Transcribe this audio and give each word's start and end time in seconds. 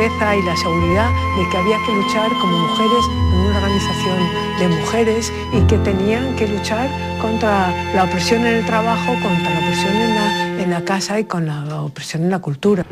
Y 0.00 0.42
la 0.42 0.56
seguridad 0.56 1.10
de 1.36 1.46
que 1.50 1.58
había 1.58 1.76
que 1.84 1.92
luchar 1.92 2.30
como 2.40 2.58
mujeres 2.58 3.04
en 3.34 3.40
una 3.40 3.56
organización 3.58 4.18
de 4.58 4.68
mujeres 4.68 5.32
y 5.52 5.60
que 5.66 5.76
tenían 5.76 6.34
que 6.36 6.48
luchar 6.48 6.88
contra 7.20 7.70
la 7.94 8.04
opresión 8.04 8.46
en 8.46 8.56
el 8.56 8.64
trabajo, 8.64 9.12
contra 9.20 9.50
la 9.50 9.58
opresión 9.58 9.94
en 10.58 10.70
la 10.70 10.84
casa 10.86 11.20
y 11.20 11.24
con 11.24 11.44
la 11.44 11.82
opresión 11.82 12.22
en 12.22 12.30
la 12.30 12.38
cultura. 12.38 12.86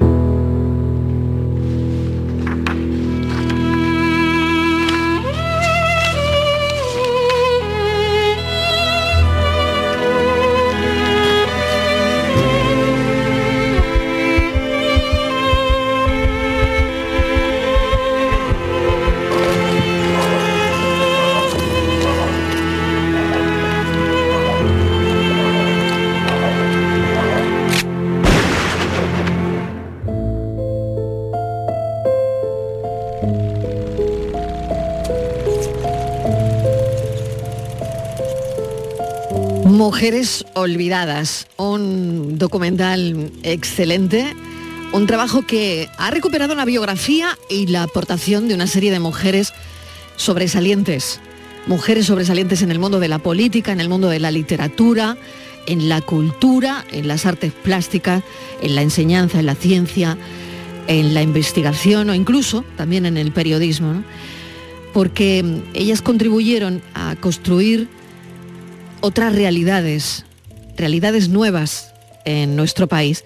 Mujeres 39.99 40.45
Olvidadas, 40.55 41.49
un 41.57 42.39
documental 42.39 43.33
excelente, 43.43 44.33
un 44.93 45.09
trabajo 45.09 45.45
que 45.45 45.89
ha 45.99 46.13
recuperado 46.13 46.55
la 46.55 46.65
biografía 46.65 47.37
y 47.51 47.67
la 47.67 47.83
aportación 47.83 48.47
de 48.47 48.55
una 48.55 48.69
serie 48.69 48.93
de 48.93 49.01
mujeres 49.01 49.53
sobresalientes, 50.15 51.19
mujeres 51.67 52.07
sobresalientes 52.07 52.63
en 52.63 52.71
el 52.71 52.79
mundo 52.79 53.01
de 53.01 53.09
la 53.09 53.19
política, 53.19 53.73
en 53.73 53.81
el 53.81 53.89
mundo 53.89 54.09
de 54.09 54.21
la 54.21 54.31
literatura, 54.31 55.17
en 55.67 55.89
la 55.89 56.01
cultura, 56.01 56.85
en 56.93 57.09
las 57.09 57.27
artes 57.27 57.53
plásticas, 57.53 58.23
en 58.63 58.77
la 58.77 58.83
enseñanza, 58.83 59.41
en 59.41 59.47
la 59.47 59.57
ciencia, 59.57 60.17
en 60.87 61.13
la 61.13 61.23
investigación 61.23 62.09
o 62.09 62.15
incluso 62.15 62.65
también 62.77 63.05
en 63.05 63.17
el 63.17 63.33
periodismo, 63.33 64.05
porque 64.93 65.45
ellas 65.75 66.03
contribuyeron 66.03 66.83
a 66.95 67.17
construir 67.17 67.89
otras 69.01 69.35
realidades, 69.35 70.25
realidades 70.77 71.29
nuevas 71.29 71.93
en 72.25 72.57
nuestro 72.57 72.87
país. 72.87 73.25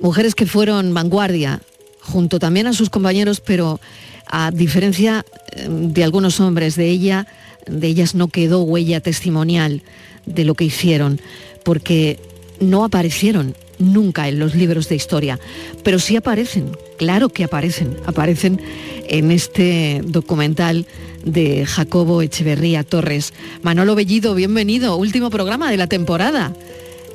Mujeres 0.00 0.34
que 0.34 0.46
fueron 0.46 0.94
vanguardia, 0.94 1.60
junto 2.00 2.38
también 2.38 2.66
a 2.66 2.72
sus 2.72 2.90
compañeros, 2.90 3.40
pero 3.40 3.80
a 4.26 4.50
diferencia 4.50 5.24
eh, 5.52 5.66
de 5.68 6.04
algunos 6.04 6.40
hombres, 6.40 6.76
de 6.76 6.88
ella, 6.88 7.26
de 7.66 7.86
ellas 7.86 8.14
no 8.14 8.28
quedó 8.28 8.62
huella 8.62 9.00
testimonial 9.00 9.82
de 10.26 10.44
lo 10.44 10.54
que 10.54 10.64
hicieron, 10.64 11.20
porque 11.64 12.18
no 12.60 12.84
aparecieron 12.84 13.54
nunca 13.78 14.28
en 14.28 14.38
los 14.38 14.54
libros 14.54 14.88
de 14.88 14.96
historia, 14.96 15.38
pero 15.82 15.98
sí 15.98 16.16
aparecen, 16.16 16.76
claro 16.96 17.28
que 17.28 17.44
aparecen, 17.44 17.96
aparecen 18.06 18.60
en 19.08 19.30
este 19.30 20.00
documental 20.04 20.86
de 21.32 21.66
Jacobo 21.66 22.22
Echeverría 22.22 22.82
Torres. 22.84 23.34
Manolo 23.62 23.94
Bellido, 23.94 24.34
bienvenido, 24.34 24.96
último 24.96 25.30
programa 25.30 25.70
de 25.70 25.76
la 25.76 25.86
temporada. 25.86 26.52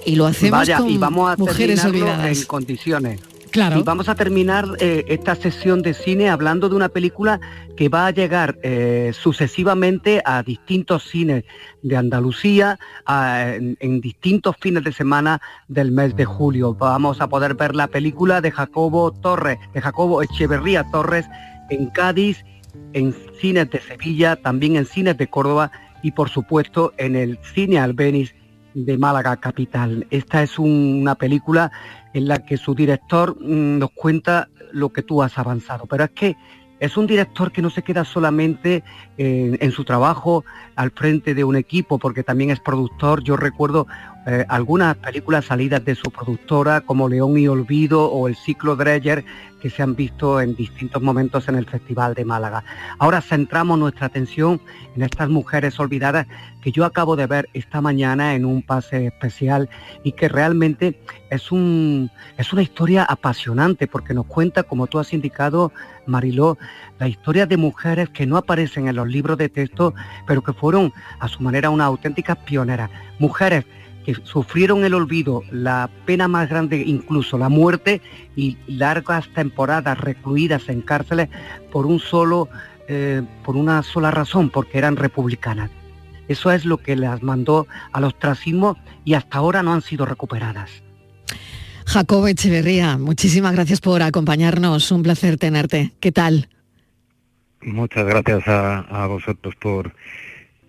Y 0.05 0.15
lo 0.15 0.25
hacemos 0.25 0.59
Vaya, 0.59 0.77
con 0.77 0.89
y 0.89 0.97
vamos 0.97 1.31
a 1.31 1.35
mujeres 1.37 1.83
olvidadas. 1.83 2.39
en 2.41 2.45
condiciones. 2.45 3.19
Claro. 3.51 3.79
Y 3.79 3.83
vamos 3.83 4.09
a 4.09 4.15
terminar 4.15 4.65
eh, 4.79 5.05
esta 5.09 5.35
sesión 5.35 5.83
de 5.83 5.93
cine 5.93 6.29
hablando 6.29 6.69
de 6.69 6.75
una 6.75 6.89
película 6.89 7.39
que 7.77 7.87
va 7.87 8.07
a 8.07 8.11
llegar 8.11 8.57
eh, 8.63 9.13
sucesivamente 9.19 10.23
a 10.25 10.41
distintos 10.41 11.03
cines 11.07 11.43
de 11.83 11.95
Andalucía 11.95 12.79
a- 13.05 13.51
en, 13.55 13.77
en 13.79 14.01
distintos 14.01 14.55
fines 14.59 14.83
de 14.83 14.91
semana 14.91 15.39
del 15.67 15.91
mes 15.91 16.15
de 16.15 16.25
julio. 16.25 16.73
Vamos 16.73 17.21
a 17.21 17.27
poder 17.29 17.53
ver 17.53 17.75
la 17.75 17.87
película 17.87 18.41
de 18.41 18.49
Jacobo 18.51 19.11
Torres, 19.11 19.59
de 19.73 19.81
Jacobo 19.81 20.23
Echeverría 20.23 20.83
Torres 20.91 21.25
en 21.69 21.87
Cádiz, 21.91 22.43
en 22.93 23.13
cines 23.39 23.69
de 23.69 23.79
Sevilla, 23.81 24.35
también 24.35 24.75
en 24.75 24.85
cines 24.85 25.17
de 25.17 25.27
Córdoba 25.27 25.71
y 26.01 26.11
por 26.11 26.29
supuesto 26.29 26.93
en 26.97 27.15
el 27.15 27.37
cine 27.53 27.79
Albeniz 27.79 28.33
de 28.73 28.97
Málaga 28.97 29.37
capital. 29.37 30.07
Esta 30.09 30.43
es 30.43 30.57
un- 30.59 30.99
una 31.01 31.15
película 31.15 31.71
en 32.13 32.27
la 32.27 32.39
que 32.45 32.57
su 32.57 32.73
director 32.75 33.37
mm, 33.39 33.77
nos 33.79 33.91
cuenta 33.91 34.49
lo 34.71 34.89
que 34.89 35.03
tú 35.03 35.21
has 35.21 35.37
avanzado, 35.37 35.85
pero 35.85 36.03
es 36.05 36.11
que 36.11 36.35
es 36.79 36.97
un 36.97 37.07
director 37.07 37.51
que 37.51 37.61
no 37.61 37.69
se 37.69 37.81
queda 37.83 38.03
solamente 38.03 38.83
en, 39.17 39.57
en 39.61 39.71
su 39.71 39.85
trabajo 39.85 40.43
al 40.75 40.91
frente 40.91 41.33
de 41.33 41.43
un 41.45 41.55
equipo, 41.55 41.97
porque 41.97 42.23
también 42.23 42.49
es 42.49 42.59
productor. 42.59 43.23
Yo 43.23 43.37
recuerdo 43.37 43.87
eh, 44.25 44.45
algunas 44.47 44.95
películas 44.97 45.45
salidas 45.45 45.83
de 45.83 45.95
su 45.95 46.09
productora, 46.09 46.81
como 46.81 47.09
León 47.09 47.37
y 47.37 47.47
Olvido 47.47 48.09
o 48.09 48.27
El 48.27 48.35
ciclo 48.35 48.75
Dreyer, 48.75 49.25
que 49.63 49.69
se 49.69 49.81
han 49.81 49.95
visto 49.95 50.41
en 50.41 50.55
distintos 50.55 51.01
momentos 51.01 51.47
en 51.47 51.55
el 51.55 51.65
Festival 51.65 52.13
de 52.13 52.25
Málaga. 52.25 52.65
Ahora 52.99 53.21
centramos 53.21 53.79
nuestra 53.79 54.07
atención 54.07 54.59
en 54.95 55.03
estas 55.03 55.29
mujeres 55.29 55.79
olvidadas 55.79 56.27
que 56.61 56.71
yo 56.71 56.83
acabo 56.83 57.15
de 57.15 57.27
ver 57.27 57.49
esta 57.53 57.79
mañana 57.79 58.35
en 58.35 58.43
un 58.43 58.61
pase 58.61 59.07
especial 59.07 59.69
y 60.03 60.13
que 60.13 60.27
realmente 60.27 60.99
es, 61.29 61.51
un, 61.51 62.11
es 62.37 62.51
una 62.51 62.61
historia 62.61 63.03
apasionante 63.03 63.87
porque 63.87 64.13
nos 64.13 64.25
cuenta, 64.25 64.63
como 64.63 64.87
tú 64.87 64.99
has 64.99 65.13
indicado, 65.13 65.71
Mariló, 66.05 66.57
la 66.99 67.07
historia 67.07 67.45
de 67.45 67.55
mujeres 67.55 68.09
que 68.09 68.25
no 68.25 68.35
aparecen 68.35 68.89
en 68.89 68.97
los 68.97 69.07
libros 69.07 69.37
de 69.37 69.47
texto, 69.47 69.93
pero 70.27 70.41
que 70.41 70.51
fueron 70.51 70.91
a 71.19 71.27
su 71.29 71.41
manera 71.41 71.69
unas 71.69 71.87
auténticas 71.87 72.37
pioneras. 72.37 72.89
Mujeres 73.17 73.65
que 74.03 74.15
sufrieron 74.23 74.83
el 74.85 74.93
olvido, 74.93 75.43
la 75.51 75.89
pena 76.05 76.27
más 76.27 76.49
grande, 76.49 76.83
incluso 76.85 77.37
la 77.37 77.49
muerte, 77.49 78.01
y 78.35 78.57
largas 78.67 79.27
temporadas 79.33 79.97
recluidas 79.97 80.69
en 80.69 80.81
cárceles 80.81 81.29
por 81.71 81.85
un 81.85 81.99
solo, 81.99 82.49
eh, 82.87 83.21
por 83.43 83.55
una 83.55 83.83
sola 83.83 84.11
razón, 84.11 84.49
porque 84.49 84.77
eran 84.77 84.95
republicanas. 84.95 85.71
Eso 86.27 86.51
es 86.51 86.65
lo 86.65 86.77
que 86.77 86.95
las 86.95 87.21
mandó 87.21 87.67
al 87.91 88.05
ostracismo 88.05 88.77
y 89.03 89.13
hasta 89.13 89.37
ahora 89.37 89.63
no 89.63 89.73
han 89.73 89.81
sido 89.81 90.05
recuperadas. 90.05 90.69
Jacobo 91.85 92.27
Echeverría, 92.27 92.97
muchísimas 92.97 93.53
gracias 93.53 93.81
por 93.81 94.01
acompañarnos, 94.01 94.91
un 94.91 95.03
placer 95.03 95.37
tenerte. 95.37 95.91
¿Qué 95.99 96.11
tal? 96.11 96.47
Muchas 97.61 98.05
gracias 98.05 98.47
a, 98.47 98.79
a 98.79 99.07
vosotros 99.07 99.55
por, 99.55 99.93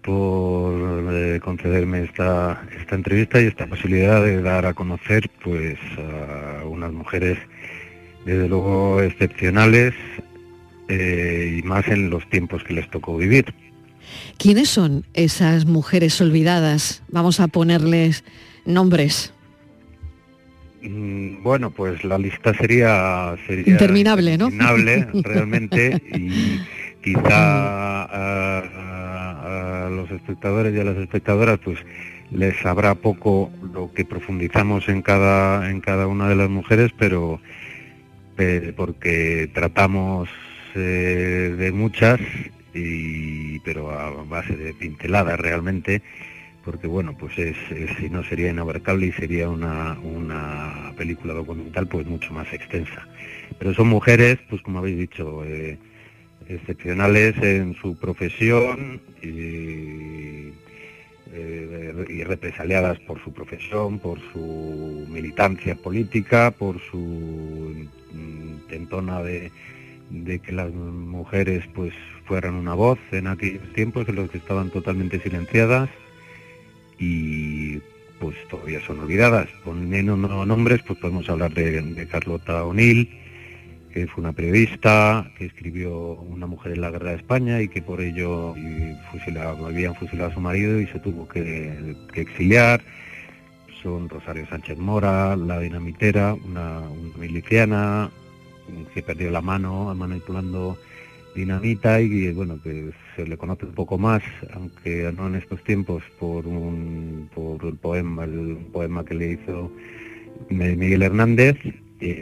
por 0.04 1.12
eh, 1.12 1.40
concederme 1.42 2.04
esta, 2.04 2.62
esta 2.78 2.94
entrevista 2.94 3.40
y 3.40 3.46
esta 3.46 3.66
posibilidad 3.66 4.22
de 4.22 4.42
dar 4.42 4.66
a 4.66 4.74
conocer 4.74 5.30
pues 5.42 5.78
a 5.98 6.64
unas 6.66 6.92
mujeres 6.92 7.38
desde 8.26 8.48
luego 8.48 9.00
excepcionales 9.00 9.94
eh, 10.88 11.58
y 11.58 11.62
más 11.62 11.88
en 11.88 12.10
los 12.10 12.28
tiempos 12.28 12.62
que 12.64 12.74
les 12.74 12.88
tocó 12.90 13.16
vivir. 13.16 13.46
¿Quiénes 14.38 14.68
son 14.68 15.04
esas 15.14 15.64
mujeres 15.64 16.20
olvidadas? 16.20 17.02
Vamos 17.10 17.40
a 17.40 17.48
ponerles 17.48 18.24
nombres. 18.66 19.32
Mm, 20.82 21.42
Bueno, 21.42 21.70
pues 21.70 22.04
la 22.04 22.18
lista 22.18 22.52
sería, 22.54 23.34
sería 23.46 23.64
Interminable, 23.66 24.36
¿no? 24.36 24.50
interminable, 24.50 25.08
realmente 25.22 26.02
y 26.12 26.60
quizá 27.02 28.02
a, 28.04 28.93
a- 29.54 29.90
los 29.90 30.10
espectadores 30.10 30.74
y 30.74 30.80
a 30.80 30.84
las 30.84 30.96
espectadoras 30.96 31.58
pues 31.64 31.78
les 32.30 32.56
sabrá 32.60 32.94
poco 32.94 33.50
lo 33.72 33.92
que 33.92 34.04
profundizamos 34.04 34.88
en 34.88 35.02
cada 35.02 35.70
en 35.70 35.80
cada 35.80 36.06
una 36.06 36.28
de 36.28 36.36
las 36.36 36.50
mujeres, 36.50 36.92
pero 36.98 37.40
porque 38.76 39.48
tratamos 39.54 40.28
eh, 40.74 41.54
de 41.56 41.72
muchas 41.72 42.20
y 42.74 43.60
pero 43.60 43.92
a 43.92 44.10
base 44.24 44.56
de 44.56 44.74
pinceladas 44.74 45.38
realmente 45.38 46.02
porque 46.64 46.86
bueno, 46.86 47.14
pues 47.16 47.38
es, 47.38 47.56
si 47.98 48.08
no 48.08 48.24
sería 48.24 48.50
inabarcable 48.50 49.06
y 49.06 49.12
sería 49.12 49.48
una, 49.50 49.96
película 50.96 51.34
documental 51.34 51.86
pues 51.86 52.06
mucho 52.06 52.32
más 52.32 52.50
extensa. 52.52 53.06
Pero 53.58 53.74
son 53.74 53.88
mujeres, 53.88 54.38
pues 54.48 54.62
como 54.62 54.78
habéis 54.78 54.98
dicho, 54.98 55.44
eh, 55.44 55.76
excepcionales 56.48 57.36
en 57.42 57.74
su 57.74 57.96
profesión 57.96 59.00
y, 59.22 60.52
eh, 61.32 62.06
y, 62.08 62.22
represaliadas 62.24 62.98
por 63.00 63.22
su 63.22 63.32
profesión, 63.32 63.98
por 63.98 64.18
su 64.32 65.06
militancia 65.08 65.74
política, 65.74 66.50
por 66.50 66.80
su 66.80 67.88
intentona 68.12 69.22
de, 69.22 69.50
de 70.10 70.38
que 70.38 70.52
las 70.52 70.72
mujeres 70.72 71.64
pues 71.74 71.92
fueran 72.26 72.54
una 72.54 72.74
voz 72.74 72.98
en 73.12 73.26
aquellos 73.26 73.72
tiempos 73.72 74.08
en 74.08 74.16
los 74.16 74.30
que 74.30 74.38
estaban 74.38 74.70
totalmente 74.70 75.20
silenciadas 75.20 75.90
y 76.98 77.80
pues 78.18 78.36
todavía 78.48 78.80
son 78.80 79.00
olvidadas. 79.00 79.48
Poniendo 79.64 80.16
nombres, 80.16 80.82
pues 80.86 80.98
podemos 80.98 81.28
hablar 81.28 81.52
de, 81.52 82.06
Carlota 82.10 82.64
O'Neill, 82.64 83.08
que 83.94 84.08
fue 84.08 84.22
una 84.22 84.32
periodista, 84.32 85.30
que 85.38 85.46
escribió 85.46 86.14
Una 86.14 86.48
mujer 86.48 86.72
en 86.72 86.80
la 86.80 86.90
guerra 86.90 87.10
de 87.10 87.16
España 87.16 87.62
y 87.62 87.68
que 87.68 87.80
por 87.80 88.00
ello 88.00 88.50
habían 88.50 89.94
fusilado 89.94 90.30
a 90.30 90.34
su 90.34 90.40
marido 90.40 90.80
y 90.80 90.86
se 90.88 90.98
tuvo 90.98 91.28
que, 91.28 91.94
exiliar. 92.14 92.82
Son 93.84 94.08
Rosario 94.08 94.48
Sánchez 94.48 94.78
Mora, 94.78 95.36
la 95.36 95.60
dinamitera, 95.60 96.34
una 96.34 96.82
miliciana 97.16 98.10
que 98.92 99.02
perdió 99.02 99.30
la 99.30 99.40
mano 99.40 99.94
manipulando 99.94 100.76
dinamita 101.36 102.00
y 102.00 102.32
bueno 102.32 102.60
que 102.62 102.90
se 103.14 103.26
le 103.26 103.36
conoce 103.36 103.66
un 103.66 103.74
poco 103.74 103.98
más 103.98 104.22
aunque 104.54 105.12
no 105.16 105.26
en 105.26 105.34
estos 105.34 105.62
tiempos 105.64 106.02
por 106.18 106.46
un 106.46 107.28
por 107.34 107.62
el 107.66 107.74
poema 107.74 108.22
el 108.22 108.56
poema 108.72 109.04
que 109.04 109.14
le 109.14 109.32
hizo 109.32 109.70
Miguel 110.48 111.02
Hernández 111.02 111.58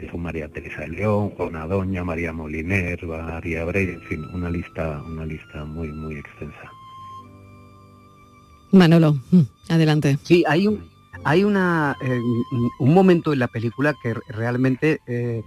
son 0.09 0.21
María 0.21 0.47
Teresa 0.49 0.81
de 0.81 0.89
León 0.89 1.29
Juana 1.31 1.67
Doña 1.67 2.03
María 2.03 2.31
Moliner 2.33 3.05
María 3.05 3.63
Brey 3.65 3.89
en 3.89 4.01
fin 4.01 4.25
una 4.33 4.49
lista 4.49 5.01
una 5.07 5.25
lista 5.25 5.65
muy 5.65 5.89
muy 5.91 6.15
extensa. 6.17 6.71
Manolo 8.71 9.13
mm, 9.31 9.41
adelante. 9.69 10.17
Sí 10.23 10.43
hay 10.47 10.67
un 10.67 10.83
hay 11.23 11.43
una 11.43 11.95
eh, 12.01 12.19
un 12.79 12.93
momento 12.93 13.33
en 13.33 13.39
la 13.39 13.47
película 13.47 13.93
que 14.01 14.13
realmente 14.27 14.99
eh, 15.07 15.43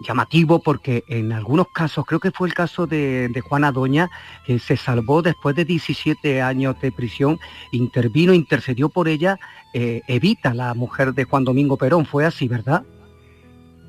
llamativo 0.00 0.60
porque 0.60 1.04
en 1.08 1.32
algunos 1.32 1.68
casos, 1.68 2.04
creo 2.06 2.20
que 2.20 2.30
fue 2.30 2.48
el 2.48 2.54
caso 2.54 2.86
de, 2.86 3.42
Juana 3.48 3.72
Doña, 3.72 4.10
que 4.46 4.58
se 4.58 4.76
salvó 4.76 5.22
después 5.22 5.56
de 5.56 5.64
17 5.64 6.42
años 6.42 6.80
de 6.80 6.92
prisión, 6.92 7.38
intervino, 7.72 8.34
intercedió 8.34 8.88
por 8.88 9.08
ella, 9.08 9.38
eh, 9.72 10.02
Evita, 10.06 10.54
la 10.54 10.74
mujer 10.74 11.14
de 11.14 11.24
Juan 11.24 11.44
Domingo 11.44 11.76
Perón, 11.76 12.06
fue 12.06 12.24
así, 12.24 12.48
¿verdad? 12.48 12.84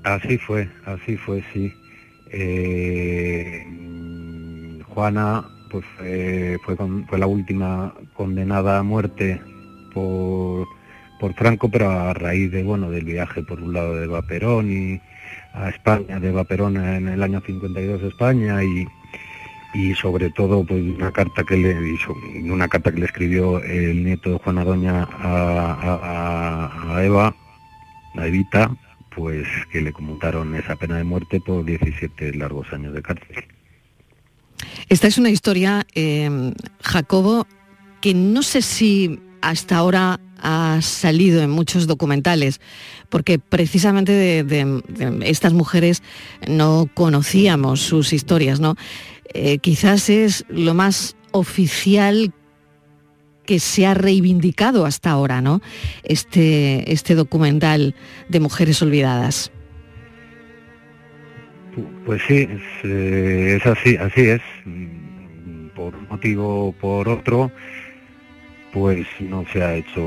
Así 0.05 0.37
fue, 0.37 0.69
así 0.85 1.17
fue, 1.17 1.43
sí. 1.51 1.73
Eh, 2.31 3.65
Juana 4.87 5.43
pues 5.71 5.83
fue, 5.97 6.77
fue, 7.09 7.17
la 7.17 7.25
última 7.25 7.91
condenada 8.13 8.77
a 8.77 8.83
muerte 8.83 9.41
por, 9.95 10.67
por 11.19 11.33
Franco, 11.33 11.69
pero 11.71 11.89
a 11.89 12.13
raíz 12.13 12.51
de 12.51 12.63
bueno 12.63 12.91
del 12.91 13.05
viaje 13.05 13.41
por 13.41 13.59
un 13.59 13.73
lado 13.73 13.95
de 13.95 14.21
Perón 14.21 14.71
y 14.71 15.01
a 15.55 15.69
España, 15.69 16.19
de 16.19 16.31
Vaperón 16.31 16.77
en 16.77 17.07
el 17.07 17.23
año 17.23 17.41
52 17.41 18.03
a 18.03 18.07
España 18.07 18.63
y, 18.63 18.87
y 19.73 19.95
sobre 19.95 20.29
todo 20.29 20.63
pues 20.63 20.83
una 20.83 21.11
carta 21.11 21.43
que 21.43 21.57
le 21.57 21.75
una 22.43 22.67
carta 22.67 22.91
que 22.91 22.99
le 22.99 23.07
escribió 23.07 23.59
el 23.63 24.05
nieto 24.05 24.29
de 24.29 24.37
Juana 24.37 24.63
Doña 24.63 25.07
a, 25.11 27.01
Eva, 27.03 27.35
a 28.15 28.27
Evita, 28.27 28.71
pues 29.15 29.47
que 29.71 29.81
le 29.81 29.93
conmutaron 29.93 30.55
esa 30.55 30.75
pena 30.75 30.97
de 30.97 31.03
muerte 31.03 31.39
por 31.39 31.63
17 31.65 32.33
largos 32.33 32.67
años 32.73 32.93
de 32.93 33.01
cárcel. 33.01 33.45
Esta 34.89 35.07
es 35.07 35.17
una 35.17 35.29
historia, 35.29 35.85
eh, 35.95 36.53
Jacobo, 36.81 37.47
que 38.01 38.13
no 38.13 38.43
sé 38.43 38.61
si 38.61 39.19
hasta 39.41 39.77
ahora 39.77 40.19
ha 40.41 40.79
salido 40.81 41.41
en 41.41 41.49
muchos 41.49 41.87
documentales, 41.87 42.59
porque 43.09 43.39
precisamente 43.39 44.43
de, 44.43 44.83
estas 45.23 45.53
mujeres 45.53 46.03
no 46.47 46.89
conocíamos 46.93 47.81
sus 47.81 48.13
historias, 48.13 48.59
¿no? 48.59 48.75
Eh, 49.33 49.57
quizás 49.59 50.09
es 50.09 50.45
lo 50.49 50.73
más 50.73 51.15
oficial 51.31 52.33
que 53.45 53.59
se 53.59 53.85
ha 53.85 53.93
reivindicado 53.93 54.85
hasta 54.85 55.11
ahora, 55.11 55.41
¿no? 55.41 55.61
Este, 56.03 56.91
este 56.91 57.15
documental 57.15 57.95
de 58.29 58.39
mujeres 58.39 58.81
olvidadas. 58.81 59.51
Pues 62.05 62.21
sí, 62.27 62.47
es, 62.49 62.61
eh, 62.83 63.57
es 63.59 63.65
así, 63.65 63.97
así 63.97 64.21
es. 64.21 64.41
Por 65.75 65.95
un 65.95 66.07
motivo 66.09 66.67
o 66.67 66.71
por 66.71 67.09
otro, 67.09 67.51
pues 68.75 69.07
no 69.21 69.45
se 69.53 69.63
ha 69.63 69.75
hecho 69.75 70.01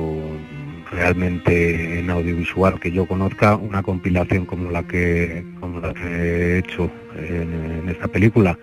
realmente 0.91 1.99
en 1.99 2.11
audiovisual 2.11 2.79
que 2.79 2.91
yo 2.91 3.07
conozca 3.07 3.57
una 3.57 3.83
compilación 3.83 4.45
como 4.45 4.71
la 4.71 4.83
que, 4.83 5.43
como 5.59 5.81
la 5.81 5.95
que 5.95 6.07
he 6.07 6.59
hecho 6.59 6.91
en, 7.17 7.89
esta 7.89 8.09
película. 8.09 8.59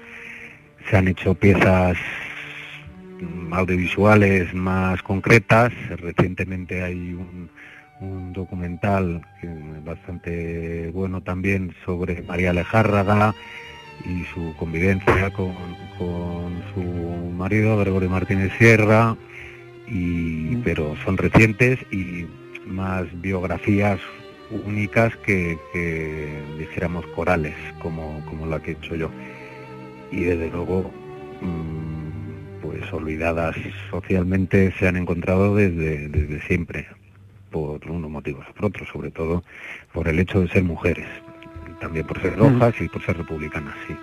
Se 0.89 0.97
han 0.97 1.07
hecho 1.07 1.33
piezas 1.33 1.97
audiovisuales 3.51 4.53
más 4.53 5.01
concretas. 5.03 5.71
Recientemente 5.97 6.83
hay 6.83 7.13
un, 7.13 7.49
documental 8.33 9.25
bastante 9.85 10.91
bueno 10.91 11.21
también 11.21 11.73
sobre 11.85 12.21
María 12.23 12.49
Alejárraga 12.49 13.33
y 14.03 14.25
su 14.33 14.53
convivencia 14.57 15.31
con, 15.31 15.55
con 15.97 16.61
su 16.73 16.83
marido 17.31 17.77
Gregorio 17.77 18.09
Martínez 18.09 18.51
Sierra 18.57 19.15
y, 19.87 20.57
pero 20.57 20.95
son 21.05 21.17
recientes 21.17 21.79
y 21.89 22.25
más 22.65 23.05
biografías 23.21 23.99
únicas 24.51 25.15
que, 25.17 25.57
dijéramos 26.57 27.05
corales, 27.07 27.55
como, 27.79 28.23
como 28.25 28.45
la 28.45 28.59
que 28.59 28.71
he 28.71 28.73
hecho 28.75 28.95
yo. 28.95 29.09
Y 30.11 30.23
desde 30.23 30.49
luego, 30.49 30.91
mm, 31.41 32.04
pues 32.65 32.91
olvidadas 32.93 33.55
socialmente 33.89 34.73
se 34.77 34.87
han 34.87 34.97
encontrado 34.97 35.55
desde, 35.55 36.07
desde 36.09 36.41
siempre, 36.41 36.87
por 37.51 37.79
unos 37.89 38.09
motivos 38.09 38.45
por 38.55 38.65
otros, 38.65 38.87
sobre 38.91 39.11
todo 39.11 39.43
por 39.93 40.07
el 40.07 40.19
hecho 40.19 40.41
de 40.41 40.49
ser 40.49 40.63
mujeres, 40.63 41.07
también 41.79 42.05
por 42.05 42.21
ser 42.21 42.37
rojas 42.37 42.73
y 42.79 42.87
por 42.89 43.03
ser 43.05 43.17
republicanas, 43.17 43.75
sí. 43.87 43.95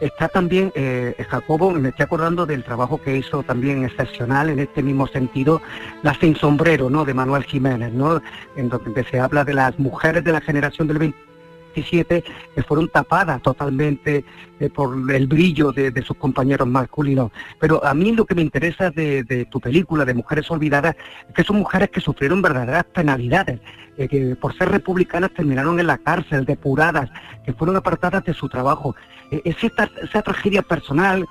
Está 0.00 0.28
también, 0.28 0.72
eh, 0.74 1.14
Jacobo, 1.28 1.70
me 1.70 1.90
estoy 1.90 2.04
acordando 2.04 2.46
del 2.46 2.64
trabajo 2.64 3.00
que 3.00 3.16
hizo 3.16 3.42
también 3.42 3.84
excepcional 3.84 4.50
en 4.50 4.58
este 4.58 4.82
mismo 4.82 5.06
sentido, 5.06 5.62
La 6.02 6.14
Sin 6.14 6.34
Sombrero, 6.36 6.90
¿no?, 6.90 7.04
de 7.04 7.14
Manuel 7.14 7.44
Jiménez, 7.44 7.92
¿no?, 7.92 8.20
en 8.56 8.68
donde 8.68 9.04
se 9.04 9.20
habla 9.20 9.44
de 9.44 9.54
las 9.54 9.78
mujeres 9.78 10.24
de 10.24 10.32
la 10.32 10.40
generación 10.40 10.88
del 10.88 10.98
20 10.98 11.33
que 11.74 12.62
fueron 12.66 12.88
tapadas 12.88 13.42
totalmente 13.42 14.24
eh, 14.60 14.70
por 14.70 14.94
el 15.12 15.26
brillo 15.26 15.72
de, 15.72 16.02
sus 16.02 16.16
compañeros 16.16 16.68
masculinos. 16.68 17.32
Pero 17.58 17.84
a 17.84 17.92
mí 17.92 18.12
lo 18.12 18.24
que 18.24 18.34
me 18.34 18.42
interesa 18.42 18.90
de, 18.90 19.46
tu 19.50 19.60
película, 19.60 20.04
de 20.04 20.14
Mujeres 20.14 20.50
Olvidadas, 20.50 20.96
es 21.28 21.34
que 21.34 21.42
son 21.42 21.56
mujeres 21.56 21.90
que 21.90 22.00
sufrieron 22.00 22.40
verdaderas 22.40 22.84
penalidades, 22.84 23.60
eh, 23.96 24.08
que 24.08 24.36
por 24.36 24.56
ser 24.56 24.70
republicanas 24.70 25.32
terminaron 25.34 25.80
en 25.80 25.88
la 25.88 25.98
cárcel, 25.98 26.44
depuradas, 26.44 27.10
que 27.44 27.52
fueron 27.52 27.76
apartadas 27.76 28.24
de 28.24 28.34
su 28.34 28.48
trabajo. 28.48 28.94
Eh, 29.30 29.42
esa 29.44 30.22
tragedia 30.22 30.62
personal 30.62 31.26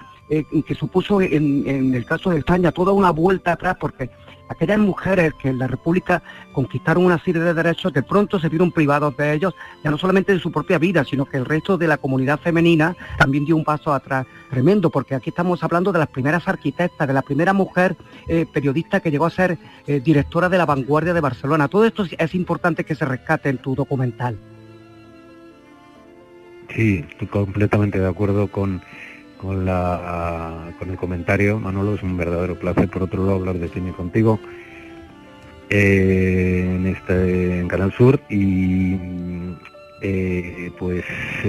que 0.67 0.73
supuso 0.73 1.21
en, 1.21 1.67
en 1.67 1.93
el 1.93 2.05
caso 2.05 2.31
de 2.31 2.39
España 2.39 2.71
toda 2.71 2.91
una 2.91 3.11
vuelta 3.11 3.51
atrás, 3.51 3.77
porque 3.79 4.09
aquellas 4.49 4.79
mujeres 4.79 5.33
que 5.35 5.49
en 5.49 5.59
la 5.59 5.67
República 5.67 6.21
conquistaron 6.51 7.05
una 7.05 7.19
serie 7.19 7.41
de 7.41 7.53
derechos, 7.53 7.93
de 7.93 8.03
pronto 8.03 8.39
se 8.39 8.49
vieron 8.49 8.71
privados 8.71 9.15
de 9.17 9.33
ellos, 9.33 9.55
ya 9.83 9.91
no 9.91 9.97
solamente 9.97 10.33
de 10.33 10.39
su 10.39 10.51
propia 10.51 10.77
vida, 10.77 11.03
sino 11.03 11.25
que 11.25 11.37
el 11.37 11.45
resto 11.45 11.77
de 11.77 11.87
la 11.87 11.97
comunidad 11.97 12.39
femenina 12.39 12.95
también 13.17 13.45
dio 13.45 13.55
un 13.55 13.63
paso 13.63 13.93
atrás 13.93 14.25
tremendo, 14.49 14.89
porque 14.89 15.15
aquí 15.15 15.29
estamos 15.29 15.63
hablando 15.63 15.91
de 15.91 15.99
las 15.99 16.07
primeras 16.07 16.47
arquitectas, 16.47 17.07
de 17.07 17.13
la 17.13 17.21
primera 17.21 17.53
mujer 17.53 17.95
eh, 18.27 18.45
periodista 18.51 18.99
que 18.99 19.11
llegó 19.11 19.25
a 19.25 19.29
ser 19.29 19.57
eh, 19.87 19.99
directora 19.99 20.49
de 20.49 20.57
la 20.57 20.65
vanguardia 20.65 21.13
de 21.13 21.21
Barcelona. 21.21 21.67
Todo 21.67 21.85
esto 21.85 22.05
es 22.17 22.35
importante 22.35 22.83
que 22.83 22.95
se 22.95 23.05
rescate 23.05 23.49
en 23.49 23.57
tu 23.57 23.75
documental. 23.75 24.37
Sí, 26.75 27.05
estoy 27.07 27.27
completamente 27.27 27.99
de 27.99 28.07
acuerdo 28.07 28.47
con 28.47 28.81
con, 29.43 29.65
la, 29.65 30.73
con 30.79 30.89
el 30.89 30.95
comentario. 30.97 31.59
Manolo, 31.59 31.95
es 31.95 32.03
un 32.03 32.15
verdadero 32.15 32.57
placer, 32.57 32.87
por 32.87 33.03
otro 33.03 33.25
lado, 33.25 33.35
hablar 33.35 33.59
de 33.59 33.67
cine 33.67 33.91
contigo 33.91 34.39
eh, 35.69 36.73
en, 36.75 36.87
este, 36.87 37.59
en 37.59 37.67
Canal 37.67 37.91
Sur. 37.91 38.21
Y 38.29 38.97
eh, 40.01 40.71
pues 40.79 41.03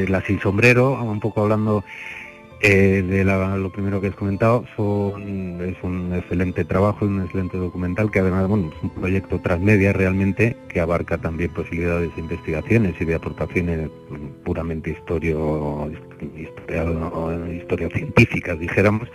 La 0.09 0.21
Sin 0.23 0.41
Sombrero, 0.41 1.01
un 1.03 1.21
poco 1.21 1.43
hablando 1.43 1.85
Eh, 2.66 3.02
de 3.02 3.25
lo 3.25 3.71
primero 3.71 4.00
que 4.00 4.06
has 4.06 4.14
comentado, 4.14 4.64
es 4.64 4.78
un 5.83 6.14
excelente 6.16 6.64
trabajo, 6.64 7.04
un 7.04 7.21
excelente 7.21 7.59
documental 7.59 8.11
que 8.11 8.21
además 8.21 8.49
bueno, 8.49 8.73
es 8.75 8.83
un 8.83 8.88
proyecto 8.88 9.38
transmedia 9.38 9.92
realmente 9.92 10.56
que 10.71 10.80
abarca 10.80 11.18
también 11.18 11.52
posibilidades 11.52 12.14
de 12.14 12.23
investigaciones 12.23 12.94
y 12.99 13.04
de 13.04 13.16
aportaciones 13.16 13.90
puramente 14.47 14.92
historio, 14.92 15.90
historia, 17.52 17.90
científicas, 17.90 18.59
dijéramos. 18.59 19.11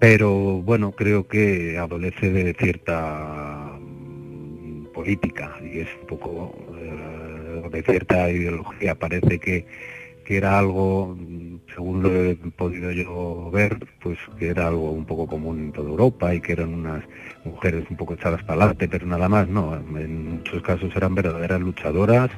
Pero 0.00 0.32
bueno, 0.62 0.90
creo 0.90 1.28
que 1.28 1.78
adolece 1.78 2.28
de 2.32 2.54
cierta 2.54 3.78
mm, 3.78 4.86
política 4.86 5.54
y 5.62 5.78
es 5.78 5.88
un 6.00 6.06
poco 6.08 6.52
eh, 6.76 7.68
de 7.70 7.82
cierta 7.84 8.28
ideología. 8.32 8.96
Parece 8.96 9.38
que, 9.38 9.64
que 10.24 10.36
era 10.38 10.58
algo 10.58 11.16
según 11.74 12.02
lo 12.02 12.14
he 12.14 12.34
podido 12.34 12.90
yo 12.90 13.50
ver, 13.50 13.78
pues 14.02 14.18
que 14.38 14.48
era 14.48 14.68
algo 14.68 14.90
un 14.90 15.04
poco 15.04 15.26
común 15.26 15.58
en 15.60 15.72
toda 15.72 15.90
Europa 15.90 16.34
y 16.34 16.40
que 16.40 16.52
eran 16.52 16.74
unas 16.74 17.04
mujeres 17.44 17.84
un 17.90 17.96
poco 17.96 18.14
echadas 18.14 18.42
para 18.42 18.64
adelante, 18.64 18.88
pero 18.88 19.06
nada 19.06 19.28
más, 19.28 19.48
no, 19.48 19.74
en 19.76 20.36
muchos 20.36 20.62
casos 20.62 20.94
eran 20.94 21.14
verdaderas 21.14 21.60
luchadoras, 21.60 22.30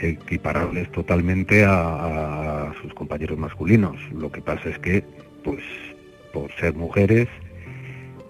equiparables 0.00 0.90
totalmente 0.92 1.64
a, 1.66 2.72
sus 2.80 2.94
compañeros 2.94 3.38
masculinos. 3.38 3.96
Lo 4.12 4.30
que 4.30 4.40
pasa 4.40 4.68
es 4.68 4.78
que, 4.78 5.04
pues, 5.44 5.62
por 6.32 6.50
ser 6.52 6.74
mujeres, 6.74 7.28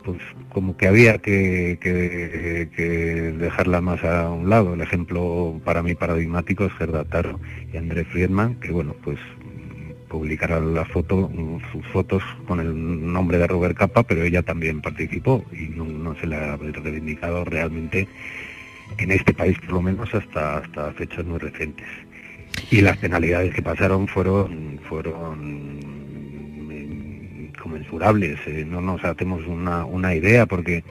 pues 0.05 0.19
como 0.49 0.77
que 0.77 0.89
había 0.89 1.19
que, 1.19 1.79
que, 1.81 2.69
que, 2.75 2.83
dejarla 3.33 3.81
más 3.81 4.03
a 4.03 4.31
un 4.31 4.51
lado. 4.51 4.75
El 4.75 4.81
ejemplo 4.81 5.61
para 5.65 5.83
mí 5.83 5.95
paradigmático 5.95 6.65
es 6.65 6.73
Gerda 6.73 7.05
Taro 7.05 7.39
y 7.73 7.77
André 7.77 8.05
Friedman, 8.05 8.57
que 8.57 8.73
bueno, 8.73 8.97
pues 9.05 9.19
publicará 10.13 10.61
la 10.61 10.85
foto, 10.85 11.31
sus 11.73 11.87
fotos 11.87 12.23
con 12.47 12.61
el 12.61 13.13
nombre 13.13 13.39
de 13.39 13.47
Robert 13.47 13.75
Capa, 13.75 14.03
pero 14.03 14.23
ella 14.23 14.43
también 14.43 14.83
participó 14.83 15.43
y 15.51 15.69
no, 15.71 16.15
se 16.17 16.27
le 16.27 16.37
ha 16.37 16.55
reivindicado 16.57 17.47
realmente 17.47 18.07
en 18.99 19.11
este 19.11 19.33
país, 19.33 19.59
por 19.61 19.73
lo 19.73 19.81
menos 19.81 20.15
hasta, 20.15 20.59
hasta 20.59 20.93
fechas 20.93 21.25
muy 21.25 21.39
recientes. 21.39 21.87
Y 22.71 22.83
las 22.83 22.99
penalidades 22.99 23.55
que 23.55 23.63
pasaron 23.63 24.07
fueron, 24.07 24.79
fueron 24.87 25.81
inconmensurables, 27.49 28.39
eh, 28.47 28.67
no 28.69 28.83
nos 28.83 29.03
hacemos 29.05 29.47
una, 29.47 29.87
una 29.87 30.15
idea 30.15 30.45
porque 30.45 30.85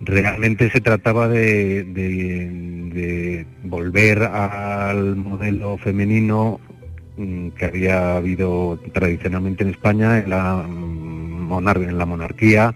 realmente 0.00 0.70
se 0.70 0.80
trataba 0.80 1.26
de, 1.26 1.82
de, 1.82 3.46
volver 3.64 4.22
al 4.22 5.16
modelo 5.16 5.76
femenino 5.78 6.60
Mm, 6.60 6.75
que 7.16 7.64
había 7.64 8.16
habido 8.16 8.78
tradicionalmente 8.92 9.64
en 9.64 9.70
España, 9.70 10.18
en 10.18 10.30
la, 10.30 10.56
mm, 10.56 11.68
en 11.76 11.98
la 11.98 12.06
monarquía. 12.06 12.74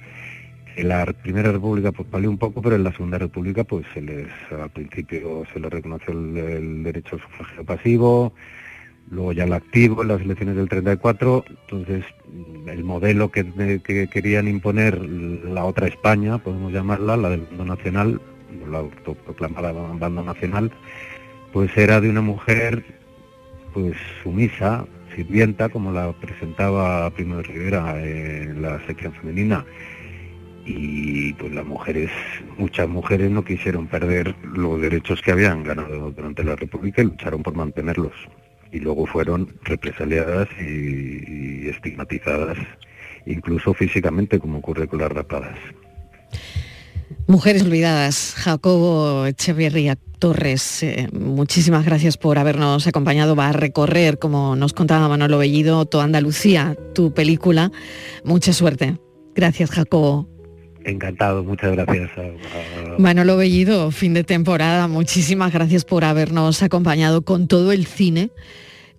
En 0.77 0.89
la 0.89 1.05
Primera 1.07 1.53
República 1.53 1.93
pues 1.93 2.11
valió 2.11 2.31
un 2.31 2.39
poco, 2.39 2.63
pero 2.63 2.77
en 2.77 2.85
la 2.85 2.93
Segunda 2.93 3.19
República 3.19 3.65
pues 3.65 3.85
se 3.93 4.01
les, 4.01 4.29
al 4.51 4.71
principio 4.71 5.45
se 5.53 5.61
les 5.61 5.71
reconoció 5.71 6.13
el, 6.13 6.83
derecho 6.83 7.17
al 7.17 7.23
sufragio 7.23 7.65
pasivo, 7.65 8.33
luego 9.11 9.33
ya 9.33 9.45
el 9.45 9.53
activo 9.53 10.03
en 10.03 10.09
las 10.09 10.21
elecciones 10.23 10.57
del 10.57 10.69
34, 10.69 11.45
entonces 11.49 12.05
mm, 12.33 12.69
el 12.69 12.85
modelo 12.85 13.31
que, 13.31 13.81
que 13.85 14.09
querían 14.09 14.49
imponer 14.49 15.05
la 15.05 15.65
otra 15.65 15.89
España, 15.89 16.39
podemos 16.39 16.73
llamarla, 16.73 17.17
la 17.17 17.31
del 17.31 17.41
bando 17.43 17.65
nacional, 17.67 18.21
la 18.71 18.79
autoproclamada 18.79 19.73
bando 19.73 20.23
nacional, 20.23 20.71
pues 21.53 21.77
era 21.77 22.01
de 22.01 22.09
una 22.09 22.23
mujer 22.23 23.00
pues 23.73 23.97
sumisa, 24.23 24.87
sirvienta, 25.15 25.69
como 25.69 25.93
la 25.93 26.13
presentaba 26.13 27.11
Primo 27.11 27.37
de 27.37 27.43
Rivera 27.43 28.03
en 28.03 28.63
la 28.63 28.85
sección 28.87 29.13
femenina. 29.13 29.65
Y 30.65 31.33
pues 31.35 31.53
las 31.53 31.65
mujeres, 31.65 32.11
muchas 32.59 32.89
mujeres 32.89 33.31
no 33.31 33.45
quisieron 33.45 33.87
perder 33.87 34.35
los 34.45 34.81
derechos 34.81 35.21
que 35.23 35.33
habían 35.33 35.65
ganado 35.65 36.11
durante 36.11 36.45
la 36.45 36.55
República 36.55 37.03
y 37.03 37.07
lucharon 37.07 37.43
por 37.43 37.55
mantenerlos. 37.55 38.13
Y 38.71 38.79
luego 38.79 39.07
fueron 39.07 39.49
represaliadas 39.65 40.49
y, 40.61 41.69
estigmatizadas, 41.69 42.59
incluso 43.27 43.75
físicamente, 43.75 44.39
como 44.39 44.59
ocurre 44.59 44.87
con 44.87 45.01
las 45.01 45.11
rapadas. 45.11 45.59
Mujeres 47.27 47.63
olvidadas, 47.63 48.35
Jacobo 48.37 49.27
Echeverría 49.27 49.97
Torres, 50.19 50.83
eh, 50.83 51.09
muchísimas 51.13 51.85
gracias 51.85 52.17
por 52.17 52.39
habernos 52.39 52.87
acompañado. 52.87 53.37
Va 53.37 53.49
a 53.49 53.53
recorrer, 53.53 54.19
como 54.19 54.57
nos 54.57 54.73
contaba 54.73 55.09
Manolo 55.09 55.39
Bellido, 55.39 55.87
toda 55.87 56.05
Andalucía, 56.05 56.77
tu 56.95 57.15
película. 57.15 57.73
Mucha 58.25 58.53
suerte. 58.53 58.99
Gracias, 59.35 59.71
Jacobo. 59.71 60.29
Encantado, 60.85 61.45
muchas 61.45 61.73
gracias. 61.73 62.11
Manolo 62.99 63.37
Bellido, 63.37 63.91
fin 63.91 64.15
de 64.15 64.25
temporada, 64.25 64.89
muchísimas 64.89 65.53
gracias 65.53 65.85
por 65.85 66.05
habernos 66.05 66.63
acompañado 66.63 67.23
con 67.23 67.49
todo 67.49 67.73
el 67.73 67.87
cine 67.87 68.31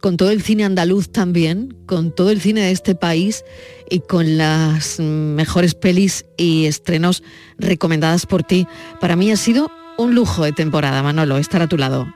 con 0.01 0.17
todo 0.17 0.31
el 0.31 0.41
cine 0.41 0.65
andaluz 0.65 1.11
también, 1.11 1.77
con 1.85 2.13
todo 2.13 2.31
el 2.31 2.41
cine 2.41 2.61
de 2.61 2.71
este 2.71 2.95
país 2.95 3.45
y 3.89 3.99
con 3.99 4.37
las 4.37 4.99
mejores 4.99 5.75
pelis 5.75 6.25
y 6.37 6.65
estrenos 6.65 7.23
recomendadas 7.57 8.25
por 8.25 8.43
ti. 8.43 8.67
Para 8.99 9.15
mí 9.15 9.31
ha 9.31 9.37
sido 9.37 9.71
un 9.97 10.15
lujo 10.15 10.43
de 10.43 10.51
temporada, 10.51 11.03
Manolo, 11.03 11.37
estar 11.37 11.61
a 11.61 11.67
tu 11.67 11.77
lado. 11.77 12.07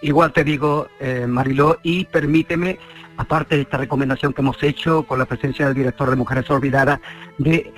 Igual 0.00 0.32
te 0.32 0.44
digo, 0.44 0.86
eh, 1.00 1.26
Mariló, 1.26 1.78
y 1.82 2.04
permíteme, 2.04 2.78
aparte 3.16 3.56
de 3.56 3.62
esta 3.62 3.78
recomendación 3.78 4.32
que 4.32 4.42
hemos 4.42 4.62
hecho 4.62 5.02
con 5.04 5.18
la 5.18 5.24
presencia 5.24 5.66
del 5.66 5.74
director 5.74 6.10
de 6.10 6.16
Mujeres 6.16 6.48
Olvidadas, 6.50 7.00
de 7.38 7.72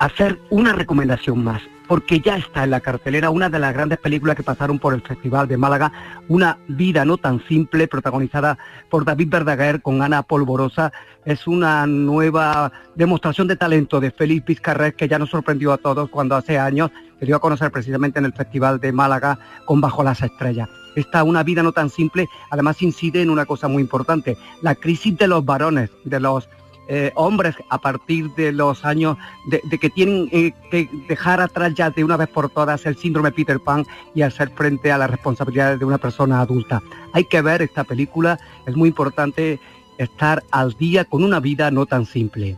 hacer 0.00 0.38
una 0.50 0.72
recomendación 0.72 1.42
más 1.42 1.62
porque 1.86 2.20
ya 2.20 2.36
está 2.36 2.64
en 2.64 2.70
la 2.70 2.80
cartelera 2.80 3.30
una 3.30 3.48
de 3.48 3.58
las 3.58 3.72
grandes 3.72 3.98
películas 3.98 4.36
que 4.36 4.42
pasaron 4.42 4.78
por 4.78 4.94
el 4.94 5.02
Festival 5.02 5.48
de 5.48 5.56
Málaga, 5.56 5.92
Una 6.28 6.58
vida 6.68 7.04
no 7.04 7.18
tan 7.18 7.40
simple, 7.46 7.86
protagonizada 7.86 8.58
por 8.90 9.04
David 9.04 9.28
Verdaguer 9.30 9.80
con 9.80 10.02
Ana 10.02 10.22
Polvorosa. 10.22 10.92
Es 11.24 11.46
una 11.46 11.86
nueva 11.86 12.72
demostración 12.94 13.46
de 13.46 13.56
talento 13.56 14.00
de 14.00 14.10
Félix 14.10 14.44
Vizcarret 14.44 14.96
que 14.96 15.08
ya 15.08 15.18
nos 15.18 15.30
sorprendió 15.30 15.72
a 15.72 15.78
todos 15.78 16.08
cuando 16.08 16.34
hace 16.34 16.58
años 16.58 16.90
se 17.18 17.26
dio 17.26 17.36
a 17.36 17.40
conocer 17.40 17.70
precisamente 17.70 18.18
en 18.18 18.24
el 18.24 18.32
Festival 18.32 18.80
de 18.80 18.92
Málaga 18.92 19.38
con 19.64 19.80
Bajo 19.80 20.02
las 20.02 20.22
Estrellas. 20.22 20.68
Esta 20.96 21.24
Una 21.24 21.42
vida 21.42 21.62
no 21.62 21.72
tan 21.72 21.90
simple 21.90 22.28
además 22.50 22.82
incide 22.82 23.22
en 23.22 23.30
una 23.30 23.46
cosa 23.46 23.68
muy 23.68 23.82
importante, 23.82 24.36
la 24.62 24.74
crisis 24.74 25.16
de 25.16 25.28
los 25.28 25.44
varones, 25.44 25.90
de 26.04 26.20
los 26.20 26.48
eh, 26.88 27.10
hombres 27.16 27.56
a 27.68 27.78
partir 27.78 28.30
de 28.34 28.52
los 28.52 28.84
años 28.84 29.16
de, 29.46 29.60
que 29.78 29.90
tienen 29.90 30.28
eh, 30.30 30.52
que 30.70 30.88
dejar 31.08 31.40
atrás 31.40 31.74
ya 31.74 31.90
de 31.90 32.04
una 32.04 32.16
vez 32.16 32.28
por 32.28 32.48
todas 32.48 32.86
el 32.86 32.96
síndrome 32.96 33.32
Peter 33.32 33.58
Pan 33.58 33.84
y 34.14 34.22
hacer 34.22 34.50
frente 34.50 34.92
a 34.92 34.98
las 34.98 35.10
responsabilidades 35.10 35.78
de 35.78 35.84
una 35.84 35.98
persona 35.98 36.40
adulta. 36.40 36.82
Hay 37.12 37.24
que 37.24 37.42
ver 37.42 37.62
esta 37.62 37.84
película, 37.84 38.38
es 38.66 38.76
muy 38.76 38.88
importante 38.88 39.58
estar 39.98 40.44
al 40.50 40.74
día 40.74 41.04
con 41.04 41.24
una 41.24 41.40
vida 41.40 41.70
no 41.70 41.86
tan 41.86 42.06
simple. 42.06 42.56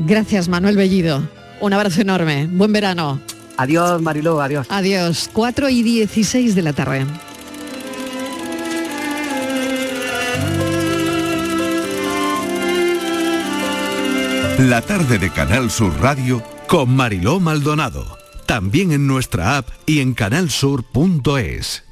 Gracias 0.00 0.48
Manuel 0.48 0.76
Bellido, 0.76 1.22
un 1.60 1.72
abrazo 1.72 2.00
enorme, 2.00 2.46
buen 2.50 2.72
verano. 2.72 3.20
Adiós 3.58 4.00
Mariló, 4.00 4.40
adiós. 4.40 4.66
Adiós, 4.70 5.28
4 5.32 5.68
y 5.68 5.82
16 5.82 6.54
de 6.54 6.62
la 6.62 6.72
tarde. 6.72 7.04
La 14.58 14.82
tarde 14.82 15.20
de 15.20 15.30
Canal 15.30 15.70
Sur 15.70 16.00
Radio 16.00 16.42
con 16.66 16.90
Mariló 16.90 17.38
Maldonado. 17.38 18.18
También 18.44 18.90
en 18.90 19.06
nuestra 19.06 19.56
app 19.56 19.68
y 19.86 20.00
en 20.00 20.14
canalsur.es. 20.14 21.84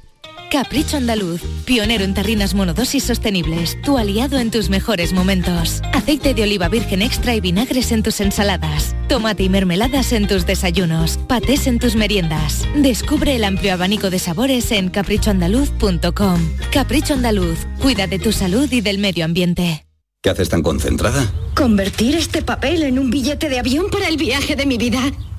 Capricho 0.51 0.97
Andaluz, 0.97 1.43
pionero 1.65 2.03
en 2.03 2.15
tarrinas 2.15 2.55
monodosis 2.55 3.05
sostenibles, 3.05 3.81
tu 3.83 3.99
aliado 3.99 4.41
en 4.41 4.51
tus 4.51 4.69
mejores 4.69 5.13
momentos. 5.13 5.81
Aceite 5.93 6.35
de 6.35 6.43
oliva 6.43 6.69
virgen 6.69 7.03
extra 7.03 7.37
y 7.37 7.41
vinagres 7.41 7.93
en 7.93 8.03
tus 8.03 8.21
ensaladas. 8.21 8.97
Tomate 9.09 9.45
y 9.45 9.49
mermeladas 9.49 10.13
en 10.13 10.27
tus 10.27 10.45
desayunos. 10.45 11.21
Patés 11.29 11.69
en 11.69 11.79
tus 11.79 11.95
meriendas. 11.95 12.67
Descubre 12.75 13.37
el 13.37 13.45
amplio 13.45 13.75
abanico 13.75 14.11
de 14.11 14.19
sabores 14.19 14.73
en 14.73 14.89
caprichoandaluz.com. 14.89 16.41
Capricho 16.73 17.15
Andaluz, 17.15 17.61
cuida 17.81 18.09
de 18.09 18.19
tu 18.19 18.33
salud 18.33 18.69
y 18.73 18.81
del 18.81 18.99
medio 18.99 19.25
ambiente. 19.25 19.86
¿Qué 20.27 20.31
haces 20.31 20.49
tan 20.49 20.61
concentrada? 20.61 21.25
Convertir 21.55 22.17
este 22.17 22.43
papel 22.43 22.83
en 22.83 22.99
un 22.99 23.13
billete 23.13 23.49
de 23.49 23.61
avión 23.61 23.87
para 23.93 24.09
el 24.09 24.17
viaje 24.17 24.57
de 24.57 24.67
mi 24.67 24.77
vida. 24.77 24.99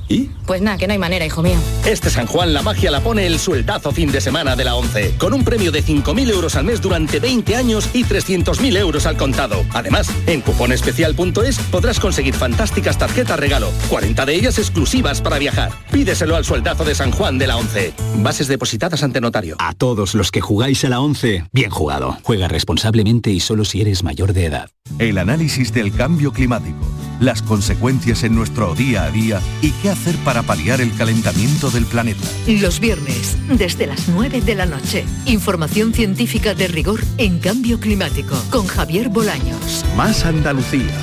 ¿Y? 0.09 0.29
Pues 0.45 0.61
nada, 0.61 0.77
que 0.77 0.87
no 0.87 0.93
hay 0.93 0.99
manera, 0.99 1.25
hijo 1.25 1.43
mío. 1.43 1.57
Este 1.85 2.09
San 2.09 2.27
Juan 2.27 2.53
la 2.53 2.61
magia 2.61 2.91
la 2.91 3.01
pone 3.01 3.25
el 3.27 3.39
sueldazo 3.39 3.91
fin 3.91 4.11
de 4.11 4.21
semana 4.21 4.55
de 4.55 4.63
la 4.63 4.75
11, 4.75 5.15
con 5.17 5.33
un 5.33 5.43
premio 5.43 5.71
de 5.71 5.83
5.000 5.83 6.29
euros 6.29 6.55
al 6.55 6.63
mes 6.63 6.81
durante 6.81 7.19
20 7.19 7.55
años 7.55 7.89
y 7.93 8.05
300.000 8.05 8.77
euros 8.77 9.05
al 9.05 9.17
contado. 9.17 9.65
Además, 9.73 10.09
en 10.25 10.41
cuponespecial.es 10.41 11.59
podrás 11.71 11.99
conseguir 11.99 12.33
fantásticas 12.33 12.97
tarjetas 12.97 13.39
regalo, 13.39 13.71
40 13.89 14.25
de 14.25 14.35
ellas 14.35 14.57
exclusivas 14.57 15.21
para 15.21 15.39
viajar. 15.39 15.71
Pídeselo 15.91 16.35
al 16.35 16.45
sueldazo 16.45 16.85
de 16.85 16.95
San 16.95 17.11
Juan 17.11 17.37
de 17.37 17.47
la 17.47 17.57
11. 17.57 17.93
Bases 18.17 18.47
depositadas 18.47 19.03
ante 19.03 19.19
notario. 19.19 19.57
A 19.59 19.73
todos 19.73 20.15
los 20.15 20.31
que 20.31 20.41
jugáis 20.41 20.83
a 20.85 20.89
la 20.89 21.01
11, 21.01 21.45
bien 21.51 21.69
jugado. 21.69 22.17
Juega 22.23 22.47
responsablemente 22.47 23.31
y 23.31 23.39
solo 23.39 23.65
si 23.65 23.81
eres 23.81 24.03
mayor 24.03 24.33
de 24.33 24.45
edad. 24.45 24.69
El 24.99 25.17
análisis 25.17 25.73
del 25.73 25.91
cambio 25.93 26.31
climático, 26.31 26.79
las 27.19 27.41
consecuencias 27.41 28.23
en 28.23 28.35
nuestro 28.35 28.73
día 28.73 29.03
a 29.03 29.11
día 29.11 29.41
y 29.61 29.71
qué 29.71 29.89
hacer 29.97 30.15
para 30.17 30.43
paliar 30.43 30.79
el 30.79 30.95
calentamiento 30.95 31.69
del 31.71 31.85
planeta. 31.85 32.23
Los 32.47 32.79
viernes, 32.79 33.35
desde 33.49 33.87
las 33.87 34.07
9 34.07 34.41
de 34.41 34.55
la 34.55 34.65
noche, 34.65 35.05
información 35.25 35.93
científica 35.93 36.53
de 36.53 36.67
rigor 36.67 37.01
en 37.17 37.39
cambio 37.39 37.79
climático 37.79 38.35
con 38.51 38.67
Javier 38.67 39.09
Bolaños. 39.09 39.83
Más 39.95 40.25
Andalucía, 40.25 40.93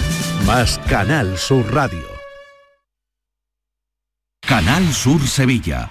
más 0.47 0.79
Canal 0.89 1.37
Sur 1.39 1.73
Radio. 1.75 2.05
Canal 4.47 4.93
Sur 4.93 5.27
Sevilla. 5.27 5.91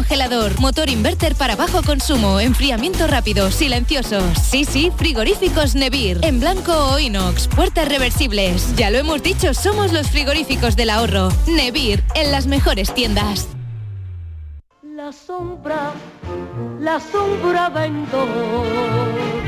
congelador, 0.00 0.58
motor 0.58 0.88
inverter 0.88 1.34
para 1.34 1.56
bajo 1.56 1.82
consumo, 1.82 2.40
enfriamiento 2.40 3.06
rápido, 3.06 3.50
silenciosos. 3.50 4.24
Sí, 4.38 4.64
sí, 4.64 4.90
frigoríficos 4.96 5.74
Nevir. 5.74 6.20
En 6.22 6.40
blanco 6.40 6.72
o 6.72 6.98
inox, 6.98 7.48
puertas 7.48 7.86
reversibles. 7.86 8.74
Ya 8.76 8.90
lo 8.90 8.96
hemos 8.96 9.22
dicho, 9.22 9.52
somos 9.52 9.92
los 9.92 10.08
frigoríficos 10.08 10.74
del 10.74 10.88
ahorro. 10.88 11.28
Nevir, 11.46 12.02
en 12.14 12.32
las 12.32 12.46
mejores 12.46 12.94
tiendas. 12.94 13.48
La 14.82 15.12
sombra, 15.12 15.92
la 16.80 16.98
sombra 16.98 17.68
ventó. 17.68 18.26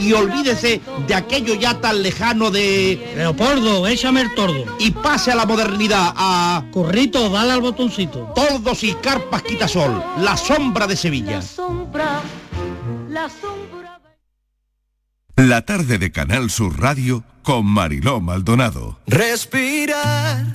y 0.00 0.12
olvídese 0.12 0.80
de 1.06 1.14
aquello 1.14 1.54
ya 1.54 1.80
tan 1.80 2.02
lejano 2.02 2.50
de 2.50 3.12
Leopoldo, 3.16 3.86
échame 3.86 4.22
el 4.22 4.34
tordo. 4.34 4.64
y 4.78 4.90
pase 4.90 5.30
a 5.32 5.34
la 5.34 5.46
modernidad 5.46 6.12
a 6.16 6.64
Corrito, 6.72 7.28
dale 7.28 7.52
al 7.52 7.60
botoncito. 7.60 8.32
Tordos 8.34 8.82
y 8.84 8.94
Carpas 8.94 9.42
Quitasol, 9.42 10.02
la 10.18 10.36
sombra 10.36 10.86
de 10.86 10.96
Sevilla. 10.96 11.42
Sombra, 11.42 12.20
la 13.08 13.28
sombra. 13.28 14.00
La 15.36 15.64
tarde 15.64 15.98
de 15.98 16.10
Canal 16.12 16.50
Sur 16.50 16.80
Radio 16.80 17.24
con 17.42 17.66
Mariló 17.66 18.20
Maldonado. 18.20 18.98
Respirar 19.06 20.46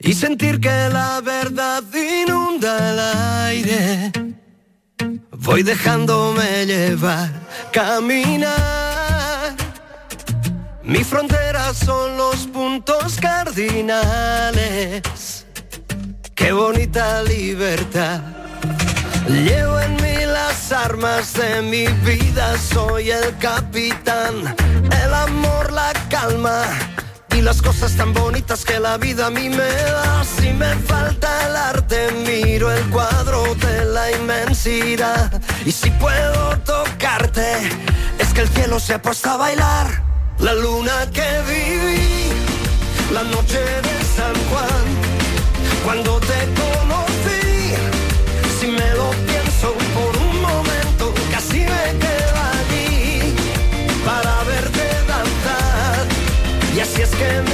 y 0.00 0.12
sentir 0.12 0.60
que 0.60 0.68
la 0.68 1.20
verdad 1.20 1.82
inunda 1.94 2.92
el 2.92 2.98
aire. 3.48 4.12
Voy 5.30 5.62
dejándome 5.62 6.66
llevar, 6.66 7.43
caminar. 7.74 9.52
Mi 10.84 11.02
frontera 11.02 11.74
son 11.74 12.16
los 12.16 12.46
puntos 12.46 13.16
cardinales. 13.20 15.02
Qué 16.36 16.52
bonita 16.52 17.22
libertad. 17.24 18.20
Llevo 19.26 19.80
en 19.80 19.96
mí 19.96 20.24
las 20.24 20.70
armas 20.70 21.32
de 21.32 21.62
mi 21.62 21.88
vida, 22.08 22.56
soy 22.58 23.10
el 23.10 23.36
capitán. 23.38 24.54
El 25.02 25.12
amor, 25.12 25.72
la 25.72 25.92
calma 26.08 26.62
y 27.36 27.40
las 27.40 27.60
cosas 27.60 27.96
tan 27.96 28.12
bonitas 28.12 28.64
que 28.64 28.78
la 28.78 28.98
vida 28.98 29.26
a 29.26 29.30
mí 29.30 29.48
me 29.48 29.72
da. 29.96 30.22
Si 30.22 30.52
me 30.52 30.76
falta 30.76 31.28
el 31.48 31.56
arte, 31.56 32.12
miro 32.24 32.70
el 32.70 32.88
cuadro 32.90 33.52
de 33.56 33.84
la 33.86 34.12
inmensidad. 34.12 35.42
Y 35.66 35.72
si 35.72 35.90
puedo 35.90 36.56
es 38.18 38.34
que 38.34 38.40
el 38.40 38.48
cielo 38.48 38.80
se 38.80 38.94
ha 38.94 39.00
puesto 39.00 39.30
a 39.30 39.36
bailar. 39.36 40.02
La 40.38 40.52
luna 40.52 41.08
que 41.12 41.22
viví, 41.46 42.32
la 43.12 43.22
noche 43.22 43.58
de 43.58 43.96
San 44.16 44.34
Juan, 44.50 44.84
cuando 45.84 46.18
te 46.18 46.40
conocí, 46.60 47.74
si 48.58 48.66
me 48.66 48.90
lo 48.94 49.10
pienso 49.26 49.74
por 49.94 50.16
un 50.16 50.40
momento, 50.40 51.14
casi 51.30 51.60
me 51.60 51.84
quedo 52.02 52.36
allí. 52.58 53.34
Para 54.04 54.42
verte 54.44 54.84
danzar. 55.06 56.06
Y 56.74 56.80
así 56.80 57.02
es 57.02 57.10
que 57.10 57.53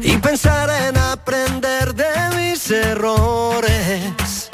Y 0.00 0.16
pensar 0.18 0.70
en 0.70 0.96
aprender 0.96 1.94
de 1.94 2.06
mis 2.36 2.70
errores. 2.70 4.50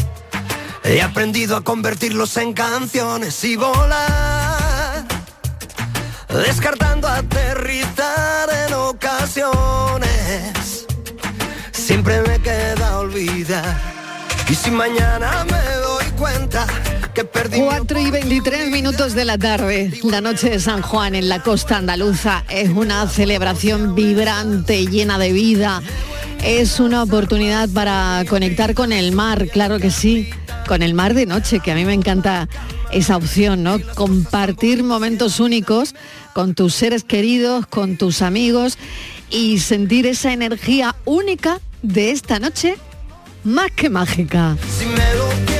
He 0.82 1.02
aprendido 1.02 1.56
a 1.56 1.62
convertirlos 1.62 2.36
en 2.38 2.52
canciones 2.52 3.44
y 3.44 3.56
volar, 3.56 5.04
descartando 6.28 7.08
aterrizar 7.08 8.48
en 8.66 8.74
ocasiones. 8.74 10.06
Siempre 11.72 12.22
me 12.22 12.40
queda 12.40 12.98
olvidar. 12.98 13.78
Y 14.48 14.54
si 14.54 14.70
mañana 14.70 15.44
me 15.44 15.74
doy 15.76 16.04
cuenta 16.18 16.66
4 17.14 18.00
y 18.00 18.10
23 18.10 18.70
minutos 18.70 19.14
de 19.14 19.24
la 19.24 19.38
tarde, 19.38 19.92
la 20.02 20.20
noche 20.20 20.50
de 20.50 20.58
San 20.58 20.82
Juan 20.82 21.14
en 21.14 21.28
la 21.28 21.40
costa 21.40 21.76
andaluza 21.76 22.44
es 22.48 22.70
una 22.70 23.06
celebración 23.08 23.94
vibrante, 23.94 24.86
llena 24.86 25.16
de 25.18 25.32
vida. 25.32 25.80
Es 26.42 26.80
una 26.80 27.04
oportunidad 27.04 27.68
para 27.68 28.24
conectar 28.28 28.74
con 28.74 28.92
el 28.92 29.12
mar, 29.12 29.46
claro 29.46 29.78
que 29.78 29.92
sí, 29.92 30.28
con 30.66 30.82
el 30.82 30.94
mar 30.94 31.14
de 31.14 31.26
noche, 31.26 31.60
que 31.60 31.70
a 31.70 31.76
mí 31.76 31.84
me 31.84 31.94
encanta 31.94 32.48
esa 32.90 33.16
opción, 33.16 33.62
¿no? 33.62 33.78
Compartir 33.94 34.82
momentos 34.82 35.38
únicos 35.38 35.94
con 36.32 36.54
tus 36.54 36.74
seres 36.74 37.04
queridos, 37.04 37.66
con 37.66 37.96
tus 37.96 38.22
amigos 38.22 38.76
y 39.30 39.60
sentir 39.60 40.06
esa 40.06 40.32
energía 40.32 40.96
única 41.04 41.60
de 41.82 42.10
esta 42.10 42.40
noche 42.40 42.76
más 43.44 43.70
que 43.70 43.88
mágica. 43.88 44.56
Si 44.78 44.86
me 44.86 45.14
lo 45.14 45.53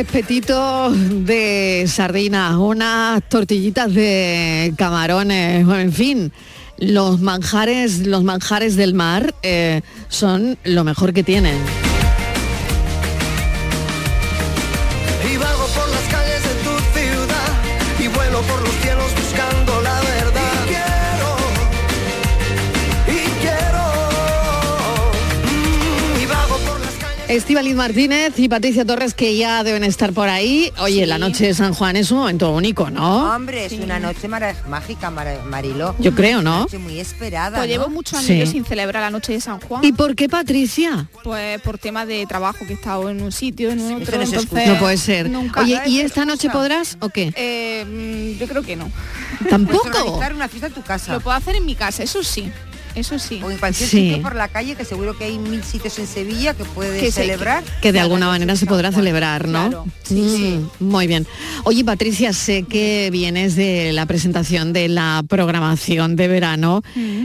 espetitos 0.00 0.94
de 1.26 1.84
sardinas, 1.86 2.56
unas 2.56 3.22
tortillitas 3.28 3.92
de 3.92 4.72
camarones, 4.76 5.66
en 5.68 5.92
fin. 5.92 6.32
Los 6.78 7.20
manjares, 7.20 8.06
los 8.06 8.24
manjares 8.24 8.76
del 8.76 8.94
mar 8.94 9.34
eh, 9.42 9.82
son 10.08 10.56
lo 10.64 10.84
mejor 10.84 11.12
que 11.12 11.22
tienen. 11.22 11.89
Estivaliz 27.30 27.76
Martínez 27.76 28.36
y 28.40 28.48
Patricia 28.48 28.84
Torres 28.84 29.14
que 29.14 29.36
ya 29.36 29.62
deben 29.62 29.84
estar 29.84 30.12
por 30.12 30.28
ahí. 30.28 30.72
Oye, 30.78 31.06
la 31.06 31.16
noche 31.16 31.46
de 31.46 31.54
San 31.54 31.72
Juan 31.74 31.94
es 31.94 32.10
un 32.10 32.18
momento 32.18 32.50
único, 32.50 32.90
¿no? 32.90 33.32
Hombre, 33.32 33.66
es 33.66 33.72
una 33.74 34.00
noche 34.00 34.26
mara- 34.26 34.56
mágica, 34.68 35.10
Mara- 35.12 35.40
Mariló. 35.44 35.94
Yo 36.00 36.12
creo, 36.12 36.42
¿no? 36.42 36.50
Una 36.54 36.60
noche 36.62 36.78
muy 36.78 36.98
esperada. 36.98 37.58
Pues 37.58 37.68
¿no? 37.68 37.72
llevo 37.72 37.88
muchos 37.88 38.18
años 38.18 38.48
Sí. 38.48 38.52
sin 38.54 38.64
celebrar 38.64 39.04
la 39.04 39.10
noche 39.10 39.32
de 39.32 39.40
San 39.40 39.60
Juan. 39.60 39.84
¿Y 39.84 39.92
por 39.92 40.16
qué 40.16 40.28
Patricia? 40.28 41.08
Pues 41.22 41.60
por 41.62 41.78
tema 41.78 42.04
de 42.04 42.26
trabajo, 42.26 42.66
que 42.66 42.72
he 42.72 42.76
estado 42.76 43.08
en 43.08 43.22
un 43.22 43.30
sitio, 43.30 43.70
en 43.70 43.78
otro, 43.80 44.16
no 44.16 44.22
entonces... 44.24 44.66
No 44.66 44.78
puede 44.80 44.96
ser. 44.96 45.30
nunca- 45.30 45.60
Oye, 45.60 45.80
¿y 45.86 46.00
esta 46.00 46.24
noche 46.24 46.50
podrás 46.50 46.96
o 46.98 47.10
qué? 47.10 47.32
Eh, 47.36 47.84
mm, 48.36 48.40
yo 48.40 48.48
creo 48.48 48.62
que 48.62 48.74
no. 48.74 48.90
¿Tampoco? 49.48 49.82
Puedes 49.88 49.96
organizar 50.00 50.34
una 50.34 50.48
fiesta 50.48 50.66
en 50.66 50.72
tu 50.74 50.82
casa. 50.82 51.12
Lo 51.12 51.20
puedo 51.20 51.36
hacer 51.36 51.54
en 51.54 51.64
mi 51.64 51.76
casa, 51.76 52.02
eso 52.02 52.24
sí. 52.24 52.50
Eso 52.94 53.18
sí. 53.18 53.40
O 53.42 53.50
en 53.50 53.58
cualquier 53.58 53.88
Sí. 53.88 54.08
sitio 54.08 54.22
por 54.22 54.34
la 54.34 54.48
calle, 54.48 54.74
que 54.74 54.84
seguro 54.84 55.16
que 55.16 55.24
hay 55.24 55.38
mil 55.38 55.62
sitios 55.62 55.98
en 55.98 56.06
Sevilla 56.06 56.54
que 56.54 56.64
puedes 56.64 57.00
Que 57.00 57.06
se- 57.12 57.22
celebrar. 57.22 57.62
Que 57.80 57.92
de 57.92 58.00
alguna 58.00 58.26
manera 58.26 58.56
se 58.56 58.66
podrá 58.66 58.90
celebrar, 58.92 59.46
¿no? 59.48 59.68
Claro, 59.68 59.84
sí, 60.02 60.60
Mm, 60.80 60.84
Muy 60.84 61.06
bien. 61.06 61.26
Oye, 61.64 61.84
Patricia, 61.84 62.32
sé 62.32 62.64
que 62.64 63.08
vienes 63.12 63.54
de 63.56 63.92
la 63.92 64.06
presentación 64.06 64.72
de 64.72 64.88
la 64.88 65.22
programación 65.28 66.16
de 66.16 66.28
verano. 66.28 66.82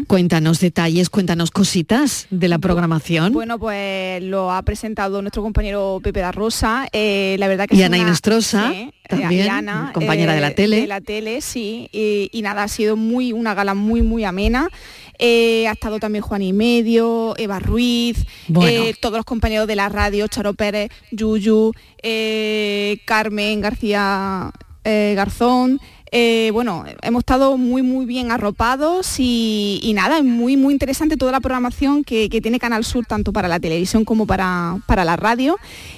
Cuéntanos 0.08 0.60
detalles, 0.60 1.10
cuéntanos 1.10 1.52
cositas 1.52 2.28
de 2.30 2.48
la 2.48 2.60
programación. 2.60 3.34
Bueno, 3.34 3.58
pues 3.60 4.22
lo 4.24 4.52
ha 4.52 4.62
presentado 4.62 5.22
nuestro 5.22 5.42
compañero 5.42 6.00
Pepe 6.04 6.20
da 6.20 6.32
Rosa. 6.32 6.88
eh, 6.92 7.36
la 7.40 7.48
verdad 7.48 7.68
que 7.68 7.76
Y 7.76 7.80
es 7.80 7.86
Ana 7.86 7.98
una- 7.98 8.08
Inestrosa, 8.08 8.72
sí, 8.72 8.92
también, 9.10 9.50
Ana, 9.50 9.92
compañera 9.94 10.34
de 10.36 10.42
la 10.42 10.52
tele. 10.52 10.82
De 10.82 10.88
la 10.88 11.02
tele, 11.02 11.42
sí. 11.42 11.90
Y, 11.92 12.30
y 12.32 12.42
nada, 12.42 12.64
ha 12.64 12.68
sido 12.68 12.96
muy 12.96 13.34
una 13.34 13.54
gala 13.54 13.74
muy, 13.74 14.02
muy 14.02 14.24
amena. 14.24 14.70
Eh, 15.20 15.68
ha 15.68 15.72
estado 15.74 16.00
también 16.00 16.24
Juan 16.24 16.42
y 16.42 16.54
Medio, 16.54 17.36
Eva 17.38 17.60
Ruiz, 17.60 18.26
Bueno. 18.48 18.70
eh, 18.70 18.96
todos 19.00 19.16
los 19.18 19.26
compañeros 19.26 19.68
de 19.68 19.76
la 19.76 19.90
radio, 19.90 20.28
Charo 20.28 20.54
Pérez, 20.54 20.92
Yuyu, 21.12 21.72
eh, 22.04 23.00
Carmen 23.06 23.62
García 23.62 24.52
Garzón. 24.84 25.80
Eh, 26.12 26.52
bueno, 26.54 26.86
hemos 27.02 27.22
estado 27.22 27.58
muy 27.58 27.82
muy 27.82 28.06
bien 28.06 28.32
arropados 28.32 29.16
y, 29.20 29.92
nada, 29.96 30.20
es 30.20 30.24
muy 30.24 30.56
muy 30.56 30.74
interesante 30.74 31.18
toda 31.18 31.32
la 31.32 31.40
programación 31.40 32.04
que, 32.04 32.30
tiene 32.42 32.60
Canal 32.60 32.84
Sur 32.84 33.06
tanto 33.06 33.34
para 33.34 33.48
la 33.48 33.60
televisión 33.60 34.06
como 34.06 34.28
para, 34.28 34.78
para 34.86 35.04
la 35.04 35.16
radio. 35.16 35.58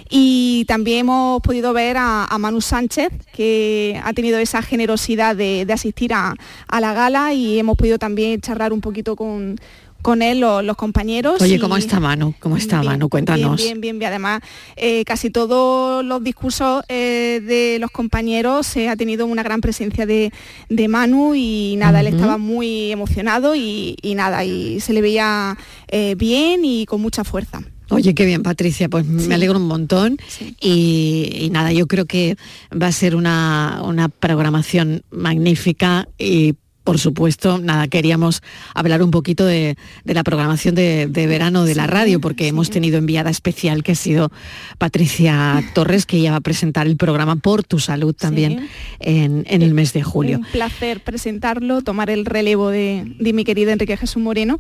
Y 0.10 0.66
también 0.68 1.00
hemos 1.00 1.42
podido 1.42 1.74
ver 1.74 1.98
a, 1.98 2.26
a 2.26 2.38
Manu 2.38 2.62
Sánchez, 2.62 3.10
que 3.34 4.00
ha 4.04 4.14
tenido 4.14 4.40
esa 4.40 4.62
generosidad 4.62 5.36
de, 5.36 5.68
asistir 5.72 6.14
a 6.14 6.36
la 6.80 6.94
gala 6.94 7.34
y 7.34 7.60
hemos 7.60 7.78
podido 7.78 8.00
también 8.00 8.40
charlar 8.42 8.72
un 8.72 8.82
poquito 8.82 9.16
con, 9.16 9.58
con 10.02 10.22
él, 10.22 10.40
los, 10.40 10.64
los 10.64 10.76
compañeros. 10.78 11.42
Oye, 11.42 11.60
¿cómo 11.60 11.78
está 11.78 12.00
Manu? 12.00 12.34
¿Cómo 12.40 12.58
está 12.58 12.82
Manu? 12.84 13.10
Cuéntanos. 13.10 13.58
Bien, 13.58 13.82
bien, 13.82 14.00
bien. 14.00 14.10
Además, 14.10 14.42
eh, 14.76 15.04
casi 15.06 15.30
todos 15.30 16.04
los 16.06 16.24
discursos 16.24 16.84
eh, 16.88 17.42
de 17.46 17.78
los 17.80 17.92
compañeros 17.92 18.68
se 18.68 18.90
ha 18.90 18.96
tenido 18.96 19.26
una 19.26 19.44
gran 19.44 19.62
presencia 19.62 20.06
de, 20.06 20.32
de 20.70 20.88
Manu 20.88 21.36
y 21.36 21.76
nada, 21.78 22.00
él 22.02 22.08
estaba 22.08 22.38
muy 22.38 22.92
emocionado 22.92 23.56
y, 23.56 23.98
y 24.02 24.16
nada, 24.16 24.46
y 24.46 24.80
se 24.80 24.94
le 24.94 25.02
veía 25.02 25.58
eh, 25.88 26.16
bien 26.18 26.64
y 26.64 26.86
con 26.86 27.02
mucha 27.02 27.24
fuerza. 27.24 27.62
Oye, 27.90 28.14
qué 28.14 28.26
bien, 28.26 28.44
Patricia, 28.44 28.90
pues 28.90 29.06
me 29.06 29.34
alegro 29.34 29.58
un 29.60 29.68
montón 29.68 30.18
y, 30.60 31.30
y 31.34 31.50
nada, 31.52 31.72
yo 31.72 31.88
creo 31.88 32.06
que 32.06 32.36
va 32.72 32.88
a 32.88 32.92
ser 32.92 33.16
una, 33.16 33.82
una 33.84 34.10
programación 34.10 35.04
magnífica 35.10 36.10
y 36.18 36.56
por 36.88 37.00
supuesto, 37.00 37.58
nada, 37.58 37.90
queríamos 37.90 38.42
hablar 38.74 39.04
un 39.04 39.12
poquito 39.12 39.46
de, 39.46 39.76
de 40.06 40.14
la 40.14 40.24
programación 40.24 40.74
de, 40.74 41.08
de 41.08 41.28
verano 41.28 41.66
de 41.66 41.76
la 41.76 41.86
radio, 41.86 42.22
porque 42.22 42.48
hemos 42.48 42.70
tenido 42.70 42.98
enviada 42.98 43.30
especial 43.30 43.84
que 43.84 43.92
ha 43.92 43.96
sido 43.96 44.32
Patricia 44.78 45.62
Torres, 45.74 46.06
que 46.06 46.16
ella 46.16 46.32
va 46.32 46.38
a 46.38 46.42
presentar 46.42 46.88
el 46.88 46.96
programa 46.96 47.36
Por 47.36 47.64
tu 47.66 47.80
Salud 47.80 48.16
también 48.16 48.70
en, 49.02 49.44
en 49.50 49.62
el 49.64 49.74
mes 49.74 49.92
de 49.92 50.02
julio. 50.02 50.38
Un 50.38 50.46
placer 50.46 51.02
presentarlo, 51.04 51.82
tomar 51.82 52.10
el 52.10 52.24
relevo 52.26 52.70
de, 52.70 53.04
de 53.20 53.34
mi 53.34 53.44
querido 53.44 53.72
Enrique 53.72 53.98
Jesús 53.98 54.24
Moreno 54.24 54.58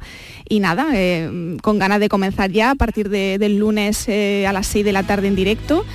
y 0.49 0.59
nada, 0.59 0.87
eh, 0.95 1.55
con 1.61 1.79
ganas 1.79 2.01
de 2.01 2.09
comenzar 2.09 2.51
ya 2.51 2.71
a 2.71 2.75
partir 2.75 3.07
de- 3.07 3.37
del 3.39 3.57
lunes 3.57 4.03
eh, 4.09 4.45
a 4.47 4.51
las 4.51 4.67
6 4.67 4.83
de 4.83 4.91
la 4.91 5.03
tarde 5.03 5.29
en 5.29 5.35
directo. 5.37 5.85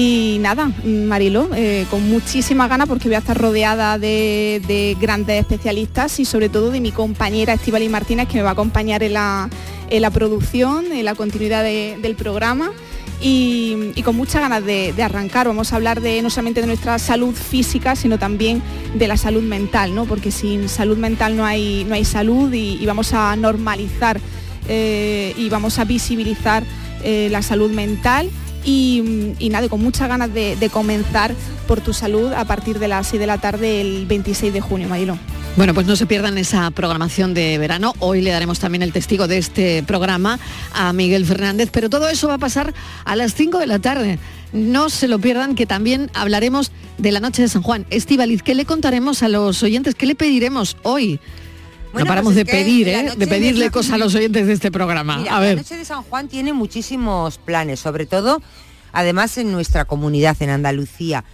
Y 0.00 0.38
nada, 0.40 0.70
Marilo, 0.84 1.50
eh, 1.56 1.84
con 1.90 2.08
muchísima 2.08 2.68
ganas 2.68 2.86
porque 2.86 3.08
voy 3.08 3.16
a 3.16 3.18
estar 3.18 3.36
rodeada 3.36 3.98
de, 3.98 4.62
de 4.68 4.96
grandes 5.00 5.40
especialistas 5.40 6.20
y 6.20 6.24
sobre 6.24 6.48
todo 6.48 6.70
de 6.70 6.80
mi 6.80 6.92
compañera 6.92 7.54
Estivali 7.54 7.88
Martínez 7.88 8.28
que 8.28 8.36
me 8.36 8.42
va 8.42 8.50
a 8.50 8.52
acompañar 8.52 9.02
en 9.02 9.14
la, 9.14 9.50
en 9.90 10.00
la 10.02 10.10
producción, 10.12 10.92
en 10.92 11.04
la 11.04 11.16
continuidad 11.16 11.64
de- 11.64 11.98
del 12.00 12.14
programa 12.14 12.70
y, 13.20 14.00
con 14.04 14.14
muchas 14.14 14.40
ganas 14.40 14.64
de, 14.64 14.94
arrancar. 15.02 15.48
Vamos 15.48 15.72
a 15.72 15.76
hablar 15.76 16.00
no 16.22 16.30
solamente 16.30 16.60
de 16.60 16.68
nuestra 16.68 17.00
salud 17.00 17.34
física, 17.34 17.96
sino 17.96 18.20
también 18.20 18.62
de 18.94 19.08
la 19.08 19.16
salud 19.16 19.42
mental, 19.42 19.96
¿no? 19.96 20.04
porque 20.04 20.30
sin 20.30 20.68
salud 20.68 20.96
mental 20.96 21.36
no 21.36 21.44
hay, 21.44 21.84
no 21.88 21.96
hay 21.96 22.04
salud 22.04 22.52
y, 22.52 22.78
y 22.80 22.86
vamos 22.86 23.14
a 23.14 23.34
normalizar 23.34 24.20
eh, 24.68 25.34
y 25.36 25.48
vamos 25.48 25.80
a 25.80 25.84
visibilizar 25.84 26.62
eh, 27.02 27.26
la 27.32 27.42
salud 27.42 27.72
mental. 27.72 28.30
Y, 28.68 29.32
y 29.38 29.48
nada, 29.48 29.66
con 29.70 29.82
muchas 29.82 30.10
ganas 30.10 30.34
de, 30.34 30.70
comenzar 30.70 31.34
por 31.66 31.80
tu 31.80 31.94
salud 31.94 32.34
a 32.34 32.44
partir 32.44 32.78
de 32.78 32.86
las 32.86 33.06
6 33.06 33.18
de 33.18 33.26
la 33.26 33.38
tarde 33.38 33.80
el 33.80 34.04
26 34.04 34.52
de 34.52 34.60
junio, 34.60 34.90
Marilo. 34.90 35.18
Bueno, 35.56 35.72
pues 35.72 35.86
no 35.86 35.96
se 35.96 36.04
pierdan 36.04 36.36
esa 36.36 36.70
programación 36.70 37.32
de 37.32 37.56
verano. 37.56 37.94
Hoy 37.98 38.20
le 38.20 38.30
daremos 38.30 38.58
también 38.58 38.82
el 38.82 38.92
testigo 38.92 39.26
de 39.26 39.38
este 39.38 39.82
programa 39.84 40.38
a 40.74 40.92
Miguel 40.92 41.24
Fernández, 41.24 41.70
pero 41.72 41.88
todo 41.88 42.10
eso 42.10 42.28
va 42.28 42.34
a 42.34 42.38
pasar 42.38 42.74
a 43.06 43.16
las 43.16 43.32
5 43.32 43.58
de 43.58 43.66
la 43.66 43.78
tarde. 43.78 44.18
No 44.52 44.90
se 44.90 45.08
lo 45.08 45.18
pierdan, 45.18 45.54
que 45.54 45.64
también 45.64 46.10
hablaremos 46.12 46.70
de 46.98 47.10
la 47.10 47.20
noche 47.20 47.40
de 47.40 47.48
San 47.48 47.62
Juan. 47.62 47.86
Estivaliz, 47.88 48.42
¿qué 48.42 48.54
le 48.54 48.66
contaremos 48.66 49.22
a 49.22 49.30
los 49.30 49.62
oyentes? 49.62 49.94
¿Qué 49.94 50.04
le 50.04 50.14
pediremos 50.14 50.76
hoy? 50.82 51.20
Bueno, 51.98 52.04
no 52.06 52.08
paramos 52.10 52.34
pues 52.34 52.38
es 52.40 52.46
de 52.46 52.52
pedir, 52.52 52.88
¿eh? 52.88 53.12
De 53.16 53.26
pedirle 53.26 53.64
de- 53.66 53.70
cosas 53.70 53.92
a 53.94 53.98
los 53.98 54.14
oyentes 54.14 54.46
de 54.46 54.52
este 54.52 54.70
programa. 54.70 55.18
Mira, 55.18 55.36
a 55.36 55.40
la 55.40 55.54
noche 55.54 55.76
de 55.76 55.84
San 55.84 56.02
Juan 56.02 56.28
tiene 56.28 56.52
muchísimos 56.52 57.38
planes, 57.38 57.80
sobre 57.80 58.06
todo, 58.06 58.40
además 58.92 59.36
en 59.38 59.52
nuestra 59.52 59.84
comunidad, 59.84 60.36
en 60.40 60.50
Andalucía. 60.50 61.24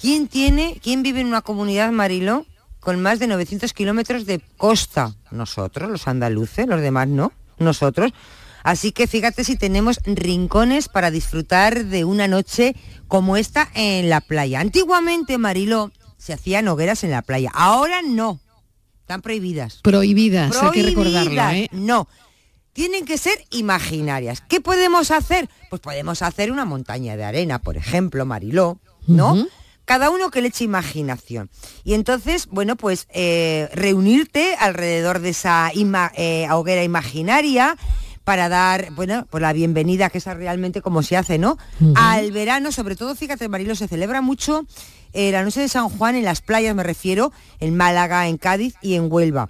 ¿Quién 0.00 0.28
tiene, 0.28 0.78
quién 0.82 1.02
vive 1.02 1.20
en 1.20 1.26
una 1.26 1.42
comunidad, 1.42 1.90
Marilo, 1.90 2.46
con 2.80 3.00
más 3.02 3.18
de 3.18 3.26
900 3.26 3.72
kilómetros 3.72 4.26
de 4.26 4.40
costa? 4.56 5.14
Nosotros, 5.30 5.90
los 5.90 6.06
andaluces, 6.06 6.66
los 6.66 6.80
demás 6.80 7.08
no, 7.08 7.32
nosotros. 7.58 8.12
Así 8.62 8.92
que 8.92 9.06
fíjate 9.06 9.44
si 9.44 9.56
tenemos 9.56 9.98
rincones 10.04 10.88
para 10.88 11.10
disfrutar 11.10 11.84
de 11.86 12.04
una 12.04 12.28
noche 12.28 12.74
como 13.06 13.36
esta 13.36 13.68
en 13.74 14.08
la 14.10 14.20
playa. 14.20 14.60
Antiguamente, 14.60 15.38
Marilo, 15.38 15.90
se 16.18 16.32
hacían 16.32 16.68
hogueras 16.68 17.02
en 17.04 17.10
la 17.12 17.22
playa. 17.22 17.50
Ahora 17.54 18.02
no. 18.02 18.40
Están 19.08 19.22
prohibidas. 19.22 19.76
Prohibidas, 19.82 20.54
hay 20.62 20.70
que 20.70 20.82
recordarlo. 20.82 21.40
¿eh? 21.56 21.68
No. 21.72 22.08
Tienen 22.74 23.06
que 23.06 23.16
ser 23.16 23.42
imaginarias. 23.50 24.42
¿Qué 24.46 24.60
podemos 24.60 25.10
hacer? 25.10 25.48
Pues 25.70 25.80
podemos 25.80 26.20
hacer 26.20 26.52
una 26.52 26.66
montaña 26.66 27.16
de 27.16 27.24
arena, 27.24 27.58
por 27.58 27.78
ejemplo, 27.78 28.26
Mariló, 28.26 28.80
¿no? 29.06 29.48
Cada 29.86 30.10
uno 30.10 30.30
que 30.30 30.42
le 30.42 30.48
eche 30.48 30.64
imaginación. 30.64 31.48
Y 31.84 31.94
entonces, 31.94 32.48
bueno, 32.48 32.76
pues 32.76 33.06
eh, 33.08 33.70
reunirte 33.72 34.54
alrededor 34.60 35.20
de 35.20 35.30
esa 35.30 35.72
ima- 35.72 36.12
eh, 36.14 36.46
hoguera 36.50 36.84
imaginaria 36.84 37.78
para 38.28 38.50
dar, 38.50 38.90
bueno, 38.92 39.26
pues 39.30 39.40
la 39.40 39.54
bienvenida, 39.54 40.10
que 40.10 40.18
es 40.18 40.26
realmente 40.26 40.82
como 40.82 41.02
se 41.02 41.16
hace, 41.16 41.38
¿no? 41.38 41.56
Al 41.94 42.30
verano, 42.30 42.72
sobre 42.72 42.94
todo, 42.94 43.14
fíjate, 43.14 43.48
Marilo, 43.48 43.74
se 43.74 43.88
celebra 43.88 44.20
mucho 44.20 44.66
eh, 45.14 45.32
la 45.32 45.42
noche 45.42 45.62
de 45.62 45.68
San 45.68 45.88
Juan 45.88 46.14
en 46.14 46.26
las 46.26 46.42
playas, 46.42 46.74
me 46.74 46.82
refiero, 46.82 47.32
en 47.58 47.74
Málaga, 47.74 48.28
en 48.28 48.36
Cádiz 48.36 48.74
y 48.82 48.96
en 48.96 49.10
Huelva. 49.10 49.48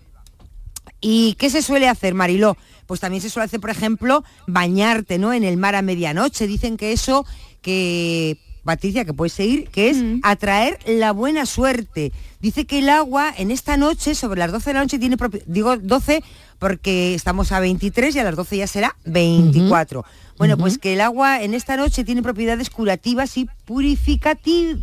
¿Y 1.01 1.35
qué 1.41 1.51
se 1.51 1.61
suele 1.61 1.89
hacer, 1.89 2.15
Mariló? 2.15 2.57
Pues 2.87 3.01
también 3.01 3.21
se 3.21 3.31
suele 3.31 3.47
hacer, 3.47 3.59
por 3.59 3.71
ejemplo, 3.71 4.23
bañarte, 4.47 5.19
¿no? 5.19 5.33
En 5.33 5.43
el 5.43 5.57
mar 5.57 5.75
a 5.75 5.83
medianoche. 5.83 6.47
Dicen 6.47 6.77
que 6.77 6.93
eso, 6.93 7.27
que 7.63 8.39
Patricia, 8.69 9.07
que 9.07 9.15
puedes 9.15 9.33
seguir, 9.33 9.71
que 9.71 9.89
es 9.89 9.97
atraer 10.23 10.79
la 10.85 11.13
buena 11.13 11.47
suerte. 11.47 12.13
Dice 12.39 12.67
que 12.67 12.81
el 12.81 12.91
agua 12.91 13.33
en 13.35 13.51
esta 13.51 13.79
noche, 13.79 14.15
sobre 14.15 14.41
las 14.41 14.53
12 14.53 14.69
de 14.69 14.75
la 14.75 14.81
noche, 14.81 14.99
tiene 14.99 15.17
digo 15.47 15.79
12 15.79 16.23
porque 16.59 17.15
estamos 17.15 17.51
a 17.53 17.61
23 17.61 18.15
y 18.15 18.19
a 18.19 18.25
las 18.25 18.37
12 18.37 18.59
ya 18.59 18.67
será 18.67 18.95
24. 19.07 20.05
Bueno, 20.39 20.57
pues 20.57 20.79
que 20.79 20.93
el 20.95 21.01
agua 21.01 21.43
en 21.43 21.53
esta 21.53 21.77
noche 21.77 22.05
tiene 22.05 22.23
propiedades 22.23 22.71
curativas 22.71 23.37
y 23.37 23.49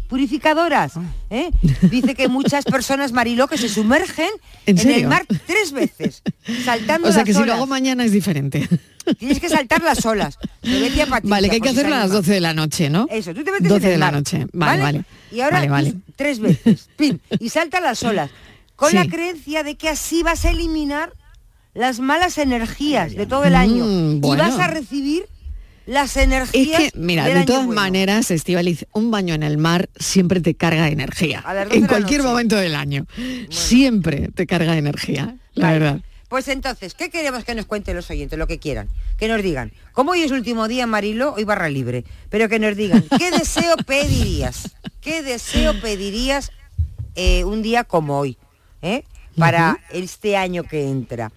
purificadoras. 0.07 0.93
¿eh? 1.29 1.49
Dice 1.83 2.15
que 2.15 2.27
muchas 2.27 2.65
personas, 2.75 3.11
Mariló, 3.11 3.47
que 3.47 3.57
se 3.57 3.69
sumergen 3.69 4.29
¿En 4.65 4.77
el 4.79 5.07
mar 5.07 5.25
tres 5.47 5.71
veces, 5.71 6.21
saltando 6.63 7.07
O 7.07 7.11
sea 7.11 7.19
las 7.21 7.25
que 7.25 7.33
si 7.33 7.43
lo 7.43 7.53
hago 7.53 7.67
mañana 7.67 8.03
es 8.03 8.11
diferente. 8.11 8.67
Tienes 9.19 9.39
que 9.39 9.49
saltar 9.49 9.81
las 9.83 10.05
olas. 10.05 10.37
Patricia, 10.61 11.05
Vale, 11.23 11.49
que 11.49 11.55
hay 11.55 11.61
que 11.61 11.69
hacerlo 11.69 11.93
a 11.95 11.99
las 11.99 12.05
anima. 12.05 12.17
12 12.17 12.31
de 12.33 12.41
la 12.41 12.53
noche, 12.53 12.89
¿no? 12.89 13.07
Eso, 13.11 13.33
tú 13.33 13.43
te 13.43 13.51
metes 13.51 13.69
12 13.69 13.77
en 13.77 13.85
el 13.85 13.91
de 13.93 13.97
la 13.99 14.05
mar, 14.07 14.13
noche. 14.15 14.47
Vale, 14.51 14.81
vale. 14.81 15.03
Y 15.31 15.41
ahora 15.41 15.57
Vale, 15.57 15.69
vale. 15.69 15.93
tres 16.15 16.39
veces, 16.39 16.89
pim, 16.97 17.19
y 17.39 17.49
salta 17.49 17.79
las 17.81 18.01
olas. 18.03 18.31
Con 18.75 18.89
Sí. 18.89 18.95
la 18.97 19.05
creencia 19.07 19.63
de 19.63 19.75
que 19.75 19.87
así 19.89 20.21
vas 20.23 20.43
a 20.45 20.49
eliminar 20.49 21.13
las 21.73 21.99
malas 21.99 22.37
energías 22.37 23.15
de 23.15 23.25
todo 23.25 23.43
el 23.45 23.55
año. 23.55 23.85
Mm, 23.85 24.15
Y 24.17 24.19
bueno. 24.21 24.43
vas 24.43 24.57
a 24.59 24.67
recibir 24.67 25.25
las 25.85 26.17
energías. 26.17 26.81
Es 26.81 26.91
que, 26.91 26.99
mira, 26.99 27.25
de 27.25 27.45
todas 27.45 27.65
bueno. 27.65 27.81
maneras, 27.81 28.31
Estivaliz, 28.31 28.85
un 28.93 29.11
baño 29.11 29.33
en 29.33 29.43
el 29.43 29.57
mar 29.57 29.89
siempre 29.97 30.41
te 30.41 30.55
carga 30.55 30.87
energía. 30.87 31.39
A 31.39 31.53
las 31.53 31.65
doce 31.65 31.77
En 31.77 31.83
de 31.83 31.87
cualquier 31.89 32.23
momento 32.23 32.55
del 32.55 32.75
año. 32.75 33.05
Siempre 33.49 34.29
te 34.33 34.45
carga 34.47 34.77
energía, 34.77 35.37
la 35.53 35.67
Vale. 35.67 35.79
verdad. 35.79 36.01
Pues 36.27 36.47
entonces, 36.47 36.95
¿qué 36.95 37.09
queremos 37.09 37.43
que 37.45 37.53
nos 37.53 37.65
cuenten 37.65 37.95
los 37.95 38.09
oyentes? 38.09 38.37
Lo 38.37 38.47
que 38.47 38.57
quieran. 38.57 38.89
Que 39.17 39.27
nos 39.27 39.41
digan, 39.43 39.71
como 39.93 40.11
hoy 40.11 40.21
es 40.21 40.31
el 40.31 40.37
último 40.37 40.67
día, 40.67 40.87
Marilo, 40.87 41.33
hoy 41.33 41.43
barra 41.43 41.69
libre, 41.69 42.03
pero 42.29 42.49
que 42.49 42.59
nos 42.59 42.75
digan, 42.75 43.05
¿qué 43.17 43.31
deseo 43.31 43.77
pedirías? 43.85 44.75
¿Qué 45.01 45.21
deseo 45.21 45.79
pedirías 45.79 46.51
eh, 47.15 47.43
un 47.43 47.61
día 47.61 47.83
como 47.83 48.17
hoy? 48.17 48.37
¿eh? 48.81 49.03
para 49.37 49.79
este 49.91 50.37
año 50.37 50.63
que 50.63 50.87
entra. 50.87 51.31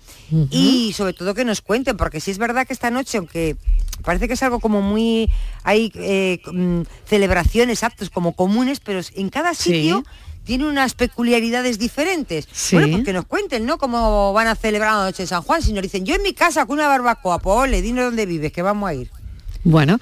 Y 0.51 0.93
sobre 0.95 1.13
todo 1.13 1.35
que 1.35 1.45
nos 1.45 1.61
cuenten, 1.61 1.97
porque 1.97 2.21
si 2.21 2.31
es 2.31 2.39
verdad 2.39 2.67
que 2.67 2.73
esta 2.73 2.91
noche, 2.91 3.19
aunque 3.19 3.57
parece 4.03 4.29
que 4.29 4.35
es 4.35 4.43
algo 4.43 4.61
como 4.61 4.81
muy... 4.83 5.31
Hay 5.65 5.93
eh, 5.95 6.41
mm, 6.51 6.83
celebraciones, 7.07 7.83
actos 7.83 8.11
como 8.11 8.35
comunes, 8.35 8.81
pero 8.81 9.01
en 9.15 9.29
cada 9.29 9.55
sitio 9.55 10.05
tiene 10.45 10.67
unas 10.67 10.95
peculiaridades 10.95 11.79
diferentes. 11.79 12.49
Sí. 12.51 12.77
Bueno, 12.77 12.93
pues 12.93 13.05
que 13.05 13.13
nos 13.13 13.27
cuenten, 13.27 13.67
¿no? 13.67 13.77
Cómo 13.77 14.33
van 14.33 14.47
a 14.47 14.55
celebrar 14.55 14.95
la 14.95 15.05
noche 15.05 15.25
de 15.25 15.27
San 15.27 15.43
Juan. 15.43 15.61
Si 15.61 15.73
nos 15.73 15.83
dicen, 15.83 16.07
yo 16.07 16.15
en 16.15 16.23
mi 16.23 16.33
casa 16.33 16.65
con 16.65 16.79
una 16.79 16.89
barbacoa, 16.89 17.39
pues 17.39 17.55
ole, 17.55 17.83
dinos 17.83 18.07
dónde 18.07 18.25
vives, 18.25 18.51
que 18.51 18.63
vamos 18.63 18.89
a 18.89 18.95
ir. 18.95 19.11
Bueno, 19.65 19.99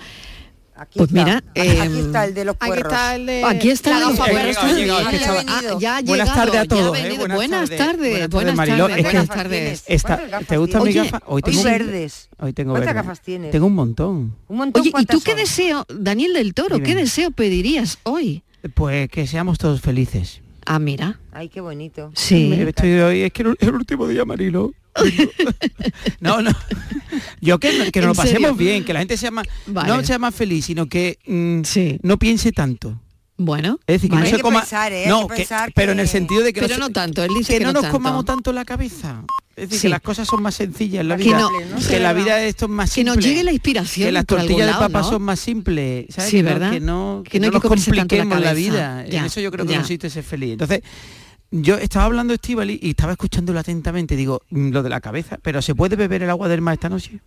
pues 0.95 1.09
está. 1.11 1.25
mira, 1.25 1.37
Aquí- 1.39 1.61
aquí 1.79 1.99
em, 1.99 2.07
está 2.07 2.25
el 2.25 2.35
de 2.35 2.45
los 2.45 2.57
Aquí 2.59 2.79
está 2.79 3.15
el 3.15 3.27
de... 3.27 3.45
Aquí 3.45 3.71
está 3.71 3.97
el 3.99 4.05
los 4.05 4.19
puerros 4.19 5.81
ya 5.81 5.97
ha 5.97 6.03
Buenas 6.03 6.35
tardes 6.35 6.55
a 6.55 6.63
ya 6.63 6.69
todos, 6.69 6.99
¿eh? 6.99 7.15
Buenas 7.19 7.37
Buenas 7.37 7.71
tardes. 7.71 8.29
Buenas 8.31 9.29
tardes, 9.29 9.85
¿Te 10.47 10.57
gustan 10.57 10.83
mis 10.85 10.95
gafas? 10.95 11.23
Hoy 11.27 11.43
tengo 11.43 11.63
verdes. 11.63 12.29
Hoy 12.39 12.53
tengo 12.53 12.73
¿Cuántas 12.73 12.95
verdes. 12.95 13.05
gafas 13.07 13.21
tienes? 13.23 13.51
Tengo 13.51 13.67
un 13.67 13.75
montón. 13.75 14.37
Un 14.49 14.57
montón. 14.57 14.81
Oye, 14.81 14.89
¿y 14.91 14.93
¿cuántas 14.93 15.17
tú 15.17 15.23
qué 15.23 15.31
son? 15.33 15.41
deseo, 15.41 15.87
Daniel 15.89 16.33
del 16.35 16.55
Toro, 16.55 16.81
qué 16.81 16.95
deseo 16.95 17.31
pedirías 17.31 17.99
hoy? 18.03 18.43
Pues 18.75 19.09
que 19.11 19.27
seamos 19.27 19.59
todos 19.59 19.81
felices. 19.81 20.41
Ah, 20.67 20.79
mira. 20.79 21.19
Ay, 21.33 21.49
qué 21.49 21.61
bonito. 21.61 22.11
Sí. 22.15 22.49
Me- 22.49 22.69
Estoy 22.69 22.93
hoy, 22.99 23.23
es 23.23 23.33
que 23.33 23.43
es 23.43 23.69
el 23.69 23.75
último 23.75 24.07
día, 24.09 24.25
Marilo. 24.25 24.73
no, 26.21 26.43
no. 26.43 26.51
Yo 27.41 27.59
que, 27.59 27.91
que 27.93 27.99
¿En 28.01 28.07
nos 28.07 28.17
lo 28.17 28.23
pasemos 28.23 28.51
serio? 28.51 28.55
bien, 28.55 28.85
que 28.85 28.93
la 28.93 29.01
gente 29.01 29.17
sea 29.17 29.31
más, 29.31 29.47
Vale. 29.67 29.89
no 29.89 30.03
sea 30.05 30.19
más 30.19 30.35
feliz, 30.35 30.65
sino 30.65 30.87
que 30.87 31.19
mm, 31.27 31.63
no 32.03 32.19
piense 32.19 32.53
tanto. 32.53 32.99
Bueno, 33.39 33.79
Es 33.87 33.97
decir, 33.97 34.09
que 34.11 34.17
vale. 34.17 34.25
no 34.25 34.31
se 34.31 34.35
Hay 34.35 34.39
que 34.39 34.43
coma. 34.43 34.61
pensar, 34.61 34.93
¿eh? 34.93 35.05
Hay 35.05 35.09
no, 35.11 35.27
que 35.29 35.35
que- 35.35 35.41
pensar 35.43 35.73
pero 35.75 35.93
en 35.93 36.01
el 36.01 36.07
que- 36.07 36.13
sentido 36.13 36.43
de 36.43 36.53
que 36.55 36.61
Pero 36.63 36.75
se- 36.75 36.81
no 36.81 36.91
tanto, 36.91 37.23
él 37.23 37.31
dice 37.37 37.59
que, 37.59 37.65
no, 37.65 37.73
nos 37.73 37.83
tanto. 37.83 37.97
comamos 37.99 38.25
tanto 38.25 38.53
la 38.53 38.65
cabeza. 38.65 39.23
Es 39.57 39.71
decir, 39.71 39.79
Sí. 39.79 39.83
que 39.83 39.89
las 39.91 40.01
cosas 40.03 40.29
son 40.29 40.43
más 40.43 40.55
sencillas 40.55 41.01
en 41.01 41.09
la 41.09 41.17
Que 41.17 41.25
vida. 41.25 41.39
no- 41.41 41.51
que 41.89 41.99
la 42.01 42.13
vida 42.13 42.37
de 42.37 42.49
esto 42.49 42.65
es 42.67 42.71
más 42.71 42.91
Que 42.91 42.95
simple. 42.97 43.15
nos 43.17 43.25
llegue 43.25 43.43
la 43.45 43.53
inspiración 43.53 44.07
Que 44.09 44.13
las 44.13 44.27
tortillas 44.27 44.67
de 44.67 44.73
papa 44.73 45.01
¿no? 45.01 45.09
son 45.09 45.23
más 45.23 45.41
simples. 45.41 46.07
¿sabes? 46.11 46.31
Sí, 46.31 46.37
Que 46.39 46.43
no- 46.43 46.49
¿verdad? 46.51 46.71
Que 46.73 46.81
no, 46.81 47.23
Que 47.29 47.41
no 47.41 47.47
nos 47.51 47.63
que 47.63 47.69
la 47.69 47.75
compliquemos 47.75 48.39
la, 48.41 48.45
cabeza. 48.49 48.55
vida. 48.71 49.07
Ya, 49.09 49.19
en 49.21 49.25
eso 49.27 49.41
yo 49.41 49.51
creo 49.51 49.65
que 49.67 49.73
ya. 49.73 49.79
consiste 49.79 50.11
ser 50.11 50.25
feliz. 50.25 50.53
Entonces, 50.53 50.81
yo 51.51 51.77
estaba 51.77 52.05
hablando 52.07 52.33
de 52.33 52.37
Estivali 52.37 52.79
y 52.83 52.91
estaba 52.91 53.13
escuchándolo 53.13 53.59
atentamente. 53.59 54.15
Digo, 54.17 54.43
mm, 54.51 54.71
lo 54.73 54.83
de 54.83 54.91
la 54.91 55.01
cabeza, 55.01 55.39
pero 55.43 55.63
¿se 55.63 55.75
puede 55.75 55.97
beber 55.97 56.23
el 56.23 56.31
agua 56.31 56.49
del 56.49 56.61
mar 56.61 56.75
esta 56.75 56.89
noche? 56.91 57.21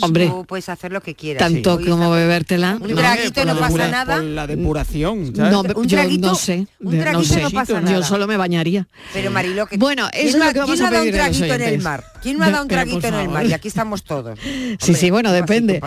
Hombre, 0.00 0.28
Tú 0.28 0.44
puedes 0.44 0.68
hacer 0.68 0.92
lo 0.92 1.00
que 1.00 1.14
quieras. 1.14 1.40
tanto 1.40 1.80
como 1.80 2.10
bebértela. 2.10 2.76
Un 2.80 2.94
traguito 2.94 3.44
no 3.44 3.58
pasa 3.58 3.88
nada. 3.88 4.16
Por 4.16 4.24
la 4.24 4.46
depuración. 4.46 5.32
¿sabes? 5.34 5.52
No, 5.52 5.60
Un 5.60 5.86
yo 5.86 5.96
traguito- 5.96 6.28
no 6.28 6.34
sé, 6.34 6.66
un 6.80 6.94
no 6.96 7.00
traguito 7.00 7.34
sé. 7.34 7.42
no 7.42 7.50
pasa 7.50 7.72
Yo 7.74 7.80
nada. 7.80 8.02
solo 8.04 8.26
me 8.26 8.36
bañaría. 8.36 8.86
Pero 9.12 9.30
Mariló, 9.30 9.66
que 9.66 9.76
Bueno, 9.78 10.08
¿quién 10.12 10.26
eso 10.28 10.36
es 10.36 10.42
lo 10.44 10.48
ha- 10.50 10.52
que 10.52 10.58
vamos 10.60 10.74
¿quién 10.74 10.80
no 10.80 10.84
a 10.84 10.88
ha 10.88 10.92
dado 10.92 11.04
un 11.04 11.12
traguito 11.12 11.54
en 11.54 11.62
el 11.62 11.80
mar? 11.80 12.04
¿Quién 12.22 12.36
no 12.38 12.44
ha 12.44 12.50
dado 12.50 12.62
un 12.64 12.68
traguito 12.68 13.06
en 13.06 13.14
el 13.14 13.28
mar? 13.28 13.46
Y 13.46 13.52
aquí 13.52 13.68
estamos 13.68 14.02
todos. 14.04 14.38
Sí, 14.80 14.94
sí, 14.94 15.10
bueno, 15.10 15.32
depende. 15.32 15.80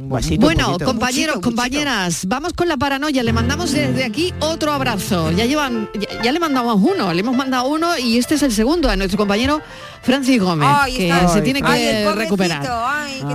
Bueno, 0.00 0.28
poquito. 0.72 0.84
compañeros, 0.84 1.36
Muchito, 1.36 1.40
compañeras, 1.40 2.26
vamos 2.26 2.52
con 2.52 2.68
la 2.68 2.76
paranoia. 2.76 3.22
Le 3.22 3.32
mandamos 3.32 3.72
desde 3.72 4.04
aquí 4.04 4.32
otro 4.40 4.72
abrazo. 4.72 5.30
Ya 5.32 5.44
llevan, 5.46 5.88
ya, 5.98 6.22
ya 6.22 6.32
le 6.32 6.38
mandamos 6.40 6.78
uno, 6.82 7.12
le 7.12 7.20
hemos 7.20 7.36
mandado 7.36 7.68
uno 7.68 7.96
y 7.98 8.18
este 8.18 8.34
es 8.34 8.42
el 8.42 8.52
segundo 8.52 8.88
a 8.90 8.96
nuestro 8.96 9.16
compañero 9.18 9.60
Francis 10.02 10.40
Gómez, 10.40 10.68
Ay, 10.70 10.96
que 10.96 11.12
se 11.32 11.40
tiene 11.42 11.60
que 11.62 11.68
Ay, 11.68 12.04
recuperar. 12.14 12.62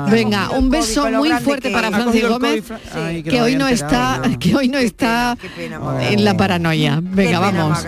Ha 0.06 0.10
Venga, 0.10 0.50
un 0.52 0.70
beso 0.70 1.10
muy 1.12 1.30
fuerte 1.32 1.70
para 1.72 1.92
Francis 1.92 2.28
Gómez, 2.28 2.64
que 3.24 3.42
hoy 3.42 3.56
no 3.56 3.68
está, 3.68 4.22
que 4.40 4.56
hoy 4.56 4.68
no 4.70 4.78
está 4.78 5.38
Qué 5.42 5.50
pena, 5.50 5.80
Oh. 5.80 5.86
madre. 5.86 6.14
en 6.14 6.24
la 6.26 6.36
paranoia. 6.38 7.00
Venga, 7.02 7.40
vamos. 7.40 7.86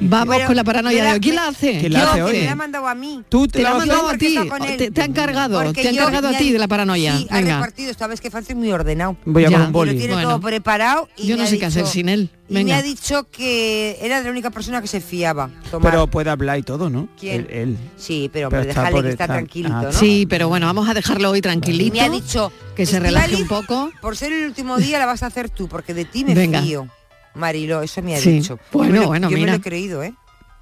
Vamos 0.00 0.34
Pero 0.36 0.46
con 0.48 0.56
la 0.56 0.64
paranoia 0.64 1.02
de 1.02 1.08
la- 1.08 1.14
hoy. 1.14 1.20
¿Quién 1.20 1.34
la 1.36 1.48
hace? 1.48 1.78
¿Quién 1.80 1.92
la 1.92 1.98
¿Quién 2.00 2.10
hace 2.10 2.22
hoy? 2.22 2.32
Me 2.38 2.44
la 2.46 2.52
ha 2.52 2.56
mandado 2.56 2.86
a 2.88 2.94
mí. 2.94 3.22
Tú 3.28 3.46
Te 3.48 3.62
la 3.62 3.70
ha 3.70 3.74
mandado 3.74 4.08
a 4.08 4.16
ti, 4.16 4.36
te, 4.78 4.90
te 4.90 5.00
ha 5.02 5.04
encargado, 5.04 5.62
Porque 5.62 5.82
te 5.82 5.88
ha 5.88 5.90
encargado 5.92 6.28
a 6.28 6.32
ti 6.36 6.52
de 6.52 6.58
la 6.58 6.68
paranoia. 6.68 7.16
Sí, 7.18 7.26
ha 7.30 7.40
repartido, 7.40 7.90
esta 7.90 8.06
vez 8.06 8.20
que 8.20 8.30
Francis 8.30 8.50
es 8.50 8.56
muy 8.56 8.70
ordenado. 8.72 9.16
Voy 9.24 9.44
a 9.44 9.50
con 9.50 9.60
un 9.60 9.66
lo 9.66 9.72
boli. 9.72 9.96
tiene 9.96 10.14
Bueno. 10.14 10.28
todo 10.30 10.40
preparado 10.40 11.08
y 11.16 11.26
Yo 11.26 11.36
no 11.36 11.46
sé 11.46 11.58
qué 11.58 11.66
hacer 11.66 11.86
sin 11.86 12.08
él. 12.08 12.30
Y 12.50 12.64
me 12.64 12.72
ha 12.74 12.82
dicho 12.82 13.30
que 13.30 13.96
era 14.00 14.20
la 14.20 14.30
única 14.30 14.50
persona 14.50 14.80
que 14.82 14.88
se 14.88 15.00
fiaba. 15.00 15.48
Tomar. 15.70 15.90
Pero 15.92 16.06
puede 16.08 16.30
hablar 16.30 16.58
y 16.58 16.62
todo, 16.62 16.90
¿no? 16.90 17.08
¿Quién? 17.18 17.42
Él. 17.42 17.46
él. 17.50 17.78
Sí, 17.96 18.28
pero, 18.32 18.48
Pero 18.50 18.62
está 18.62 18.90
por 18.90 19.02
que 19.04 19.10
está 19.10 19.24
estar- 19.24 19.36
tranquilito, 19.36 19.74
ah, 19.76 19.82
¿no? 19.84 19.92
Sí, 19.92 20.26
pero 20.28 20.48
bueno, 20.48 20.66
vamos 20.66 20.88
a 20.88 20.94
dejarlo 20.94 21.30
hoy 21.30 21.38
Y 21.38 21.42
tranquilito. 21.42 21.94
me 21.94 22.00
ha 22.00 22.08
dicho 22.10 22.52
que 22.74 22.86
se 22.86 22.98
relaje 22.98 23.36
un 23.36 23.42
"Estivali, 23.42 23.66
poco. 23.66 23.90
Por 24.00 24.16
ser 24.16 24.32
el 24.32 24.46
último 24.46 24.76
día 24.78 24.98
la 24.98 25.06
vas 25.06 25.22
a 25.22 25.26
hacer 25.26 25.48
tú, 25.48 25.68
porque 25.68 25.94
de 25.94 26.04
ti 26.04 26.24
me 26.24 26.34
Venga. 26.34 26.60
fío. 26.62 26.88
Marilo, 27.34 27.82
eso 27.82 28.02
me 28.02 28.16
ha 28.16 28.20
Sí. 28.20 28.32
dicho. 28.32 28.58
Bueno, 28.72 28.92
me 28.92 28.98
lo- 29.00 29.06
bueno, 29.06 29.28
yo 29.30 29.34
me 29.34 29.40
mira. 29.42 29.52
lo 29.52 29.58
he 29.58 29.60
creído, 29.62 30.02
¿eh? 30.02 30.12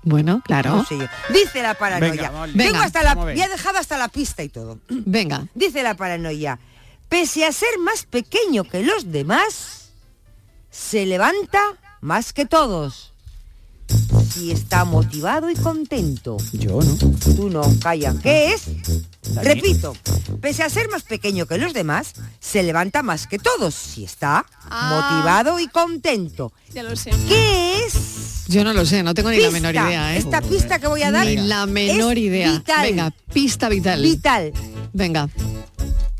Bueno, 0.02 0.42
claro. 0.44 0.76
No 0.76 0.84
sé 0.84 0.98
yo. 0.98 1.06
Dice 1.32 1.62
la 1.62 1.74
paranoia. 1.74 2.30
Venga, 2.54 2.82
hasta 2.84 3.02
la, 3.02 3.10
vamos 3.10 3.22
a 3.24 3.26
ver. 3.28 3.36
me 3.36 3.42
ha 3.42 3.48
dejado 3.48 3.78
hasta 3.78 3.96
la 3.98 4.08
pista 4.08 4.42
y 4.42 4.48
todo. 4.48 4.78
Venga. 4.88 5.46
Dice 5.54 5.82
la 5.82 5.94
paranoia. 5.94 6.58
Pese 7.08 7.46
a 7.46 7.52
ser 7.52 7.78
más 7.82 8.04
pequeño 8.04 8.64
que 8.64 8.82
los 8.82 9.10
demás, 9.10 9.77
se 10.78 11.06
levanta 11.06 11.60
más 12.00 12.32
que 12.32 12.46
todos. 12.46 13.12
Si 14.34 14.50
está 14.52 14.84
motivado 14.84 15.50
y 15.50 15.54
contento. 15.54 16.36
Yo, 16.52 16.80
¿no? 16.82 16.94
Tú 17.34 17.48
no, 17.48 17.62
calla. 17.80 18.14
¿Qué 18.22 18.52
es? 18.52 18.64
Repito, 19.34 19.96
pese 20.42 20.62
a 20.62 20.68
ser 20.68 20.88
más 20.90 21.02
pequeño 21.02 21.46
que 21.46 21.56
los 21.56 21.72
demás, 21.72 22.12
se 22.38 22.62
levanta 22.62 23.02
más 23.02 23.26
que 23.26 23.38
todos 23.38 23.74
si 23.74 24.04
está 24.04 24.44
Ah. 24.70 24.90
motivado 25.20 25.58
y 25.58 25.68
contento. 25.68 26.52
Ya 26.74 26.82
lo 26.82 26.94
sé. 26.96 27.10
¿Qué 27.28 27.84
es? 27.86 28.44
Yo 28.48 28.62
no 28.62 28.72
lo 28.74 28.84
sé, 28.84 29.02
no 29.02 29.14
tengo 29.14 29.30
ni 29.30 29.38
la 29.40 29.50
menor 29.50 29.74
idea, 29.74 30.14
¿eh? 30.14 30.18
Esta 30.18 30.42
pista 30.42 30.78
que 30.78 30.86
voy 30.86 31.02
a 31.02 31.10
dar 31.10 31.26
Ni 31.26 31.36
la 31.36 31.64
menor 31.66 32.16
es 32.18 32.24
idea. 32.24 32.52
vital. 32.52 32.82
Venga, 32.86 33.10
pista 33.32 33.68
vital. 33.70 34.02
Vital. 34.02 34.52
Venga. 34.92 35.28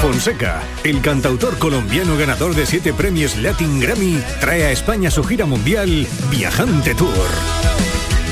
Fonseca, 0.00 0.62
el 0.84 1.00
cantautor 1.00 1.58
colombiano 1.58 2.16
ganador 2.16 2.54
de 2.54 2.66
siete 2.66 2.92
premios 2.92 3.36
Latin 3.36 3.80
Grammy, 3.80 4.22
trae 4.40 4.64
a 4.64 4.70
España 4.70 5.10
su 5.10 5.24
gira 5.24 5.44
mundial 5.44 6.06
Viajante 6.30 6.94
Tour. 6.94 7.28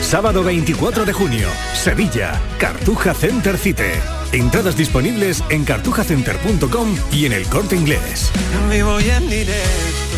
Sábado 0.00 0.44
24 0.44 1.04
de 1.04 1.12
junio, 1.12 1.48
Sevilla, 1.74 2.40
Cartuja 2.58 3.12
Center 3.14 3.58
Cite. 3.58 4.00
Entradas 4.32 4.76
disponibles 4.76 5.42
en 5.50 5.64
cartujacenter.com 5.64 6.96
y 7.12 7.26
en 7.26 7.32
el 7.32 7.46
corte 7.48 7.74
inglés. 7.74 8.30
Busca 8.68 10.15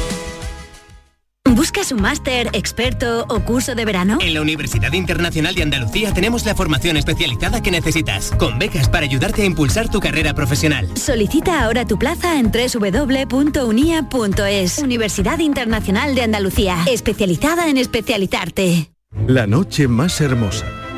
¿Buscas 1.59 1.91
un 1.91 2.01
máster, 2.01 2.51
experto 2.53 3.27
o 3.29 3.41
curso 3.41 3.75
de 3.75 3.85
verano? 3.85 4.19
En 4.21 4.33
la 4.33 4.41
Universidad 4.41 4.93
Internacional 4.93 5.57
de 5.57 5.65
Andalucía 5.65 6.15
tenemos 6.15 6.47
la 6.47 6.55
formación 6.55 6.97
especializada 6.97 7.61
que 7.61 7.73
necesitas, 7.73 8.31
con 8.39 8.61
becas 8.61 8.89
para 8.89 9.07
ayudarte 9.07 9.43
a 9.43 9.45
impulsar 9.45 9.91
tu 9.91 9.99
carrera 9.99 10.35
profesional. 10.35 10.89
Solicita 10.97 11.65
ahora 11.65 11.85
tu 11.85 11.99
plaza 11.99 12.39
en 12.39 12.53
www.unia.es. 12.53 13.59
Universidad 14.79 15.41
Internacional 15.41 16.15
de 16.15 16.23
Andalucía, 16.23 16.77
especializada 16.87 17.69
en 17.69 17.79
especializarte. 17.79 18.93
La 19.27 19.49
noche 19.49 19.89
más 19.89 20.21
hermosa 20.21 20.88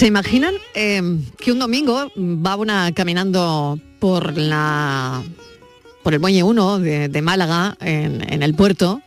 ¿Se 0.00 0.06
imaginan 0.06 0.54
eh, 0.72 1.02
que 1.36 1.52
un 1.52 1.58
domingo 1.58 2.10
va 2.16 2.56
una 2.56 2.90
caminando 2.92 3.78
por 3.98 4.34
la 4.38 5.22
por 6.02 6.14
el 6.14 6.20
muelle 6.20 6.42
1 6.42 6.78
de, 6.78 7.20
Málaga, 7.20 7.76
en, 7.82 8.42
el 8.42 8.54
puerto, 8.54 9.02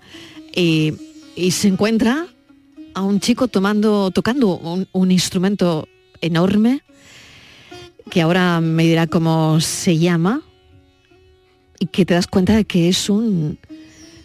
y, 0.55 0.93
y 1.35 1.49
se 1.49 1.69
encuentra 1.69 2.27
a 2.93 3.01
un 3.01 3.19
chico 3.19 3.47
tomando, 3.47 4.11
tocando 4.11 4.59
un, 4.59 4.87
un 4.91 5.11
instrumento 5.11 5.87
enorme, 6.21 6.83
que 8.11 8.21
ahora 8.21 8.61
me 8.61 8.83
dirá 8.83 9.07
cómo 9.07 9.61
se 9.61 9.97
llama, 9.97 10.43
y 11.79 11.87
que 11.87 12.05
te 12.05 12.13
das 12.13 12.27
cuenta 12.27 12.55
de 12.55 12.65
que 12.65 12.87
es 12.87 13.09
un 13.09 13.57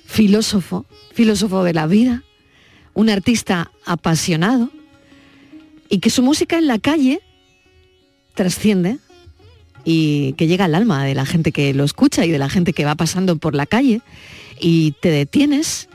filósofo, 0.05 0.85
filósofo 1.15 1.65
de 1.65 1.73
la 1.73 1.87
vida, 1.87 2.25
un 2.93 3.09
artista 3.09 3.73
apasionado, 3.87 4.71
y 5.89 5.99
que 5.99 6.11
su 6.11 6.23
música 6.23 6.59
en 6.59 6.67
la 6.67 6.79
calle 6.79 7.21
trasciende 8.35 8.99
y 9.85 10.35
que 10.35 10.47
llega 10.47 10.67
al 10.67 10.75
alma 10.75 11.05
de 11.05 11.15
la 11.15 11.27
gente 11.27 11.53
que 11.53 11.73
lo 11.75 11.85
escucha 11.85 12.25
y 12.25 12.31
de 12.31 12.39
la 12.39 12.49
gente 12.49 12.73
que 12.73 12.85
va 12.85 12.95
pasando 12.95 13.37
por 13.37 13.55
la 13.55 13.67
calle 13.67 14.03
y 14.61 14.93
te 15.01 15.11
detienes 15.11 15.89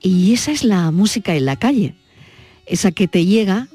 y 0.00 0.32
esa 0.32 0.52
es 0.52 0.62
la 0.62 0.90
música 0.90 1.34
en 1.34 1.46
la 1.46 1.56
calle, 1.56 1.94
esa 2.66 2.92
que 2.92 3.08
te 3.08 3.24
llega, 3.24 3.68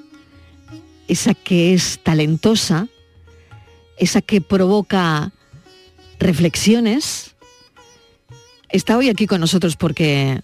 esa 1.08 1.34
que 1.34 1.74
es 1.74 2.00
talentosa, 2.04 2.88
esa 3.98 4.22
que 4.22 4.40
provoca 4.40 5.32
reflexiones. 6.20 7.36
Está 8.70 8.98
hoy 8.98 9.10
aquí 9.10 9.28
con 9.28 9.42
nosotros 9.42 9.76
porque 9.76 10.42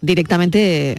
directamente 0.00 0.96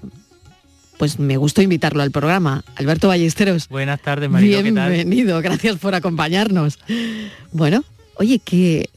pues 0.98 1.20
me 1.20 1.38
gustó 1.38 1.62
invitarlo 1.62 2.04
al 2.04 2.12
programa. 2.12 2.64
Alberto 2.76 3.08
Ballesteros. 3.08 3.68
Buenas 3.70 4.02
tardes, 4.02 4.30
María. 4.30 4.62
Bienvenido, 4.62 5.42
gracias 5.42 5.78
por 5.78 5.96
acompañarnos. 5.96 6.80
Bueno, 7.52 7.84
oye, 8.16 8.40
que 8.40 8.90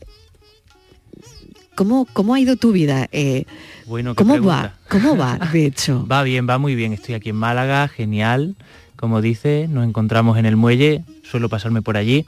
¿Cómo, 1.75 2.07
¿Cómo 2.13 2.35
ha 2.35 2.41
ido 2.41 2.57
tu 2.57 2.73
vida? 2.73 3.07
Eh, 3.13 3.45
bueno, 3.85 4.15
¿qué 4.15 4.17
¿Cómo 4.17 4.35
pregunta? 4.35 4.57
va? 4.63 4.75
¿Cómo 4.89 5.17
va, 5.17 5.39
de 5.53 5.67
hecho? 5.67 6.07
Va 6.11 6.23
bien, 6.23 6.49
va 6.49 6.57
muy 6.59 6.75
bien. 6.75 6.93
Estoy 6.95 7.15
aquí 7.15 7.29
en 7.31 7.37
Málaga, 7.37 7.87
genial. 7.89 8.57
Como 8.97 9.21
dice, 9.21 9.67
nos 9.69 9.87
encontramos 9.87 10.39
en 10.39 10.47
el 10.47 10.57
muelle, 10.57 11.05
suelo 11.23 11.51
pasarme 11.51 11.83
por 11.83 11.99
allí. 11.99 12.25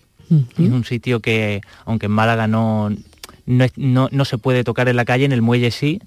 Es 0.59 0.59
un 0.70 0.85
sitio 0.85 1.20
que, 1.20 1.62
aunque 1.87 2.04
en 2.07 2.12
Málaga 2.12 2.46
no, 2.46 2.90
no- 3.46 4.09
no 4.12 4.24
se 4.26 4.37
puede 4.37 4.62
tocar 4.64 4.87
en 4.90 4.96
la 4.96 5.07
calle, 5.07 5.24
en 5.24 5.33
el 5.33 5.40
muelle 5.40 5.70
sí. 5.70 6.02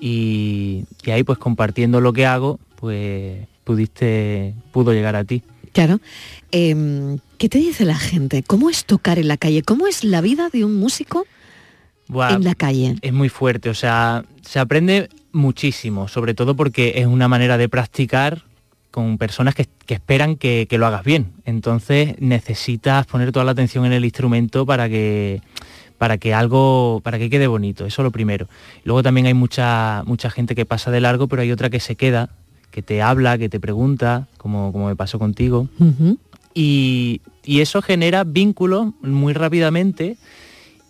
Y, 0.00 0.84
y 1.04 1.10
ahí 1.10 1.22
pues 1.22 1.38
compartiendo 1.38 2.00
lo 2.00 2.12
que 2.12 2.26
hago, 2.26 2.58
pues 2.76 3.46
pudiste, 3.64 4.54
pudo 4.72 4.92
llegar 4.92 5.16
a 5.16 5.24
ti. 5.24 5.42
Claro. 5.72 6.00
Em, 6.50 7.18
¿Qué 7.38 7.48
te 7.48 7.58
dice 7.58 7.84
la 7.84 7.96
gente? 7.96 8.42
¿Cómo 8.42 8.70
es 8.70 8.84
tocar 8.84 9.18
en 9.18 9.28
la 9.28 9.36
calle? 9.36 9.62
¿Cómo 9.62 9.86
es 9.86 10.04
la 10.04 10.20
vida 10.20 10.48
de 10.48 10.64
un 10.64 10.74
músico 10.74 11.26
Buah, 12.08 12.32
en 12.34 12.44
la 12.44 12.54
calle? 12.54 12.96
Es 13.02 13.12
muy 13.12 13.28
fuerte, 13.28 13.68
o 13.70 13.74
sea, 13.74 14.24
se 14.42 14.58
aprende 14.58 15.08
muchísimo, 15.32 16.08
sobre 16.08 16.34
todo 16.34 16.56
porque 16.56 16.94
es 16.96 17.06
una 17.06 17.28
manera 17.28 17.58
de 17.58 17.68
practicar 17.68 18.44
con 18.90 19.18
personas 19.18 19.54
que, 19.54 19.68
que 19.86 19.94
esperan 19.94 20.36
que, 20.36 20.66
que 20.68 20.78
lo 20.78 20.86
hagas 20.86 21.04
bien. 21.04 21.32
Entonces 21.44 22.16
necesitas 22.18 23.06
poner 23.06 23.30
toda 23.30 23.44
la 23.44 23.52
atención 23.52 23.84
en 23.84 23.92
el 23.92 24.04
instrumento 24.04 24.66
para 24.66 24.88
que 24.88 25.42
para 25.98 26.18
que 26.18 26.32
algo, 26.32 27.00
para 27.02 27.18
que 27.18 27.28
quede 27.28 27.48
bonito, 27.48 27.84
eso 27.84 28.02
lo 28.02 28.12
primero. 28.12 28.46
Luego 28.84 29.02
también 29.02 29.26
hay 29.26 29.34
mucha, 29.34 30.02
mucha 30.06 30.30
gente 30.30 30.54
que 30.54 30.64
pasa 30.64 30.90
de 30.90 31.00
largo, 31.00 31.26
pero 31.26 31.42
hay 31.42 31.50
otra 31.52 31.70
que 31.70 31.80
se 31.80 31.96
queda, 31.96 32.30
que 32.70 32.82
te 32.82 33.02
habla, 33.02 33.36
que 33.36 33.48
te 33.48 33.58
pregunta, 33.60 34.28
como, 34.38 34.72
como 34.72 34.86
me 34.86 34.96
pasó 34.96 35.18
contigo. 35.18 35.68
Y, 36.54 37.20
y 37.44 37.60
eso 37.60 37.82
genera 37.82 38.24
vínculos 38.24 38.92
muy 39.02 39.32
rápidamente, 39.32 40.16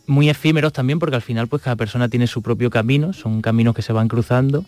muy 0.06 0.28
efímeros 0.28 0.72
también, 0.74 0.98
porque 0.98 1.16
al 1.16 1.22
final 1.22 1.48
pues 1.48 1.62
cada 1.62 1.76
persona 1.76 2.08
tiene 2.08 2.26
su 2.26 2.42
propio 2.42 2.70
camino, 2.70 3.12
son 3.14 3.40
caminos 3.40 3.74
que 3.74 3.82
se 3.82 3.94
van 3.94 4.08
cruzando. 4.08 4.64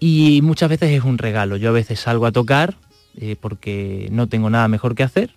Y 0.00 0.40
muchas 0.42 0.70
veces 0.70 0.90
es 0.92 1.04
un 1.04 1.18
regalo. 1.18 1.56
Yo 1.56 1.70
a 1.70 1.72
veces 1.72 2.00
salgo 2.00 2.24
a 2.24 2.32
tocar 2.32 2.76
eh, 3.16 3.36
porque 3.38 4.08
no 4.12 4.28
tengo 4.28 4.48
nada 4.48 4.68
mejor 4.68 4.94
que 4.94 5.02
hacer 5.02 5.30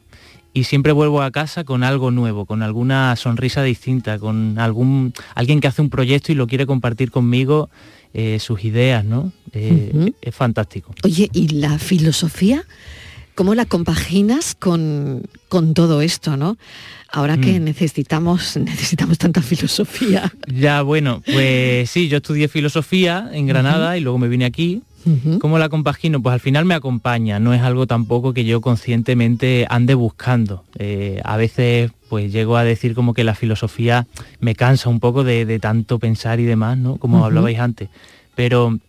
y 0.53 0.65
siempre 0.65 0.91
vuelvo 0.91 1.21
a 1.21 1.31
casa 1.31 1.63
con 1.63 1.83
algo 1.83 2.11
nuevo, 2.11 2.45
con 2.45 2.61
alguna 2.61 3.15
sonrisa 3.15 3.63
distinta, 3.63 4.19
con 4.19 4.59
algún 4.59 5.13
alguien 5.35 5.59
que 5.61 5.67
hace 5.67 5.81
un 5.81 5.89
proyecto 5.89 6.31
y 6.31 6.35
lo 6.35 6.47
quiere 6.47 6.65
compartir 6.65 7.09
conmigo 7.11 7.69
eh, 8.13 8.39
sus 8.39 8.63
ideas, 8.65 9.05
¿no? 9.05 9.31
Eh. 9.53 10.11
Es 10.21 10.35
fantástico. 10.35 10.93
Oye, 11.03 11.29
¿y 11.33 11.47
la 11.49 11.79
filosofía? 11.79 12.65
¿Cómo 13.33 13.55
la 13.55 13.63
compaginas 13.65 14.55
con, 14.55 15.23
con 15.47 15.73
todo 15.73 16.01
esto, 16.01 16.35
no? 16.35 16.57
Ahora 17.09 17.37
que 17.37 17.59
Mm. 17.59 17.63
necesitamos, 17.63 18.57
necesitamos 18.57 19.17
tanta 19.17 19.41
filosofía. 19.41 20.31
Ya, 20.53 20.81
bueno, 20.81 21.23
pues 21.25 21.89
sí, 21.91 22.09
yo 22.09 22.17
estudié 22.17 22.49
filosofía 22.49 23.29
en 23.31 23.47
Granada 23.47 23.97
y 23.97 24.01
luego 24.01 24.17
me 24.17 24.27
vine 24.27 24.43
aquí. 24.43 24.81
¿Cómo 25.39 25.57
la 25.59 25.69
compagino? 25.69 26.21
Pues 26.21 26.33
al 26.33 26.39
final 26.39 26.65
me 26.65 26.73
acompaña, 26.73 27.39
no 27.39 27.53
es 27.53 27.61
algo 27.61 27.87
tampoco 27.87 28.33
que 28.33 28.45
yo 28.45 28.61
conscientemente 28.61 29.65
ande 29.69 29.93
buscando. 29.93 30.63
Eh, 30.77 31.21
a 31.23 31.37
veces 31.37 31.91
pues 32.09 32.31
llego 32.31 32.57
a 32.57 32.63
decir 32.63 32.93
como 32.93 33.13
que 33.13 33.23
la 33.23 33.35
filosofía 33.35 34.05
me 34.39 34.53
cansa 34.53 34.89
un 34.89 34.99
poco 34.99 35.23
de, 35.23 35.45
de 35.45 35.59
tanto 35.59 35.97
pensar 35.97 36.39
y 36.39 36.45
demás, 36.45 36.77
¿no? 36.77 36.97
Como 36.97 37.23
hablabais 37.23 37.59
antes. 37.59 37.89
Pero 38.35 38.79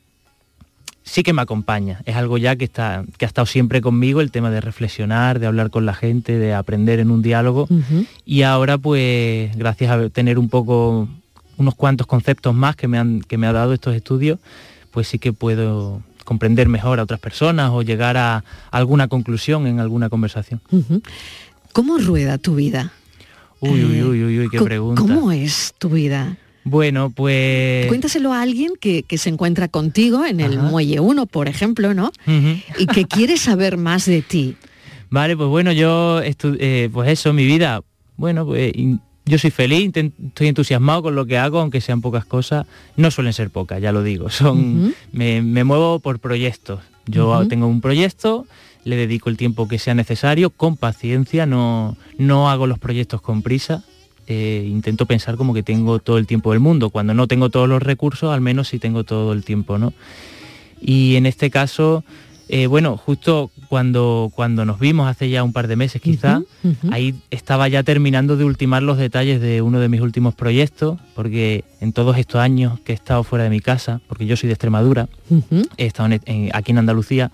sí 1.04 1.22
que 1.22 1.32
me 1.32 1.42
acompaña, 1.42 2.00
es 2.06 2.16
algo 2.16 2.38
ya 2.38 2.56
que, 2.56 2.64
está, 2.64 3.04
que 3.18 3.24
ha 3.24 3.28
estado 3.28 3.46
siempre 3.46 3.80
conmigo, 3.80 4.20
el 4.20 4.30
tema 4.30 4.50
de 4.50 4.60
reflexionar, 4.60 5.38
de 5.40 5.46
hablar 5.46 5.70
con 5.70 5.86
la 5.86 5.94
gente, 5.94 6.38
de 6.38 6.54
aprender 6.54 7.00
en 7.00 7.10
un 7.10 7.22
diálogo. 7.22 7.68
Y 8.24 8.42
ahora, 8.42 8.78
pues, 8.78 9.56
gracias 9.56 9.90
a 9.90 10.08
tener 10.10 10.38
un 10.38 10.48
poco, 10.48 11.08
unos 11.58 11.74
cuantos 11.74 12.06
conceptos 12.06 12.54
más 12.54 12.76
que 12.76 12.88
me 12.88 12.98
han, 12.98 13.20
que 13.20 13.38
me 13.38 13.46
ha 13.46 13.52
dado 13.52 13.72
estos 13.72 13.94
estudios, 13.94 14.38
pues 14.92 15.08
sí 15.08 15.18
que 15.18 15.32
puedo 15.32 16.02
comprender 16.24 16.68
mejor 16.68 17.00
a 17.00 17.02
otras 17.02 17.18
personas 17.18 17.70
o 17.72 17.82
llegar 17.82 18.16
a 18.16 18.44
alguna 18.70 19.08
conclusión 19.08 19.66
en 19.66 19.80
alguna 19.80 20.08
conversación. 20.08 20.60
¿Cómo 21.72 21.98
rueda 21.98 22.38
tu 22.38 22.54
vida? 22.54 22.92
Uy, 23.60 23.84
uy, 23.84 24.02
uy, 24.02 24.24
uy, 24.24 24.38
uy, 24.40 24.48
qué 24.50 24.60
pregunta. 24.60 25.00
¿Cómo 25.00 25.32
es 25.32 25.74
tu 25.78 25.88
vida? 25.88 26.36
Bueno, 26.64 27.10
pues... 27.10 27.86
Cuéntaselo 27.88 28.32
a 28.32 28.40
alguien 28.42 28.72
que, 28.80 29.02
que 29.02 29.18
se 29.18 29.30
encuentra 29.30 29.66
contigo 29.68 30.24
en 30.24 30.38
el 30.40 30.58
Muelle 30.58 31.00
1, 31.00 31.26
por 31.26 31.48
ejemplo, 31.48 31.92
¿no? 31.94 32.12
Y 32.78 32.86
que 32.86 33.04
quiere 33.06 33.36
saber 33.36 33.76
más 33.76 34.06
de 34.06 34.22
ti. 34.22 34.56
Vale, 35.10 35.36
pues 35.36 35.48
bueno, 35.48 35.72
yo, 35.72 36.20
eh, 36.22 36.88
pues 36.92 37.08
eso, 37.10 37.32
mi 37.32 37.44
vida, 37.44 37.82
bueno, 38.16 38.46
pues 38.46 38.72
in- 38.74 39.00
yo 39.24 39.38
soy 39.38 39.50
feliz, 39.50 39.92
estoy 39.94 40.48
entusiasmado 40.48 41.02
con 41.02 41.14
lo 41.14 41.26
que 41.26 41.38
hago, 41.38 41.60
aunque 41.60 41.80
sean 41.80 42.00
pocas 42.00 42.24
cosas, 42.24 42.66
no 42.96 43.10
suelen 43.10 43.32
ser 43.32 43.50
pocas, 43.50 43.80
ya 43.80 43.92
lo 43.92 44.02
digo, 44.02 44.30
son, 44.30 44.94
me, 45.12 45.42
me 45.42 45.64
muevo 45.64 46.00
por 46.00 46.18
proyectos. 46.18 46.80
Yo 47.06 47.46
tengo 47.48 47.66
un 47.66 47.80
proyecto, 47.80 48.46
le 48.84 48.96
dedico 48.96 49.28
el 49.28 49.36
tiempo 49.36 49.66
que 49.68 49.78
sea 49.78 49.94
necesario, 49.94 50.50
con 50.50 50.76
paciencia, 50.76 51.46
no, 51.46 51.96
no 52.18 52.48
hago 52.50 52.66
los 52.66 52.78
proyectos 52.78 53.20
con 53.20 53.42
prisa. 53.42 53.82
eh, 54.26 54.64
intento 54.68 55.06
pensar 55.06 55.36
como 55.36 55.52
que 55.52 55.62
tengo 55.62 55.98
todo 55.98 56.18
el 56.18 56.26
tiempo 56.26 56.52
del 56.52 56.60
mundo. 56.60 56.90
Cuando 56.90 57.12
no 57.14 57.26
tengo 57.26 57.50
todos 57.50 57.68
los 57.68 57.82
recursos, 57.82 58.32
al 58.32 58.40
menos 58.40 58.68
sí 58.68 58.78
tengo 58.78 59.04
todo 59.04 59.32
el 59.32 59.44
tiempo, 59.44 59.78
¿no? 59.78 59.92
Y 60.80 61.16
en 61.16 61.26
este 61.26 61.50
caso, 61.50 62.04
eh, 62.48 62.66
bueno, 62.66 62.96
justo 62.96 63.50
cuando, 63.68 64.30
cuando 64.34 64.64
nos 64.64 64.78
vimos 64.78 65.08
hace 65.08 65.30
ya 65.30 65.42
un 65.42 65.52
par 65.52 65.68
de 65.68 65.76
meses 65.76 66.02
quizá, 66.02 66.42
ahí 66.92 67.14
estaba 67.30 67.68
ya 67.68 67.82
terminando 67.82 68.36
de 68.36 68.44
ultimar 68.44 68.82
los 68.82 68.98
detalles 68.98 69.40
de 69.40 69.62
uno 69.62 69.80
de 69.80 69.88
mis 69.88 70.00
últimos 70.00 70.34
proyectos, 70.34 70.98
porque 71.14 71.64
en 71.80 71.92
todos 71.92 72.18
estos 72.18 72.40
años 72.40 72.78
que 72.80 72.92
he 72.92 72.94
estado 72.94 73.24
fuera 73.24 73.44
de 73.44 73.50
mi 73.50 73.60
casa, 73.60 74.00
porque 74.08 74.26
yo 74.26 74.36
soy 74.36 74.48
de 74.48 74.54
Extremadura, 74.54 75.08
he 75.78 75.86
estado 75.86 76.12
en- 76.12 76.20
en- 76.26 76.50
aquí 76.54 76.72
en 76.72 76.78
Andalucía, 76.78 77.30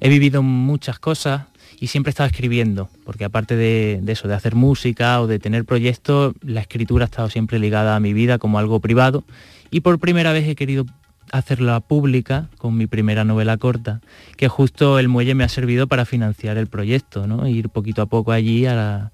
he 0.00 0.08
vivido 0.08 0.42
muchas 0.42 0.98
cosas 0.98 1.42
y 1.78 1.86
siempre 1.86 2.10
he 2.10 2.12
estado 2.12 2.28
escribiendo, 2.28 2.88
porque 3.04 3.24
aparte 3.24 3.56
de, 3.56 4.00
de 4.02 4.12
eso, 4.12 4.26
de 4.28 4.34
hacer 4.34 4.54
música 4.54 5.20
o 5.20 5.26
de 5.26 5.38
tener 5.38 5.64
proyectos, 5.64 6.34
la 6.42 6.60
escritura 6.60 7.04
ha 7.04 7.06
estado 7.06 7.30
siempre 7.30 7.58
ligada 7.58 7.96
a 7.96 8.00
mi 8.00 8.12
vida 8.12 8.38
como 8.38 8.58
algo 8.58 8.80
privado 8.80 9.24
y 9.70 9.80
por 9.80 9.98
primera 9.98 10.32
vez 10.32 10.46
he 10.48 10.56
querido 10.56 10.84
hacerla 11.32 11.80
pública 11.80 12.48
con 12.58 12.76
mi 12.76 12.86
primera 12.86 13.24
novela 13.24 13.56
corta, 13.56 14.00
que 14.36 14.48
justo 14.48 14.98
el 14.98 15.08
muelle 15.08 15.34
me 15.34 15.44
ha 15.44 15.48
servido 15.48 15.86
para 15.86 16.04
financiar 16.04 16.56
el 16.58 16.66
proyecto, 16.66 17.26
¿no? 17.26 17.46
Ir 17.46 17.68
poquito 17.68 18.02
a 18.02 18.06
poco 18.06 18.32
allí 18.32 18.66
a 18.66 18.74
la, 18.74 19.12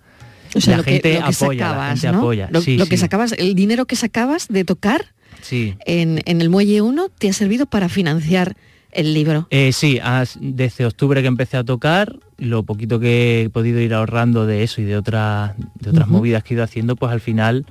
O 0.54 0.60
sea, 0.60 0.72
la 0.72 0.76
lo 0.78 0.84
que, 0.84 0.90
gente 0.92 1.10
que 1.12 1.18
apoya, 1.18 1.76
la 1.76 1.88
gente 1.90 2.12
¿no? 2.12 2.18
apoya. 2.18 2.48
Lo, 2.50 2.60
Sí, 2.62 2.76
lo 2.78 2.86
que 2.86 2.96
sacabas, 2.96 3.32
el 3.32 3.54
dinero 3.54 3.84
que 3.86 3.96
sacabas 3.96 4.48
de 4.48 4.64
tocar 4.64 5.06
Sí. 5.42 5.74
en, 5.84 6.22
en 6.24 6.40
el 6.40 6.48
Muelle 6.48 6.80
1 6.80 7.08
te 7.18 7.28
ha 7.28 7.32
servido 7.32 7.66
para 7.66 7.88
financiar 7.88 8.56
el 8.92 9.12
libro. 9.12 9.46
Eh, 9.50 9.72
sí, 9.72 10.00
desde 10.40 10.86
octubre 10.86 11.20
que 11.20 11.28
empecé 11.28 11.58
a 11.58 11.64
tocar, 11.64 12.16
lo 12.38 12.62
poquito 12.62 12.98
que 12.98 13.42
he 13.42 13.50
podido 13.50 13.80
ir 13.80 13.92
ahorrando 13.92 14.46
de 14.46 14.62
eso 14.62 14.80
y 14.80 14.84
de 14.84 14.96
otras, 14.96 15.52
de 15.78 15.90
otras 15.90 16.08
movidas 16.08 16.42
que 16.42 16.54
he 16.54 16.56
ido 16.56 16.64
haciendo, 16.64 16.96
pues 16.96 17.12
al 17.12 17.20
final 17.20 17.66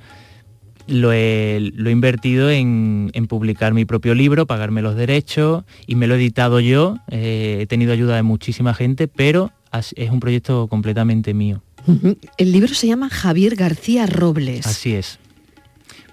lo 0.88 1.12
he, 1.12 1.72
lo 1.74 1.88
he 1.88 1.92
invertido 1.92 2.50
en, 2.50 3.10
en 3.14 3.26
publicar 3.26 3.74
mi 3.74 3.84
propio 3.84 4.14
libro, 4.14 4.46
pagarme 4.46 4.82
los 4.82 4.94
derechos 4.96 5.64
y 5.86 5.94
me 5.96 6.06
lo 6.06 6.14
he 6.14 6.18
editado 6.18 6.60
yo. 6.60 6.98
Eh, 7.10 7.58
he 7.62 7.66
tenido 7.66 7.92
ayuda 7.92 8.16
de 8.16 8.22
muchísima 8.22 8.74
gente, 8.74 9.08
pero 9.08 9.52
es 9.96 10.10
un 10.10 10.20
proyecto 10.20 10.68
completamente 10.68 11.34
mío. 11.34 11.62
El 12.38 12.52
libro 12.52 12.74
se 12.74 12.86
llama 12.86 13.08
Javier 13.10 13.54
García 13.56 14.06
Robles. 14.06 14.66
Así 14.66 14.94
es. 14.94 15.18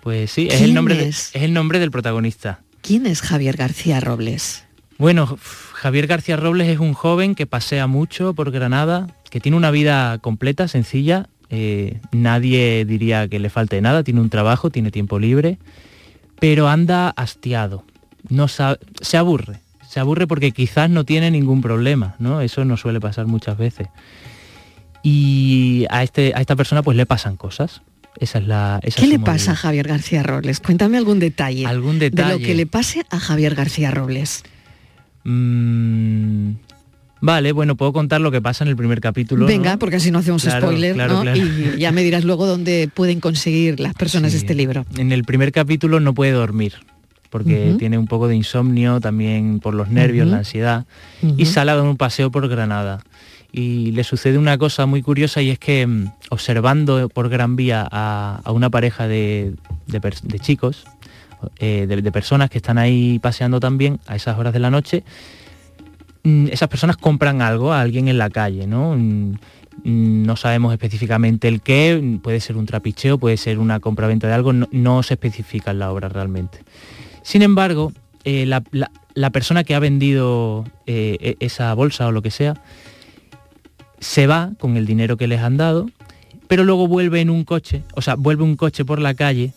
Pues 0.01 0.31
sí, 0.31 0.47
es 0.49 0.55
¿Quién 0.57 0.65
el, 0.69 0.73
nombre 0.73 0.95
de- 0.95 1.07
es? 1.09 1.31
el 1.33 1.53
nombre 1.53 1.79
del 1.79 1.89
protagonista. 1.91 2.59
¿Quién 2.81 3.05
es 3.07 3.21
Javier 3.21 3.55
García 3.55 3.99
Robles? 4.01 4.65
Bueno, 4.97 5.37
Javier 5.73 6.07
García 6.07 6.35
Robles 6.35 6.67
es 6.67 6.79
un 6.79 6.93
joven 6.93 7.35
que 7.35 7.45
pasea 7.47 7.87
mucho 7.87 8.33
por 8.33 8.51
Granada, 8.51 9.07
que 9.29 9.39
tiene 9.39 9.57
una 9.57 9.71
vida 9.71 10.17
completa, 10.19 10.67
sencilla. 10.67 11.29
Eh, 11.55 11.99
nadie 12.11 12.83
diría 12.85 13.27
que 13.27 13.37
le 13.37 13.49
falte 13.51 13.79
nada, 13.79 14.03
tiene 14.03 14.21
un 14.21 14.29
trabajo, 14.31 14.71
tiene 14.71 14.89
tiempo 14.89 15.19
libre, 15.19 15.59
pero 16.39 16.67
anda 16.67 17.09
hastiado. 17.09 17.83
No 18.29 18.47
sa- 18.47 18.79
se 19.01 19.17
aburre. 19.17 19.59
Se 19.87 19.99
aburre 19.99 20.25
porque 20.25 20.51
quizás 20.51 20.89
no 20.89 21.03
tiene 21.05 21.29
ningún 21.29 21.61
problema, 21.61 22.15
¿no? 22.17 22.41
Eso 22.41 22.65
no 22.65 22.75
suele 22.77 22.99
pasar 22.99 23.27
muchas 23.27 23.55
veces. 23.57 23.87
Y 25.03 25.85
a, 25.91 26.01
este, 26.01 26.33
a 26.35 26.41
esta 26.41 26.55
persona 26.55 26.81
pues 26.81 26.97
le 26.97 27.05
pasan 27.05 27.35
cosas. 27.37 27.81
Esa 28.19 28.39
es 28.39 28.47
la... 28.47 28.79
esa 28.83 28.97
¿Qué 28.99 29.03
es 29.05 29.09
le 29.11 29.19
pasa 29.19 29.51
a. 29.51 29.55
Javier 29.55 29.87
García 29.87 30.23
Robles? 30.23 30.59
Cuéntame 30.59 30.97
algún 30.97 31.19
detalle. 31.19 31.65
Algún 31.67 31.99
De 31.99 32.09
detalle. 32.09 32.39
lo 32.39 32.45
que 32.45 32.55
le 32.55 32.65
pase 32.65 33.05
a 33.11 33.19
Javier 33.19 33.53
García 33.53 33.91
Robles. 33.91 34.43
Mm, 35.25 36.51
vale, 37.25 37.51
bueno, 37.53 37.75
puedo 37.75 37.93
contar 37.93 38.21
lo 38.21 38.29
que 38.31 38.41
pasa 38.41 38.63
en 38.63 38.69
el 38.69 38.75
primer 38.75 38.99
capítulo. 39.01 39.45
Venga, 39.45 39.73
¿no? 39.73 39.79
porque 39.79 39.95
así 39.95 40.11
no 40.11 40.19
hacemos 40.19 40.43
Claro, 40.43 40.67
spoiler, 40.67 40.93
claro, 40.93 41.13
¿no? 41.15 41.21
claro. 41.21 41.37
Y 41.39 41.79
ya 41.79 41.91
me 41.91 42.03
dirás 42.03 42.23
luego 42.23 42.45
dónde 42.45 42.89
pueden 42.93 43.19
conseguir 43.19 43.79
las 43.79 43.93
personas 43.93 44.31
Sí. 44.31 44.37
este 44.37 44.53
libro. 44.55 44.85
En 44.97 45.11
el 45.11 45.23
primer 45.23 45.51
capítulo 45.51 45.99
no 45.99 46.13
puede 46.13 46.31
dormir, 46.33 46.73
porque 47.29 47.75
tiene 47.79 47.97
un 47.97 48.07
poco 48.07 48.27
de 48.27 48.35
insomnio, 48.35 48.99
también 48.99 49.59
por 49.59 49.73
los 49.73 49.89
nervios, 49.89 50.27
la 50.27 50.37
ansiedad, 50.39 50.85
y 51.37 51.45
sale 51.45 51.71
a 51.71 51.75
dar 51.75 51.83
un 51.85 51.97
paseo 51.97 52.29
por 52.29 52.47
Granada. 52.47 52.99
Y 53.55 53.91
le 53.91 54.03
sucede 54.03 54.37
una 54.39 54.57
cosa 54.57 54.87
muy 54.87 55.03
curiosa 55.03 55.39
y 55.41 55.51
es 55.51 55.59
que 55.59 55.85
mm, 55.85 56.07
observando 56.31 57.07
por 57.09 57.29
Gran 57.29 57.55
Vía 57.55 57.87
a, 57.91 58.41
a 58.43 58.51
una 58.51 58.69
pareja 58.71 59.07
de, 59.07 59.53
de 59.85 60.01
pers- 60.01 60.21
de 60.23 60.39
chicos, 60.39 60.85
eh, 61.59 61.85
de, 61.87 62.01
de 62.01 62.11
personas 62.11 62.49
que 62.49 62.57
están 62.57 62.77
ahí 62.79 63.19
paseando 63.19 63.59
también 63.59 63.99
a 64.07 64.15
esas 64.15 64.39
horas 64.39 64.53
de 64.53 64.59
la 64.59 64.71
noche, 64.71 65.03
esas 66.23 66.69
personas 66.69 66.97
compran 66.97 67.41
algo 67.41 67.73
a 67.73 67.81
alguien 67.81 68.07
en 68.07 68.17
la 68.17 68.29
calle, 68.29 68.65
¿no? 68.65 68.95
Mm, 68.95 69.33
mm, 69.83 70.23
No 70.25 70.35
sabemos 70.37 70.71
específicamente 70.71 71.47
el 71.47 71.61
qué, 71.61 71.99
mm, 72.01 72.19
puede 72.19 72.39
ser 72.39 72.55
un 72.55 72.65
trapicheo, 72.65 73.17
puede 73.17 73.37
ser 73.37 73.59
una 73.59 73.79
compra-venta 73.79 74.27
de 74.27 74.33
algo, 74.33 74.53
no, 74.53 75.03
se 75.03 75.15
especifica 75.15 75.71
en 75.71 75.79
la 75.79 75.91
obra 75.91 76.07
realmente. 76.09 76.59
Sin 77.23 77.41
embargo, 77.41 77.91
eh, 78.23 78.45
la, 78.45 79.29
persona 79.31 79.63
que 79.63 79.75
ha 79.75 79.79
vendido 79.79 80.65
eh, 80.87 81.17
e- 81.19 81.45
esa 81.45 81.73
bolsa 81.73 82.07
o 82.07 82.11
lo 82.11 82.21
que 82.21 82.31
sea, 82.31 82.55
se 83.99 84.27
va 84.27 84.51
con 84.59 84.77
el 84.77 84.85
dinero 84.85 85.17
que 85.17 85.27
les 85.27 85.41
han 85.41 85.57
dado, 85.57 85.89
pero 86.47 86.63
luego 86.63 86.87
vuelve 86.87 87.21
en 87.21 87.29
un 87.29 87.43
coche, 87.43 87.83
o 87.95 88.01
sea, 88.01 88.15
vuelve 88.15 88.43
un 88.43 88.55
coche 88.55 88.85
por 88.85 88.99
la 88.99 89.13
calle 89.13 89.51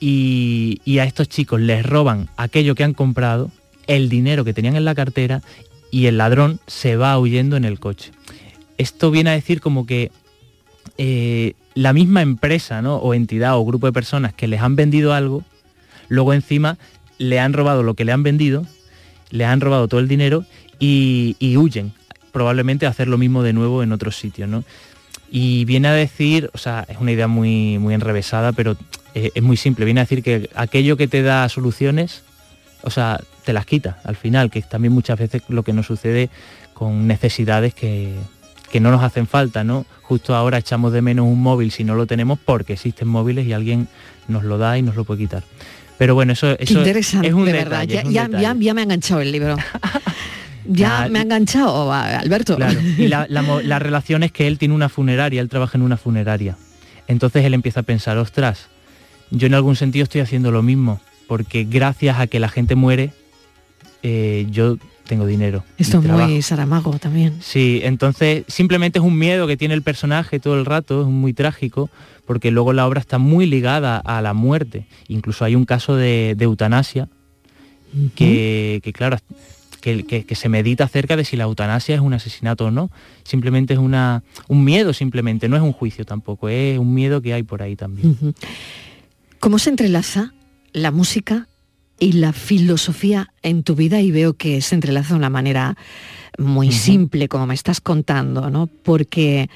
y 0.00 0.98
a 1.00 1.04
estos 1.04 1.28
chicos 1.28 1.60
les 1.60 1.84
roban 1.84 2.28
aquello 2.36 2.74
que 2.74 2.84
han 2.84 2.94
comprado, 2.94 3.50
el 3.88 4.08
dinero 4.08 4.44
que 4.44 4.54
tenían 4.54 4.76
en 4.76 4.84
la 4.84 4.94
cartera 4.94 5.42
y 5.90 6.06
el 6.06 6.18
ladrón 6.18 6.60
se 6.68 6.96
va 6.96 7.18
huyendo 7.18 7.56
en 7.56 7.64
el 7.64 7.80
coche. 7.80 8.12
Esto 8.76 9.10
viene 9.10 9.30
a 9.30 9.32
decir 9.32 9.60
como 9.60 9.86
que 9.86 10.12
eh, 10.98 11.54
la 11.74 11.92
misma 11.92 12.22
empresa 12.22 12.82
¿no? 12.82 12.96
o 12.96 13.14
entidad 13.14 13.56
o 13.56 13.64
grupo 13.64 13.86
de 13.86 13.92
personas 13.92 14.32
que 14.34 14.46
les 14.46 14.60
han 14.60 14.76
vendido 14.76 15.14
algo, 15.14 15.44
luego 16.08 16.32
encima 16.32 16.78
le 17.18 17.40
han 17.40 17.52
robado 17.52 17.82
lo 17.82 17.94
que 17.94 18.04
le 18.04 18.12
han 18.12 18.22
vendido, 18.22 18.66
le 19.30 19.44
han 19.44 19.60
robado 19.60 19.88
todo 19.88 20.00
el 20.00 20.08
dinero 20.08 20.44
y, 20.78 21.36
huyen. 21.56 21.92
probablemente 22.30 22.86
hacer 22.86 23.08
lo 23.08 23.18
mismo 23.18 23.42
de 23.42 23.52
nuevo 23.52 23.82
en 23.82 23.92
otros 23.92 24.16
sitios, 24.16 24.48
¿no? 24.48 24.64
Y 25.30 25.64
viene 25.64 25.88
a 25.88 25.92
decir, 25.92 26.50
o 26.54 26.58
sea, 26.58 26.86
es 26.88 26.98
una 26.98 27.12
idea 27.12 27.26
muy, 27.26 27.78
muy 27.78 27.94
enrevesada, 27.94 28.52
pero 28.52 28.76
eh, 29.14 29.30
es 29.34 29.42
muy 29.42 29.56
simple, 29.56 29.84
viene 29.84 30.00
a 30.00 30.04
decir 30.04 30.22
que 30.22 30.48
aquello 30.54 30.96
que 30.96 31.08
te 31.08 31.22
da 31.22 31.48
soluciones, 31.48 32.22
o 32.82 32.90
sea, 32.90 33.20
te 33.48 33.54
las 33.54 33.64
quita 33.64 33.96
al 34.04 34.14
final, 34.14 34.50
que 34.50 34.58
es 34.58 34.68
también 34.68 34.92
muchas 34.92 35.18
veces 35.18 35.40
lo 35.48 35.62
que 35.62 35.72
nos 35.72 35.86
sucede 35.86 36.28
con 36.74 37.06
necesidades 37.06 37.72
que, 37.72 38.12
que 38.70 38.78
no 38.78 38.90
nos 38.90 39.02
hacen 39.02 39.26
falta, 39.26 39.64
¿no? 39.64 39.86
Justo 40.02 40.34
ahora 40.34 40.58
echamos 40.58 40.92
de 40.92 41.00
menos 41.00 41.24
un 41.24 41.40
móvil 41.40 41.70
si 41.70 41.82
no 41.82 41.94
lo 41.94 42.04
tenemos 42.06 42.38
porque 42.44 42.74
existen 42.74 43.08
móviles 43.08 43.46
y 43.46 43.54
alguien 43.54 43.88
nos 44.28 44.44
lo 44.44 44.58
da 44.58 44.76
y 44.76 44.82
nos 44.82 44.96
lo 44.96 45.04
puede 45.04 45.20
quitar. 45.20 45.44
Pero 45.96 46.14
bueno, 46.14 46.34
eso, 46.34 46.58
es 46.58 46.70
un 46.72 46.84
de 46.84 46.92
detalle, 46.92 47.52
verdad. 47.52 47.84
Ya, 47.84 48.02
un 48.04 48.12
ya, 48.12 48.22
detalle. 48.26 48.42
ya- 48.42 48.54
ya 48.60 48.74
me 48.74 48.80
ha 48.82 48.84
enganchado 48.84 49.20
el 49.22 49.32
libro. 49.32 49.56
ya 50.66 51.04
Ah, 51.04 51.08
me 51.08 51.20
ha 51.20 51.22
enganchado, 51.22 51.90
a- 51.90 52.18
Alberto. 52.18 52.56
Claro, 52.56 52.78
y 52.98 53.08
la, 53.08 53.26
la 53.28 53.78
relación 53.78 54.22
es 54.24 54.30
que 54.30 54.46
él 54.46 54.58
tiene 54.58 54.74
una 54.74 54.90
funeraria, 54.90 55.40
él 55.40 55.48
trabaja 55.48 55.78
en 55.78 55.82
una 55.82 55.96
funeraria. 55.96 56.58
Entonces 57.06 57.44
él 57.46 57.54
empieza 57.54 57.80
a 57.80 57.82
pensar, 57.84 58.18
ostras, 58.18 58.68
yo 59.30 59.46
en 59.46 59.54
algún 59.54 59.74
sentido 59.74 60.02
estoy 60.04 60.20
haciendo 60.20 60.50
lo 60.50 60.62
mismo, 60.62 61.00
porque 61.26 61.64
gracias 61.64 62.18
a 62.20 62.26
que 62.26 62.38
la 62.40 62.48
gente 62.50 62.74
muere, 62.74 63.12
eh, 64.02 64.46
yo 64.50 64.76
tengo 65.06 65.26
dinero. 65.26 65.64
Esto 65.78 65.98
es 65.98 66.04
trabajo". 66.04 66.28
muy 66.28 66.42
Saramago 66.42 66.98
también. 66.98 67.34
Sí, 67.40 67.80
entonces 67.82 68.44
simplemente 68.48 68.98
es 68.98 69.04
un 69.04 69.18
miedo 69.18 69.46
que 69.46 69.56
tiene 69.56 69.74
el 69.74 69.82
personaje 69.82 70.38
todo 70.40 70.58
el 70.58 70.66
rato, 70.66 71.02
es 71.02 71.06
muy 71.08 71.32
trágico, 71.32 71.88
porque 72.26 72.50
luego 72.50 72.72
la 72.74 72.86
obra 72.86 73.00
está 73.00 73.16
muy 73.18 73.46
ligada 73.46 73.96
a 73.98 74.20
la 74.20 74.34
muerte. 74.34 74.86
Incluso 75.08 75.44
hay 75.46 75.54
un 75.54 75.64
caso 75.64 75.96
de, 75.96 76.34
de 76.36 76.44
eutanasia 76.44 77.08
que, 78.14 78.80
que, 78.84 78.92
claro, 78.92 79.16
que, 79.80 80.04
que- 80.04 80.24
que 80.24 80.34
se 80.34 80.48
medita 80.50 80.84
acerca 80.84 81.16
de 81.16 81.24
si 81.24 81.36
la 81.36 81.44
eutanasia 81.44 81.94
es 81.94 82.00
un 82.02 82.12
asesinato 82.12 82.66
o 82.66 82.70
no. 82.70 82.90
Simplemente 83.24 83.72
es 83.72 83.78
una, 83.80 84.22
un 84.48 84.62
miedo, 84.62 84.92
simplemente, 84.92 85.48
no 85.48 85.56
es 85.56 85.62
un 85.62 85.72
juicio 85.72 86.04
tampoco, 86.04 86.50
es 86.50 86.78
un 86.78 86.92
miedo 86.92 87.22
que 87.22 87.32
hay 87.32 87.44
por 87.44 87.62
ahí 87.62 87.76
también. 87.76 88.34
¿Cómo 89.40 89.58
se 89.58 89.70
entrelaza 89.70 90.34
la 90.74 90.90
música 90.90 91.48
y 92.00 92.12
la 92.12 92.32
filosofía 92.32 93.32
en 93.42 93.62
tu 93.62 93.74
vida? 93.74 94.00
Y 94.00 94.10
veo 94.10 94.34
que 94.34 94.60
se 94.60 94.74
entrelaza 94.74 95.10
de 95.14 95.18
una 95.18 95.30
manera 95.30 95.76
muy 96.38 96.70
simple, 96.72 97.28
como 97.28 97.46
me 97.46 97.54
estás 97.54 97.80
contando, 97.80 98.50
¿no? 98.50 98.66
Porque 98.68 99.48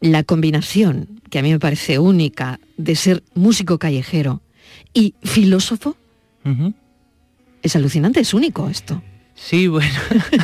la 0.00 0.24
combinación, 0.24 1.20
que 1.30 1.38
a 1.38 1.42
mí 1.42 1.50
me 1.52 1.58
parece 1.60 1.98
única, 1.98 2.58
de 2.76 2.96
ser 2.96 3.22
músico 3.34 3.78
callejero 3.78 4.42
y 4.92 5.14
filósofo, 5.22 5.96
es 7.62 7.76
alucinante, 7.76 8.20
es 8.20 8.34
único 8.34 8.68
esto. 8.68 9.02
Sí, 9.34 9.66
bueno. 9.66 9.94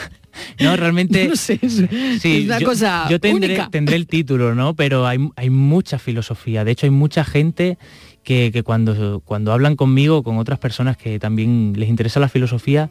no, 0.60 0.76
realmente. 0.76 1.28
No 1.28 1.36
sé, 1.36 1.58
es- 1.62 1.78
es 1.80 2.44
una 2.46 2.58
yo, 2.58 2.66
cosa 2.66 3.06
yo 3.10 3.20
tendré, 3.20 3.48
única. 3.50 3.68
tendré 3.70 3.96
el 3.96 4.06
título, 4.06 4.54
¿no? 4.54 4.74
Pero 4.74 5.06
hay, 5.06 5.18
hay 5.36 5.50
mucha 5.50 5.98
filosofía. 5.98 6.64
De 6.64 6.72
hecho, 6.72 6.86
hay 6.86 6.90
mucha 6.90 7.24
gente 7.24 7.78
que, 8.24 8.50
que 8.52 8.62
cuando, 8.62 9.20
cuando 9.24 9.52
hablan 9.52 9.76
conmigo, 9.76 10.22
con 10.22 10.38
otras 10.38 10.58
personas 10.58 10.96
que 10.96 11.18
también 11.18 11.72
les 11.76 11.88
interesa 11.88 12.20
la 12.20 12.28
filosofía, 12.28 12.90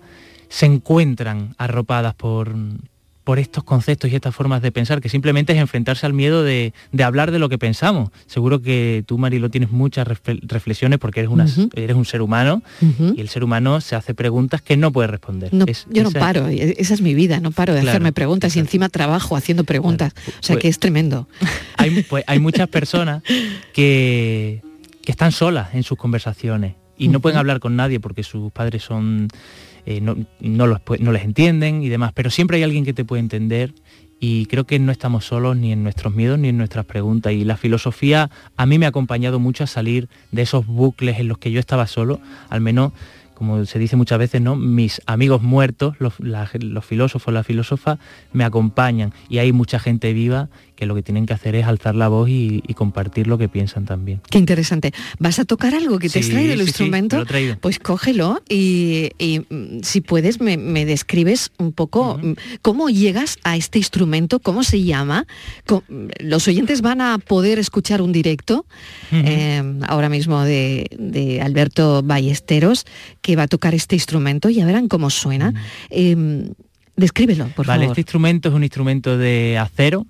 se 0.50 0.66
encuentran 0.66 1.56
arropadas 1.58 2.14
por, 2.16 2.54
por 3.24 3.40
estos 3.40 3.64
conceptos 3.64 4.12
y 4.12 4.16
estas 4.16 4.36
formas 4.36 4.62
de 4.62 4.72
pensar, 4.74 5.00
que 5.00 5.08
simplemente 5.08 5.54
es 5.54 5.60
enfrentarse 5.60 6.06
al 6.06 6.12
miedo 6.12 6.44
de, 6.44 6.74
de 6.92 7.04
hablar 7.06 7.32
de 7.32 7.40
lo 7.40 7.48
que 7.48 7.58
pensamos. 7.58 8.10
Seguro 8.26 8.62
que 8.62 9.04
tú, 9.08 9.18
Marilo, 9.18 9.50
tienes 9.50 9.72
muchas 9.72 10.06
refle- 10.06 10.42
reflexiones 10.42 11.00
porque 11.00 11.22
eres, 11.22 11.32
una, 11.32 11.46
eres 11.76 11.96
un 11.96 12.04
ser 12.04 12.22
humano 12.22 12.62
y 13.16 13.22
el 13.22 13.30
ser 13.30 13.44
humano 13.46 13.80
se 13.80 13.96
hace 13.96 14.14
preguntas 14.14 14.62
que 14.62 14.76
no 14.76 14.92
puede 14.92 15.08
responder. 15.08 15.54
No, 15.54 15.64
Es- 15.68 15.86
yo 15.90 16.04
no 16.04 16.12
paro, 16.12 16.50
e- 16.50 16.76
esa 16.78 16.94
es 16.96 17.02
mi 17.02 17.14
vida, 17.14 17.40
no 17.40 17.52
paro 17.52 17.74
de 17.74 17.80
Claro, 17.82 17.92
hacerme 17.92 18.12
preguntas 18.12 18.54
y 18.58 18.60
encima 18.60 18.90
trabajo 18.90 19.38
haciendo 19.38 19.64
preguntas. 19.64 20.14
O 20.28 20.32
sea 20.42 20.56
Pues- 20.56 20.64
que 20.64 20.68
es 20.68 20.80
tremendo. 20.80 21.30
hay, 21.78 22.02
pues, 22.04 22.26
hay 22.28 22.40
muchas 22.40 22.68
personas 22.68 23.24
que, 23.72 24.62
que 25.04 25.12
están 25.12 25.32
solas 25.32 25.74
en 25.74 25.84
sus 25.84 25.98
conversaciones 25.98 26.76
y 26.98 27.08
no 27.08 27.20
pueden 27.20 27.38
hablar 27.40 27.60
con 27.60 27.76
nadie 27.76 28.00
porque 28.00 28.24
sus 28.24 28.52
padres 28.52 28.84
son 28.84 29.28
eh, 29.86 30.00
no, 30.02 30.16
no 30.40 30.68
los 30.68 30.80
no 31.00 31.12
les 31.12 31.24
entienden 31.24 31.82
y 31.84 31.90
demás, 31.90 32.12
pero 32.14 32.30
siempre 32.30 32.58
hay 32.58 32.64
alguien 32.64 32.86
que 32.86 32.94
te 32.94 33.04
puede 33.06 33.20
entender 33.22 33.74
y 34.20 34.46
creo 34.46 34.66
que 34.68 34.78
no 34.78 34.92
estamos 34.92 35.26
solos 35.26 35.58
ni 35.58 35.72
en 35.72 35.82
nuestros 35.82 36.14
miedos 36.14 36.38
ni 36.38 36.50
en 36.50 36.58
nuestras 36.60 36.86
preguntas. 36.86 37.34
Y 37.34 37.44
la 37.44 37.58
filosofía 37.58 38.30
a 38.56 38.66
mí 38.68 38.78
me 38.78 38.86
ha 38.86 38.90
acompañado 38.90 39.40
mucho 39.40 39.64
a 39.64 39.68
salir 39.68 40.10
de 40.32 40.44
esos 40.44 40.68
bucles 40.68 41.18
en 41.20 41.28
los 41.28 41.40
que 41.40 41.52
yo 41.52 41.60
estaba 41.60 41.88
solo, 41.88 42.20
al 42.50 42.62
menos 42.62 42.92
como 43.34 43.66
se 43.66 43.80
dice 43.80 43.96
muchas 43.96 44.20
veces, 44.20 44.40
¿no? 44.40 44.56
Mis 44.56 45.02
amigos 45.08 45.42
muertos, 45.42 45.96
los, 45.98 46.20
la- 46.20 46.48
los 46.60 46.86
filósofos, 46.86 47.34
las 47.34 47.48
filósofas, 47.48 47.98
me 48.34 48.44
acompañan 48.44 49.12
y 49.30 49.40
hay 49.40 49.52
mucha 49.52 49.80
gente 49.80 50.14
viva 50.14 50.50
que 50.82 50.88
lo 50.88 50.96
que 50.96 51.04
tienen 51.04 51.28
que 51.28 51.34
hacer 51.34 51.54
es 51.54 51.68
alzar 51.68 51.94
la 51.94 52.08
voz 52.08 52.28
y, 52.28 52.64
y 52.68 52.74
compartir 52.74 53.28
lo 53.28 53.38
que 53.38 53.48
piensan 53.48 53.86
también. 53.86 54.20
Qué 54.32 54.40
interesante. 54.40 54.94
¿Vas 55.20 55.38
a 55.38 55.46
tocar 55.46 55.76
algo 55.76 56.00
que 56.00 56.10
te 56.10 56.18
has 56.18 56.26
Sí, 56.26 56.32
traído 56.32 56.54
el 56.54 56.62
sí, 56.62 56.66
instrumento? 56.66 57.18
me 57.18 57.20
lo 57.20 57.24
he 57.26 57.28
traído. 57.28 57.58
Pues 57.60 57.78
cógelo 57.78 58.42
y, 58.50 59.12
y, 59.20 59.42
mm, 59.48 59.84
si 59.84 60.02
puedes 60.02 60.42
me, 60.42 60.58
me 60.58 60.86
describes 60.86 61.52
un 61.60 61.72
poco 61.72 62.18
mm, 62.18 62.32
cómo 62.64 62.90
llegas 62.90 63.38
a 63.44 63.58
este 63.58 63.78
instrumento, 63.78 64.40
cómo 64.40 64.64
se 64.64 64.82
llama. 64.82 65.28
Los 66.20 66.48
oyentes 66.48 66.82
van 66.82 67.00
a 67.02 67.20
poder 67.20 67.60
escuchar 67.60 68.02
un 68.02 68.12
directo 68.12 68.66
eh, 69.12 69.62
ahora 69.88 70.10
mismo 70.10 70.42
de, 70.44 70.88
de 70.98 71.42
Alberto 71.42 72.02
Ballesteros 72.02 72.86
que 73.22 73.36
va 73.36 73.44
a 73.44 73.48
tocar 73.48 73.76
este 73.76 73.96
instrumento, 73.96 74.50
ya 74.50 74.66
verán 74.66 74.88
cómo 74.88 75.12
suena. 75.12 75.54
Eh, 75.92 76.50
descríbelo, 76.96 77.48
por 77.56 77.66
vale, 77.68 77.84
favor. 77.84 77.92
este 77.94 78.02
instrumento 78.02 78.50
es 78.50 78.56
un 78.56 78.64
instrumento 78.64 79.18
de 79.18 79.58
acero, 79.58 80.06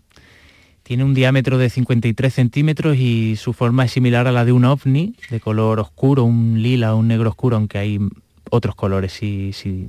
tiene 0.83 1.03
un 1.03 1.13
diámetro 1.13 1.57
de 1.57 1.69
53 1.69 2.33
centímetros 2.33 2.97
y 2.97 3.35
su 3.35 3.53
forma 3.53 3.85
es 3.85 3.91
similar 3.91 4.27
a 4.27 4.31
la 4.31 4.45
de 4.45 4.51
un 4.51 4.65
ovni, 4.65 5.15
de 5.29 5.39
color 5.39 5.79
oscuro, 5.79 6.23
un 6.23 6.61
lila, 6.61 6.95
un 6.95 7.07
negro 7.07 7.29
oscuro, 7.29 7.55
aunque 7.57 7.77
hay 7.77 7.99
otros 8.49 8.75
colores, 8.75 9.13
sí, 9.13 9.51
sí, 9.53 9.87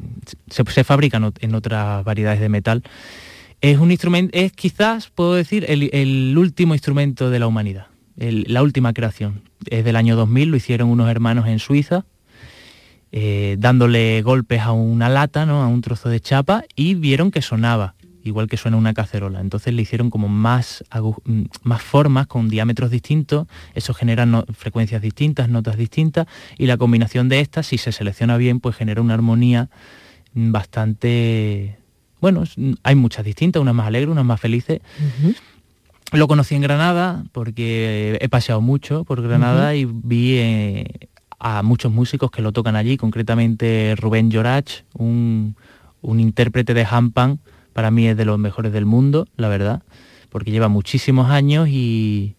se, 0.48 0.64
se 0.64 0.84
fabrican 0.84 1.32
en 1.40 1.54
otras 1.54 2.04
variedades 2.04 2.40
de 2.40 2.48
metal. 2.48 2.82
Es 3.60 3.78
un 3.78 3.90
instrumento, 3.90 4.36
es 4.36 4.52
quizás, 4.52 5.08
puedo 5.08 5.34
decir, 5.34 5.64
el, 5.68 6.36
último 6.36 6.74
instrumento 6.74 7.30
de 7.30 7.38
la 7.38 7.46
humanidad, 7.46 7.86
la 8.16 8.62
última 8.62 8.92
creación. 8.92 9.42
Es 9.66 9.84
del 9.84 9.96
año 9.96 10.16
2000, 10.16 10.48
lo 10.48 10.56
hicieron 10.56 10.88
unos 10.88 11.08
hermanos 11.08 11.46
en 11.46 11.58
Suiza, 11.58 12.04
eh, 13.12 13.56
dándole 13.58 14.22
golpes 14.22 14.62
a 14.62 14.72
una 14.72 15.08
lata, 15.08 15.42
a 15.42 15.66
un 15.66 15.80
trozo 15.80 16.08
de 16.08 16.20
chapa, 16.20 16.64
y 16.74 16.94
vieron 16.94 17.30
que 17.30 17.42
sonaba, 17.42 17.94
igual 18.24 18.48
que 18.48 18.56
suena 18.56 18.76
una 18.76 18.94
cacerola. 18.94 19.40
Entonces 19.40 19.74
le 19.74 19.82
hicieron 19.82 20.10
como 20.10 20.28
más, 20.28 20.84
mm, 21.24 21.42
más 21.62 21.82
formas 21.82 22.26
con 22.26 22.48
diámetros 22.48 22.90
distintos, 22.90 23.46
eso 23.74 23.94
genera 23.94 24.26
no- 24.26 24.44
frecuencias 24.52 25.02
distintas, 25.02 25.48
notas 25.48 25.76
distintas, 25.76 26.26
y 26.58 26.66
la 26.66 26.76
combinación 26.76 27.28
de 27.28 27.40
estas, 27.40 27.66
si 27.66 27.78
se 27.78 27.92
selecciona 27.92 28.36
bien, 28.36 28.60
pues 28.60 28.76
genera 28.76 29.00
una 29.00 29.14
armonía 29.14 29.68
bastante... 30.34 31.78
Bueno, 32.20 32.44
mm, 32.56 32.72
hay 32.82 32.94
muchas 32.94 33.24
distintas, 33.24 33.60
unas 33.60 33.74
más 33.74 33.86
alegres, 33.86 34.10
unas 34.10 34.24
más 34.24 34.40
felices. 34.40 34.80
Lo 36.12 36.28
conocí 36.28 36.54
en 36.54 36.60
Granada 36.62 37.24
porque 37.32 38.18
he 38.20 38.28
paseado 38.28 38.60
mucho 38.60 39.04
por 39.04 39.22
Granada 39.22 39.74
y 39.74 39.86
vi 39.86 40.34
eh, 40.36 41.08
a 41.38 41.62
muchos 41.62 41.90
músicos 41.90 42.30
que 42.30 42.42
lo 42.42 42.52
tocan 42.52 42.76
allí, 42.76 42.96
concretamente 42.96 43.94
Rubén 43.96 44.30
Llorach, 44.30 44.82
un, 44.94 45.56
un 46.02 46.20
intérprete 46.20 46.74
de 46.74 46.86
handpan, 46.88 47.40
para 47.72 47.90
mí 47.90 48.06
es 48.08 48.16
de 48.16 48.24
los 48.24 48.38
mejores 48.38 48.72
del 48.72 48.86
mundo, 48.86 49.26
la 49.36 49.48
verdad, 49.48 49.82
porque 50.30 50.50
lleva 50.50 50.68
muchísimos 50.68 51.30
años 51.30 51.68
y, 51.68 52.36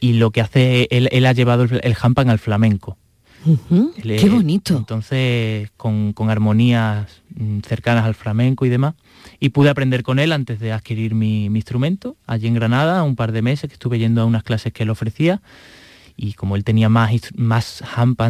y 0.00 0.14
lo 0.14 0.30
que 0.30 0.40
hace, 0.40 0.88
él, 0.90 1.08
él 1.12 1.26
ha 1.26 1.32
llevado 1.32 1.64
el, 1.64 1.80
el 1.82 1.96
handpan 2.00 2.30
al 2.30 2.38
flamenco. 2.38 2.98
Él 3.46 4.16
Qué 4.18 4.28
bonito. 4.28 4.76
Entonces, 4.76 5.70
con, 5.76 6.12
con 6.12 6.30
armonías 6.30 7.22
mm, 7.34 7.60
cercanas 7.60 8.04
al 8.04 8.14
flamenco 8.14 8.64
y 8.64 8.68
demás. 8.68 8.94
Y 9.40 9.50
pude 9.50 9.68
aprender 9.68 10.02
con 10.02 10.18
él 10.18 10.32
antes 10.32 10.60
de 10.60 10.72
adquirir 10.72 11.14
mi, 11.14 11.50
mi 11.50 11.58
instrumento, 11.58 12.16
allí 12.26 12.46
en 12.46 12.54
Granada, 12.54 13.02
un 13.02 13.16
par 13.16 13.32
de 13.32 13.42
meses 13.42 13.68
que 13.68 13.74
estuve 13.74 13.98
yendo 13.98 14.22
a 14.22 14.24
unas 14.24 14.42
clases 14.42 14.72
que 14.72 14.84
él 14.84 14.90
ofrecía. 14.90 15.42
Y 16.16 16.34
como 16.34 16.56
él 16.56 16.64
tenía 16.64 16.88
más, 16.88 17.12
más 17.34 17.82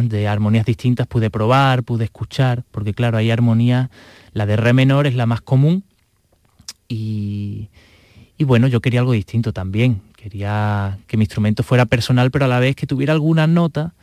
de 0.03 0.27
armonías 0.27 0.65
distintas, 0.65 1.07
pude 1.07 1.29
probar, 1.29 1.83
pude 1.83 2.05
escuchar, 2.05 2.63
porque 2.71 2.93
claro, 2.93 3.17
hay 3.17 3.29
armonías, 3.29 3.89
la 4.33 4.45
de 4.45 4.55
re 4.55 4.73
menor 4.73 5.07
es 5.07 5.15
la 5.15 5.27
más 5.27 5.41
común. 5.41 5.83
Y, 6.87 7.69
bueno, 8.39 8.67
yo 8.67 8.81
quería 8.81 8.99
algo 8.99 9.13
distinto 9.13 9.53
también. 9.53 10.01
Quería 10.15 10.97
que 11.07 11.17
mi 11.17 11.23
instrumento 11.23 11.63
fuera 11.63 11.85
personal, 11.85 12.31
pero 12.31 12.45
a 12.45 12.47
la 12.47 12.59
vez 12.59 12.75
que 12.75 12.87
tuviera 12.87 13.13
alguna 13.13 13.47
nota 13.47 13.93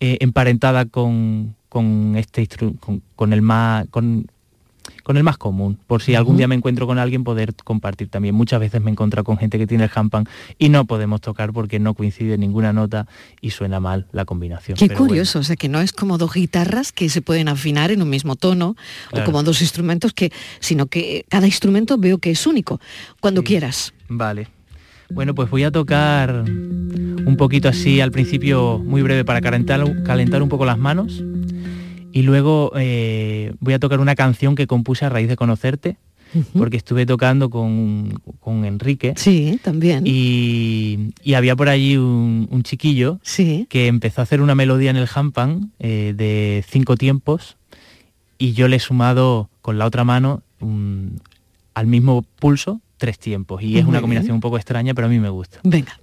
eh, 0.00 0.18
emparentada 0.20 0.86
con, 0.86 1.54
con 1.68 2.16
este 2.16 2.48
con, 2.80 3.02
con 3.14 3.32
el 3.32 3.42
más 3.42 3.86
con, 3.90 4.26
con 5.04 5.16
el 5.16 5.22
más 5.22 5.36
común, 5.38 5.78
por 5.86 6.02
si 6.02 6.16
algún 6.16 6.36
día 6.36 6.48
me 6.48 6.56
encuentro 6.56 6.86
con 6.88 6.98
alguien 6.98 7.22
poder 7.22 7.54
compartir 7.62 8.08
también. 8.08 8.34
Muchas 8.34 8.58
veces 8.58 8.82
me 8.82 8.90
he 8.90 8.92
encontrado 8.92 9.22
con 9.22 9.36
gente 9.38 9.58
que 9.58 9.66
tiene 9.68 9.84
el 9.84 9.90
handpan 9.94 10.26
y 10.58 10.70
no 10.70 10.86
podemos 10.86 11.20
tocar 11.20 11.52
porque 11.52 11.78
no 11.78 11.94
coincide 11.94 12.36
ninguna 12.38 12.72
nota 12.72 13.06
y 13.40 13.50
suena 13.50 13.78
mal 13.78 14.06
la 14.12 14.24
combinación. 14.24 14.76
Qué 14.76 14.86
Pero 14.88 14.98
bueno. 14.98 15.08
curioso, 15.10 15.38
o 15.38 15.42
sea 15.44 15.54
que 15.56 15.68
no 15.68 15.80
es 15.80 15.92
como 15.92 16.18
dos 16.18 16.32
guitarras 16.34 16.90
que 16.90 17.08
se 17.08 17.22
pueden 17.22 17.48
afinar 17.48 17.92
en 17.92 18.02
un 18.02 18.10
mismo 18.10 18.34
tono 18.34 18.74
Claro. 19.10 19.22
o 19.24 19.26
como 19.26 19.42
dos 19.42 19.60
instrumentos 19.60 20.12
que, 20.14 20.32
sino 20.58 20.86
que 20.86 21.24
cada 21.28 21.46
instrumento 21.46 21.98
veo 21.98 22.18
que 22.18 22.30
es 22.30 22.46
único. 22.46 22.80
Cuando 23.20 23.44
quieras. 23.44 23.92
Vale. 24.08 24.48
Bueno, 25.10 25.34
pues 25.34 25.50
voy 25.50 25.64
a 25.64 25.70
tocar 25.70 26.44
un 26.48 27.34
poquito 27.36 27.68
así 27.68 28.00
al 28.00 28.10
principio, 28.10 28.78
muy 28.82 29.02
breve, 29.02 29.22
para 29.24 29.42
calentar, 29.42 29.84
calentar 30.02 30.42
un 30.42 30.48
poco 30.48 30.64
las 30.64 30.78
manos. 30.78 31.22
Y 32.16 32.22
luego 32.22 32.70
eh, 32.76 33.52
voy 33.58 33.74
a 33.74 33.80
tocar 33.80 33.98
una 33.98 34.14
canción 34.14 34.54
que 34.54 34.68
compuse 34.68 35.04
a 35.04 35.08
raíz 35.08 35.26
de 35.28 35.34
conocerte, 35.34 35.96
porque 36.56 36.76
estuve 36.76 37.06
tocando 37.06 37.50
con, 37.50 38.20
con 38.38 38.64
Enrique. 38.64 39.14
Sí, 39.16 39.58
también. 39.62 40.04
Y, 40.06 41.10
y 41.24 41.34
había 41.34 41.56
por 41.56 41.68
allí 41.68 41.96
un, 41.96 42.46
un 42.52 42.62
chiquillo 42.62 43.18
que 43.68 43.88
empezó 43.88 44.20
a 44.20 44.24
hacer 44.24 44.40
una 44.40 44.54
melodía 44.54 44.90
en 44.90 44.96
el 44.96 45.08
handpan 45.12 45.72
eh, 45.80 46.14
de 46.16 46.64
cinco 46.68 46.96
tiempos 46.96 47.56
y 48.38 48.52
yo 48.52 48.68
le 48.68 48.76
he 48.76 48.80
sumado 48.80 49.48
con 49.60 49.76
la 49.78 49.84
otra 49.86 50.04
mano 50.04 50.42
un- 50.60 51.20
al 51.74 51.88
mismo 51.88 52.24
pulso 52.38 52.80
tres 52.96 53.18
tiempos. 53.18 53.60
Y 53.62 53.76
es 53.78 53.82
Muy 53.84 53.90
una 53.90 53.98
bien. 53.98 54.02
combinación 54.02 54.34
un 54.36 54.40
poco 54.40 54.56
extraña, 54.56 54.94
pero 54.94 55.08
a 55.08 55.10
mí 55.10 55.18
me 55.18 55.30
gusta. 55.30 55.58
Venga. 55.64 55.98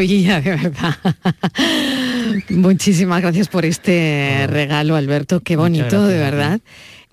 Maravilla, 0.00 0.40
de 0.40 0.50
verdad. 0.50 0.96
Muchísimas 2.50 3.20
gracias 3.22 3.48
por 3.48 3.64
este 3.64 4.46
regalo, 4.48 4.96
Alberto. 4.96 5.40
Qué 5.40 5.56
bonito, 5.56 5.84
gracias 5.84 6.08
de 6.08 6.18
verdad. 6.18 6.60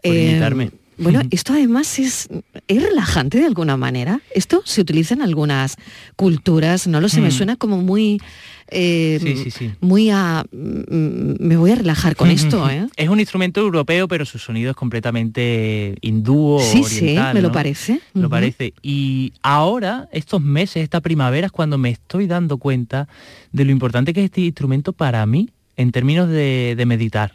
por 0.04 0.12
Eh, 0.16 0.28
invitarme. 0.28 0.72
Bueno, 0.98 1.22
esto 1.32 1.54
además 1.54 2.00
es, 2.00 2.30
es 2.68 2.82
relajante 2.84 3.40
de 3.40 3.46
alguna 3.46 3.78
manera. 3.78 4.22
Esto 4.34 4.62
se 4.66 4.82
utiliza 4.82 5.14
en 5.14 5.22
algunas 5.22 5.76
culturas, 6.16 6.88
no 6.88 7.02
lo 7.02 7.10
sé, 7.10 7.22
me 7.22 7.30
Mm. 7.30 7.32
suena 7.32 7.56
como 7.56 7.78
muy... 7.78 8.22
eh, 8.70 9.20
Sí, 9.22 9.36
sí, 9.44 9.52
sí. 9.52 9.72
Muy 9.82 10.10
a... 10.10 10.44
mm, 10.52 11.36
Me 11.40 11.58
voy 11.58 11.72
a 11.72 11.76
relajar 11.76 12.16
con 12.16 12.30
esto, 12.32 12.70
¿eh? 12.70 12.88
Es 12.96 13.10
un 13.10 13.20
instrumento 13.20 13.60
europeo, 13.62 14.08
pero 14.08 14.26
su 14.26 14.38
sonido 14.40 14.72
es 14.72 14.76
completamente 14.76 15.96
hindú 16.02 16.60
Sí, 16.62 16.84
sí, 16.84 17.16
me 17.34 17.42
lo 17.42 17.52
parece. 17.52 18.00
Lo 18.14 18.30
parece. 18.30 18.74
Y 18.82 19.34
ahora, 19.42 20.08
estos 20.12 20.42
meses, 20.42 20.84
esta 20.84 21.02
primavera, 21.02 21.48
es 21.48 21.52
cuando 21.52 21.78
me 21.78 21.90
estoy 21.90 22.28
dando 22.28 22.58
cuenta 22.58 23.08
de 23.52 23.66
lo 23.66 23.72
importante 23.72 24.14
que 24.14 24.22
es 24.22 24.26
este 24.26 24.42
instrumento 24.42 24.94
para 24.94 25.26
mí 25.26 25.50
en 25.76 25.92
términos 25.92 26.28
de, 26.30 26.76
de 26.78 26.86
meditar. 26.86 27.34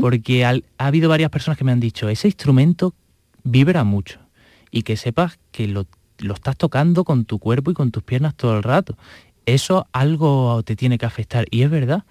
Porque 0.00 0.44
al- 0.44 0.64
ha 0.78 0.86
habido 0.86 1.08
varias 1.08 1.30
personas 1.30 1.56
que 1.56 1.64
me 1.64 1.70
han 1.72 1.80
dicho, 1.80 2.08
ese 2.08 2.26
instrumento 2.28 2.94
vibra 3.44 3.84
mucho. 3.84 4.18
Y 4.72 4.82
que 4.82 4.96
sepas 4.96 5.38
que 5.52 5.68
lo, 5.68 5.86
lo 6.18 6.34
estás 6.34 6.56
tocando 6.56 7.04
con 7.04 7.24
tu 7.24 7.38
cuerpo 7.38 7.70
y 7.70 7.74
con 7.74 7.90
tus 7.90 8.02
piernas 8.02 8.34
todo 8.34 8.56
el 8.56 8.62
rato. 8.62 8.96
Eso 9.46 9.86
algo 9.92 10.62
te 10.64 10.76
tiene 10.76 10.98
que 10.98 11.06
afectar. 11.06 11.46
Y 11.50 11.62
es 11.62 11.70
verdad, 11.70 12.04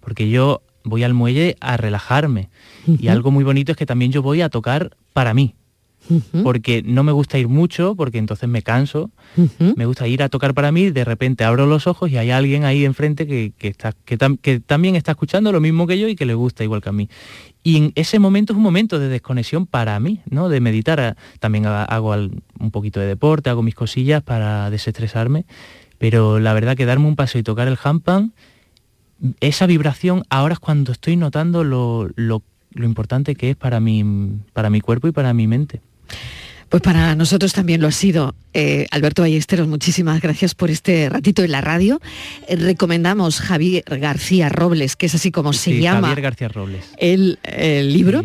porque 0.00 0.28
yo 0.30 0.62
voy 0.84 1.02
al 1.04 1.14
muelle 1.14 1.56
a 1.60 1.76
relajarme. 1.76 2.48
Y 2.86 3.08
algo 3.08 3.30
muy 3.30 3.44
bonito 3.44 3.72
es 3.72 3.78
que 3.78 3.86
también 3.86 4.12
yo 4.12 4.22
voy 4.22 4.40
a 4.42 4.48
tocar 4.48 4.96
para 5.12 5.34
mí. 5.34 5.54
Porque 6.44 6.84
no 6.84 7.02
me 7.02 7.10
gusta 7.10 7.36
ir 7.36 7.48
mucho, 7.48 7.96
porque 7.96 8.18
entonces 8.18 8.48
me 8.48 8.62
canso. 8.62 9.10
Me 9.76 9.86
gusta 9.86 10.06
ir 10.06 10.22
a 10.22 10.28
tocar 10.28 10.54
para 10.54 10.70
mí, 10.70 10.90
de 10.90 11.04
repente 11.04 11.42
abro 11.42 11.66
los 11.66 11.88
ojos 11.88 12.08
y 12.12 12.16
hay 12.16 12.30
alguien 12.30 12.62
ahí 12.64 12.84
enfrente 12.84 13.26
que, 13.26 13.52
que 13.58 13.66
está, 13.66 13.92
que, 14.04 14.16
tam- 14.16 14.38
que 14.40 14.60
también 14.60 14.94
está 14.94 15.10
escuchando 15.12 15.50
lo 15.50 15.60
mismo 15.60 15.88
que 15.88 15.98
yo 15.98 16.06
y 16.06 16.14
que 16.14 16.24
le 16.24 16.34
gusta 16.34 16.62
igual 16.62 16.80
que 16.80 16.90
a 16.90 16.92
mí. 16.92 17.08
Y 17.64 17.76
en 17.78 17.92
ese 17.96 18.20
momento 18.20 18.52
es 18.52 18.56
un 18.56 18.62
momento 18.62 19.00
de 19.00 19.08
desconexión 19.08 19.66
para 19.66 19.98
mí, 19.98 20.20
¿no? 20.30 20.48
De 20.48 20.60
meditar. 20.60 21.00
Ah, 21.00 21.16
También 21.40 21.66
ha- 21.66 21.82
hago 21.82 22.14
un 22.14 22.70
poquito 22.70 23.00
de 23.00 23.06
deporte, 23.06 23.50
hago 23.50 23.64
mis 23.64 23.74
cosillas 23.74 24.22
para 24.22 24.70
desestresarme. 24.70 25.44
Pero 25.98 26.38
la 26.40 26.52
verdad 26.54 26.76
que 26.76 26.84
darme 26.86 27.06
un 27.06 27.16
paso 27.16 27.38
y 27.38 27.42
tocar 27.42 27.68
el 27.68 27.78
handpan, 27.82 28.32
esa 29.40 29.66
vibración 29.66 30.24
ahora 30.28 30.54
es 30.54 30.60
cuando 30.60 30.92
estoy 30.92 31.16
notando 31.16 31.64
lo, 31.64 32.08
lo- 32.16 32.42
lo 32.72 32.84
importante 32.84 33.34
que 33.34 33.50
es 33.50 33.56
para 33.56 33.80
mi, 33.80 34.04
para 34.52 34.68
mi 34.68 34.80
cuerpo 34.82 35.08
y 35.08 35.12
para 35.12 35.32
mi 35.32 35.46
mente. 35.46 35.80
Pues 36.68 36.82
para 36.82 37.14
nosotros 37.14 37.52
también 37.54 37.80
lo 37.80 37.86
ha 37.86 37.92
sido. 37.92 38.34
Eh, 38.52 38.86
Alberto 38.90 39.22
Ballesteros, 39.22 39.66
muchísimas 39.68 40.20
gracias 40.20 40.54
por 40.54 40.68
este 40.70 41.08
ratito 41.08 41.42
en 41.44 41.52
la 41.52 41.60
radio. 41.62 42.00
Eh, 42.48 42.56
recomendamos 42.56 43.40
Javier 43.40 43.84
García 43.86 44.48
Robles, 44.50 44.96
que 44.96 45.06
es 45.06 45.14
así 45.14 45.30
como 45.30 45.52
se 45.54 45.80
llama 45.80 46.08
Javier 46.08 46.20
García 46.22 46.48
Robles. 46.48 46.84
el, 46.98 47.38
el 47.44 47.92
libro. 47.92 48.22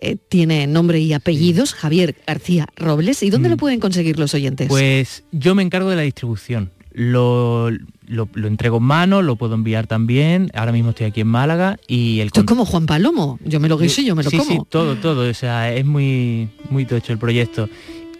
Eh, 0.00 0.16
tiene 0.28 0.66
nombre 0.66 0.98
y 0.98 1.12
apellidos, 1.12 1.72
Javier 1.72 2.16
García 2.26 2.66
Robles. 2.76 3.22
¿Y 3.22 3.30
dónde 3.30 3.48
lo 3.48 3.56
pueden 3.56 3.80
conseguir 3.80 4.18
los 4.18 4.34
oyentes? 4.34 4.66
Mm. 4.66 4.70
Pues 4.70 5.22
yo 5.30 5.54
me 5.54 5.62
encargo 5.62 5.88
de 5.90 5.96
la 5.96 6.02
distribución. 6.02 6.70
Lo, 6.94 7.70
lo- 8.06 8.28
lo 8.34 8.46
entrego 8.48 8.76
en 8.78 8.84
mano, 8.84 9.20
lo 9.20 9.34
puedo 9.36 9.54
enviar 9.54 9.86
también. 9.88 10.50
Ahora 10.54 10.70
mismo 10.72 10.90
estoy 10.90 11.06
aquí 11.06 11.20
en 11.22 11.26
Málaga 11.26 11.76
y 11.88 12.20
el 12.20 12.28
Esto 12.28 12.40
es 12.40 12.46
como 12.46 12.64
Juan 12.64 12.86
Palomo. 12.86 13.38
Yo 13.44 13.58
me 13.60 13.68
lo 13.68 13.76
guiso 13.76 14.00
y 14.00 14.04
yo 14.06 14.14
me 14.14 14.22
lo 14.22 14.30
sí, 14.30 14.38
como. 14.38 14.50
Sí, 14.50 14.58
todo, 14.68 14.94
todo. 14.96 15.28
O 15.28 15.34
sea, 15.34 15.74
es 15.74 15.84
muy, 15.84 16.48
muy 16.70 16.84
tocho 16.86 17.12
el 17.12 17.18
proyecto. 17.18 17.68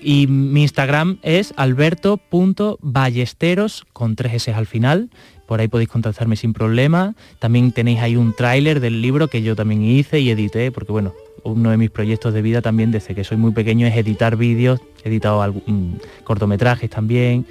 Y 0.03 0.27
mi 0.27 0.62
Instagram 0.62 1.18
es 1.22 1.55
alberto.ballesteros 1.57 3.85
con 3.93 4.16
tres 4.16 4.35
S 4.35 4.53
al 4.53 4.66
final. 4.66 5.09
Por 5.47 5.61
ahí 5.61 5.68
podéis 5.68 5.89
contactarme 5.91 6.37
sin 6.37 6.53
problema. 6.53 7.14
También 7.39 7.72
tenéis 7.72 8.01
ahí 8.01 8.16
un 8.16 8.35
tráiler 8.35 8.81
del 8.81 9.01
libro 9.03 9.29
que 9.29 9.43
yo 9.43 9.55
también 9.57 9.83
hice 9.83 10.20
y 10.20 10.31
edité, 10.31 10.72
porque 10.72 10.93
bueno, 10.93 11.12
uno 11.43 11.70
de 11.70 11.77
mis 11.77 11.91
proyectos 11.91 12.33
de 12.35 12.43
vida 12.43 12.62
también 12.62 12.91
desde 12.91 13.14
que 13.14 13.25
soy 13.25 13.37
muy 13.37 13.53
pequeño 13.53 13.87
es 13.87 13.97
editar 13.97 14.37
vídeos. 14.37 14.81
He 15.05 15.09
editado 15.09 15.43
algún- 15.43 15.62
mm, 15.66 16.25
cortometrajes 16.25 16.89
también. 16.91 17.47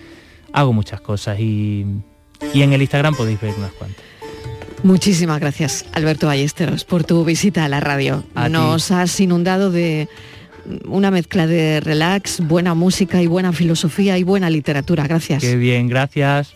Hago 0.53 0.71
muchas 0.71 1.01
cosas 1.01 1.39
y, 1.39 1.85
y 2.53 2.61
en 2.61 2.73
el 2.73 2.81
Instagram 2.81 3.15
podéis 3.15 3.41
ver 3.41 3.53
unas 3.57 3.71
cuantas. 3.73 4.03
Muchísimas 4.83 5.39
gracias, 5.39 5.85
Alberto 5.93 6.27
Ballesteros, 6.27 6.83
por 6.83 7.03
tu 7.03 7.23
visita 7.23 7.63
a 7.63 7.69
la 7.69 7.79
radio. 7.79 8.23
A 8.35 8.47
ti. 8.47 8.51
Nos 8.51 8.91
has 8.91 9.17
inundado 9.19 9.71
de 9.71 10.09
una 10.85 11.11
mezcla 11.11 11.47
de 11.47 11.79
relax, 11.79 12.39
buena 12.41 12.73
música 12.73 13.21
y 13.21 13.27
buena 13.27 13.53
filosofía 13.53 14.17
y 14.17 14.23
buena 14.23 14.49
literatura. 14.49 15.07
Gracias. 15.07 15.41
Qué 15.41 15.55
bien, 15.55 15.87
gracias. 15.87 16.55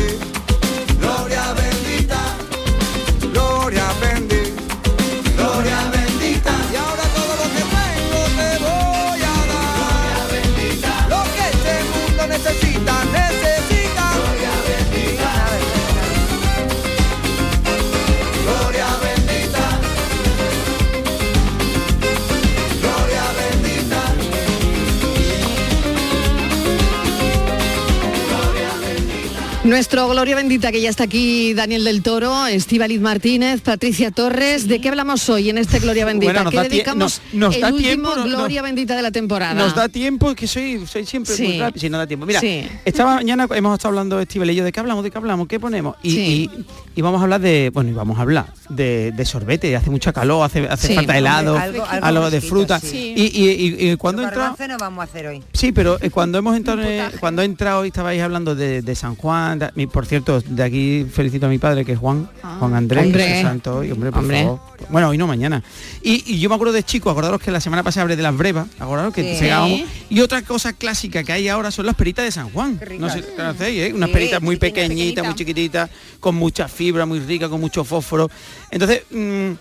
Nuestro 29.81 30.07
Gloria 30.09 30.35
Bendita, 30.35 30.71
que 30.71 30.79
ya 30.79 30.91
está 30.91 31.05
aquí, 31.05 31.55
Daniel 31.55 31.83
del 31.83 32.03
Toro, 32.03 32.45
Estíbaliz 32.45 33.01
Martínez, 33.01 33.61
Patricia 33.61 34.11
Torres. 34.11 34.67
¿De 34.67 34.79
qué 34.79 34.89
hablamos 34.89 35.27
hoy 35.27 35.49
en 35.49 35.57
este 35.57 35.79
Gloria 35.79 36.05
Bendita? 36.05 36.33
Bueno, 36.33 36.43
nos 36.43 36.51
¿Qué 36.51 36.57
da 36.57 36.63
dedicamos 36.65 37.19
nos- 37.31 37.33
nos 37.33 37.55
el 37.55 37.61
da 37.61 37.67
último 37.73 37.87
tiempo, 38.13 38.23
Gloria 38.29 38.61
Bendita 38.61 38.95
de 38.95 39.01
la 39.01 39.09
temporada? 39.09 39.55
Nos 39.55 39.73
da 39.73 39.89
tiempo, 39.89 40.35
que 40.35 40.45
soy, 40.45 40.85
soy 40.85 41.07
siempre 41.07 41.33
Sí. 41.35 41.41
muy 41.41 41.59
rápido. 41.59 41.81
Sí, 41.81 41.89
no 41.89 41.97
da 41.97 42.05
tiempo. 42.05 42.27
Mira, 42.27 42.39
Sí. 42.39 42.61
esta 42.85 43.05
mañana 43.05 43.47
hemos 43.55 43.73
estado 43.73 43.89
hablando 43.89 44.19
Estíbal 44.19 44.51
y 44.51 44.55
yo 44.55 44.63
de 44.63 44.71
qué 44.71 44.79
hablamos, 44.81 45.03
de 45.03 45.09
qué 45.09 45.17
hablamos, 45.17 45.47
qué 45.47 45.59
ponemos. 45.59 45.95
Y, 46.03 46.11
y- 46.19 46.49
y 46.95 47.01
vamos 47.01 47.19
a 47.21 47.23
hablar 47.23 47.41
de, 47.41 47.71
bueno, 47.73 47.89
y 47.89 47.93
vamos 47.93 48.17
a 48.17 48.21
hablar 48.21 48.53
de, 48.69 49.11
de 49.15 49.25
sorbete, 49.25 49.75
hace 49.75 49.89
mucha 49.89 50.11
calor, 50.13 50.45
hace, 50.45 50.67
hace 50.67 50.87
Sí, 50.89 50.95
falta 50.95 51.17
helado, 51.17 51.57
algo- 51.57 51.85
algo 51.85 52.05
algo 52.05 52.29
de 52.31 52.41
fruta. 52.41 52.79
sí. 52.79 53.13
Y, 53.15 53.23
y- 53.23 53.49
y- 53.87 53.91
y 53.91 53.95
cuando 53.97 54.23
entra 54.23 54.55
no 54.67 54.77
vamos 54.77 55.01
a 55.01 55.03
hacer 55.03 55.27
hoy. 55.27 55.43
Sí, 55.53 55.71
pero 55.71 55.97
eh, 56.01 56.09
cuando 56.09 56.37
hemos 56.37 56.55
entrado, 56.55 56.81
eh, 56.83 57.09
cuando 57.19 57.41
he 57.41 57.45
entrado 57.45 57.83
y 57.85 57.87
estabais 57.89 58.21
hablando 58.21 58.55
de, 58.55 58.81
de 58.81 58.95
San 58.95 59.15
Juan, 59.15 59.59
de- 59.59 59.71
mi- 59.75 59.87
por 59.87 60.05
cierto, 60.05 60.41
de 60.41 60.63
aquí 60.63 61.05
felicito 61.11 61.45
a 61.45 61.49
mi 61.49 61.57
padre 61.57 61.85
que 61.85 61.93
es 61.93 61.99
Juan, 61.99 62.29
Juan 62.59 62.73
Andrés, 62.73 63.05
Hombre. 63.05 63.41
santo 63.41 63.77
hoy, 63.77 63.91
hombre, 63.91 64.11
por 64.11 64.19
Hombre. 64.21 64.43
favor. 64.43 64.59
Bueno, 64.89 65.09
hoy 65.09 65.17
no 65.17 65.27
mañana. 65.27 65.63
Y, 66.01 66.23
y 66.33 66.39
yo 66.39 66.49
me 66.49 66.55
acuerdo 66.55 66.73
de 66.73 66.83
chico, 66.83 67.09
acordaros 67.09 67.39
que 67.41 67.51
la 67.51 67.61
semana 67.61 67.83
pasada 67.83 68.03
hablé 68.03 68.15
de 68.15 68.23
las 68.23 68.35
brevas, 68.35 68.67
acordaros 68.79 69.13
que 69.13 69.35
Sí. 69.35 69.39
pegábamos. 69.41 69.81
Y 70.09 70.19
otra 70.21 70.41
cosa 70.41 70.73
clásica 70.73 71.23
que 71.23 71.31
hay 71.31 71.47
ahora 71.47 71.71
son 71.71 71.85
las 71.85 71.95
peritas 71.95 72.25
de 72.25 72.31
San 72.31 72.49
Juan. 72.49 72.79
No 72.99 73.09
sé 73.09 73.19
si 73.23 73.29
conocéis, 73.35 73.81
¿eh? 73.83 73.93
Unas 73.93 74.09
Sí, 74.09 74.13
peritas 74.13 74.41
muy 74.41 74.57
pequeñitas, 74.57 75.25
muy 75.25 75.35
chiquititas, 75.35 75.89
con 76.19 76.35
mucha 76.35 76.67
fibra, 76.81 77.05
muy 77.05 77.19
rica, 77.19 77.47
con 77.47 77.61
mucho 77.61 77.83
fósforo. 77.83 78.27
Entonces, 78.71 79.03
mm, 79.11 79.51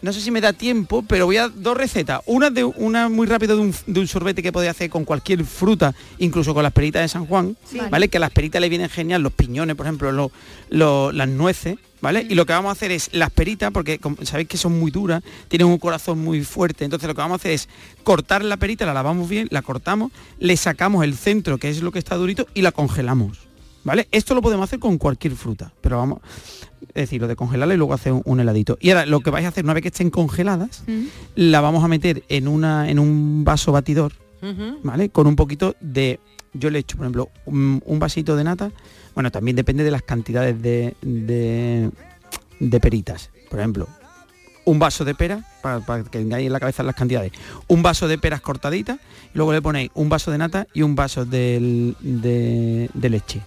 no 0.00 0.10
sé 0.12 0.20
si 0.22 0.30
me 0.30 0.40
da 0.40 0.54
tiempo, 0.54 1.04
pero 1.06 1.26
voy 1.26 1.36
a 1.36 1.48
dos 1.48 1.76
recetas. 1.76 2.22
Una 2.24 2.48
de 2.48 2.64
una 2.64 3.10
muy 3.10 3.26
rápido 3.26 3.56
de 3.56 3.62
un, 3.62 3.74
de 3.86 4.00
un 4.00 4.08
sorbete 4.08 4.42
que 4.42 4.50
podéis 4.52 4.70
hacer 4.70 4.88
con 4.88 5.04
cualquier 5.04 5.44
fruta, 5.44 5.94
incluso 6.18 6.54
con 6.54 6.62
las 6.62 6.72
peritas 6.72 7.02
de 7.02 7.08
San 7.08 7.26
Juan, 7.26 7.56
Sí. 7.70 7.78
¿vale? 7.90 8.08
Que 8.08 8.16
a 8.16 8.20
las 8.20 8.30
peritas 8.30 8.60
le 8.62 8.70
vienen 8.70 8.88
genial, 8.88 9.22
los 9.22 9.34
piñones, 9.34 9.76
por 9.76 9.84
ejemplo, 9.86 10.10
lo- 10.12 10.32
lo- 10.70 11.12
las 11.12 11.28
nueces, 11.28 11.76
¿vale? 12.00 12.26
Y 12.28 12.34
lo 12.34 12.46
que 12.46 12.54
vamos 12.54 12.70
a 12.70 12.72
hacer 12.72 12.90
es 12.90 13.10
las 13.12 13.30
peritas, 13.30 13.70
porque 13.70 13.98
como 13.98 14.16
sabéis 14.24 14.48
que 14.48 14.56
son 14.56 14.76
muy 14.80 14.90
duras, 14.90 15.22
tienen 15.48 15.68
un 15.68 15.78
corazón 15.78 16.18
muy 16.24 16.42
fuerte, 16.42 16.84
entonces 16.86 17.06
lo 17.06 17.14
que 17.14 17.20
vamos 17.20 17.34
a 17.34 17.40
hacer 17.42 17.52
es 17.52 17.68
cortar 18.02 18.42
la 18.44 18.56
perita, 18.56 18.86
la 18.86 18.94
lavamos 18.94 19.28
bien, 19.28 19.46
la 19.50 19.60
cortamos, 19.60 20.10
le 20.40 20.56
sacamos 20.56 21.04
el 21.04 21.14
centro, 21.16 21.58
que 21.58 21.68
es 21.68 21.82
lo 21.82 21.92
que 21.92 21.98
está 22.00 22.16
durito, 22.16 22.46
y 22.54 22.62
la 22.62 22.72
congelamos. 22.72 23.38
¿Vale? 23.84 24.06
Esto 24.12 24.34
lo 24.34 24.42
podemos 24.42 24.64
hacer 24.64 24.78
con 24.78 24.96
cualquier 24.96 25.34
fruta, 25.34 25.72
pero 25.80 25.96
vamos, 25.98 26.20
es 26.88 26.94
decir, 26.94 27.20
lo 27.20 27.26
de 27.26 27.34
congelarla 27.34 27.74
y 27.74 27.76
luego 27.76 27.94
hacer 27.94 28.12
un, 28.12 28.22
un 28.24 28.38
heladito. 28.38 28.78
Y 28.80 28.90
ahora 28.90 29.06
lo 29.06 29.20
que 29.20 29.30
vais 29.30 29.44
a 29.44 29.48
hacer 29.48 29.64
una 29.64 29.74
vez 29.74 29.82
que 29.82 29.88
estén 29.88 30.10
congeladas, 30.10 30.84
la 31.34 31.60
vamos 31.60 31.82
a 31.82 31.88
meter 31.88 32.22
en 32.28 32.46
una 32.46 32.88
en 32.88 32.98
un 33.00 33.42
vaso 33.44 33.72
batidor, 33.72 34.12
¿vale? 34.84 35.08
Con 35.08 35.26
un 35.26 35.34
poquito 35.34 35.74
de, 35.80 36.20
yo 36.52 36.70
le 36.70 36.78
echo, 36.78 36.96
por 36.96 37.06
ejemplo, 37.06 37.30
un, 37.44 37.82
un 37.84 37.98
vasito 37.98 38.36
de 38.36 38.44
nata, 38.44 38.70
bueno, 39.14 39.30
también 39.32 39.56
depende 39.56 39.82
de 39.82 39.90
las 39.90 40.02
cantidades 40.02 40.62
de, 40.62 40.94
de, 41.02 41.90
de 42.60 42.80
peritas. 42.80 43.30
Por 43.50 43.58
ejemplo, 43.58 43.88
un 44.64 44.78
vaso 44.78 45.04
de 45.04 45.16
pera, 45.16 45.44
para, 45.60 45.80
para 45.80 46.04
que 46.04 46.10
tengáis 46.20 46.46
en 46.46 46.52
la 46.52 46.60
cabeza 46.60 46.84
las 46.84 46.94
cantidades, 46.94 47.32
un 47.66 47.82
vaso 47.82 48.06
de 48.06 48.16
peras 48.16 48.40
cortaditas, 48.40 48.98
y 49.34 49.38
luego 49.38 49.52
le 49.52 49.60
ponéis 49.60 49.90
un 49.94 50.08
vaso 50.08 50.30
de 50.30 50.38
nata 50.38 50.68
y 50.72 50.82
un 50.82 50.94
vaso 50.94 51.24
del- 51.24 51.96
de, 52.00 52.88
de 52.94 53.10
leche. 53.10 53.42